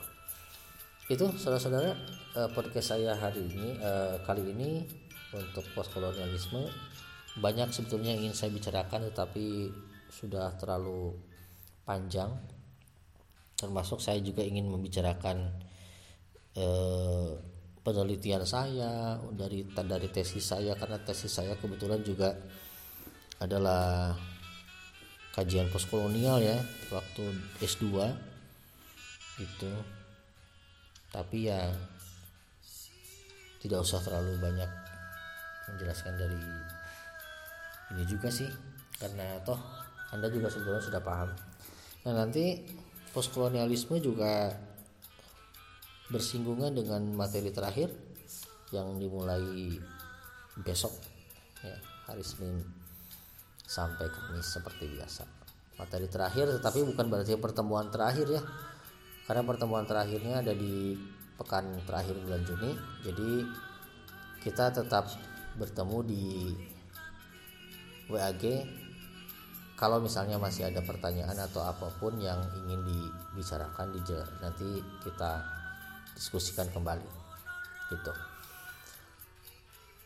Itu 1.08 1.26
saudara-saudara 1.38 1.96
eh, 2.36 2.50
podcast 2.52 2.98
saya 2.98 3.16
hari 3.16 3.48
ini 3.48 3.78
eh, 3.80 4.16
kali 4.26 4.44
ini 4.52 4.84
untuk 5.32 5.64
postkolonialisme. 5.78 6.68
Banyak 7.38 7.70
sebetulnya 7.70 8.18
ingin 8.18 8.34
saya 8.34 8.50
bicarakan 8.50 9.14
tetapi 9.14 9.72
sudah 10.10 10.58
terlalu 10.58 11.14
panjang. 11.86 12.34
Termasuk 13.58 14.02
saya 14.02 14.20
juga 14.20 14.44
ingin 14.44 14.68
membicarakan 14.68 15.38
eh, 16.58 17.32
penelitian 17.86 18.44
saya 18.44 19.16
dari 19.32 19.64
dari 19.64 20.08
tesis 20.12 20.44
saya 20.44 20.76
karena 20.76 21.00
tesis 21.00 21.32
saya 21.32 21.56
kebetulan 21.56 22.04
juga 22.04 22.36
adalah 23.40 24.12
kajian 25.38 25.70
postkolonial 25.70 26.42
ya 26.42 26.58
waktu 26.90 27.30
S2 27.62 27.86
itu 29.38 29.72
tapi 31.14 31.46
ya 31.46 31.70
tidak 33.62 33.86
usah 33.86 34.02
terlalu 34.02 34.34
banyak 34.42 34.70
menjelaskan 35.70 36.14
dari 36.18 36.42
ini 37.94 38.04
juga 38.10 38.34
sih 38.34 38.50
karena 38.98 39.38
toh 39.46 39.62
anda 40.12 40.32
juga 40.32 40.48
sebetulnya 40.48 40.84
sudah 40.84 41.02
paham. 41.04 41.30
Nah 42.08 42.14
nanti 42.16 42.64
postkolonialisme 43.12 44.00
juga 44.00 44.56
bersinggungan 46.08 46.72
dengan 46.72 47.04
materi 47.12 47.52
terakhir 47.52 47.92
yang 48.72 48.96
dimulai 48.96 49.76
besok 50.64 50.96
ya 51.60 51.76
hari 52.08 52.24
Senin 52.24 52.64
sampai 53.68 54.08
Kamis 54.08 54.48
seperti 54.48 54.88
biasa. 54.88 55.28
materi 55.78 56.10
terakhir 56.10 56.50
tetapi 56.58 56.90
bukan 56.90 57.06
berarti 57.06 57.38
pertemuan 57.38 57.94
terakhir 57.94 58.26
ya. 58.26 58.42
Karena 59.30 59.44
pertemuan 59.46 59.86
terakhirnya 59.86 60.42
ada 60.42 60.56
di 60.56 60.98
pekan 61.38 61.70
terakhir 61.86 62.18
bulan 62.18 62.42
Juni 62.42 62.74
jadi 63.06 63.46
kita 64.42 64.74
tetap 64.74 65.06
bertemu 65.60 65.98
di 66.08 66.26
WAG 68.10 68.44
kalau 69.78 70.02
misalnya 70.02 70.42
masih 70.42 70.66
ada 70.66 70.82
pertanyaan 70.82 71.38
atau 71.38 71.62
apa 71.62 71.94
pun 72.02 72.18
yang 72.18 72.42
ingin 72.66 72.82
dibicarakan 72.82 73.94
di 73.94 74.02
nanti 74.42 74.82
kita 75.06 75.46
diskusikan 76.18 76.66
kembali. 76.74 77.06
Gitu. 77.94 78.14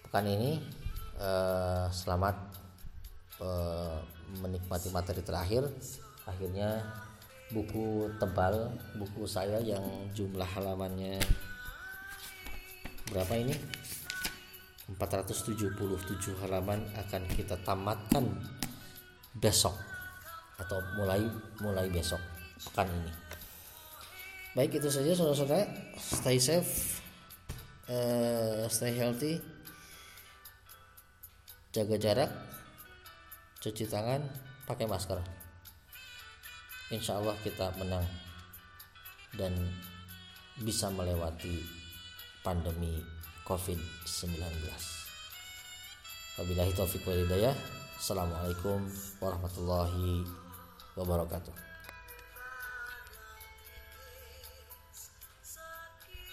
Pekan 0.04 0.28
ini 0.28 0.60
eh, 1.16 1.86
selamat 1.88 2.36
eh, 3.41 3.97
menikmati 4.39 4.93
materi 4.93 5.26
terakhir. 5.26 5.68
Akhirnya 6.30 6.85
buku 7.51 8.07
tebal 8.22 8.72
buku 8.95 9.27
saya 9.27 9.59
yang 9.59 9.84
jumlah 10.15 10.47
halamannya 10.47 11.19
berapa 13.11 13.34
ini? 13.35 13.55
477 14.91 15.76
halaman 16.43 16.84
akan 16.99 17.23
kita 17.35 17.55
tamatkan 17.63 18.27
besok 19.39 19.76
atau 20.59 20.84
mulai 20.99 21.23
mulai 21.63 21.88
besok 21.88 22.19
pekan 22.69 22.88
ini. 22.91 23.13
Baik 24.51 24.84
itu 24.84 24.91
saja 24.91 25.15
saudara-saudara. 25.15 25.63
Stay 25.95 26.38
safe 26.39 27.01
uh, 27.88 28.68
stay 28.68 28.91
healthy. 28.95 29.39
Jaga 31.72 31.95
jarak 31.95 32.51
cuci 33.62 33.86
tangan 33.86 34.26
pakai 34.66 34.90
masker. 34.90 35.22
Insya 36.92 37.22
Allah 37.22 37.38
kita 37.46 37.72
menang 37.78 38.04
dan 39.38 39.54
bisa 40.60 40.92
melewati 40.92 41.64
pandemi 42.44 43.00
COVID-19 43.48 44.44
Wabillahi 46.42 46.72
taufiq 46.76 47.06
walhidayah 47.08 47.56
Assalamualaikum 47.96 48.82
warahmatullahi 49.24 50.26
wabarakatuh 51.00 51.70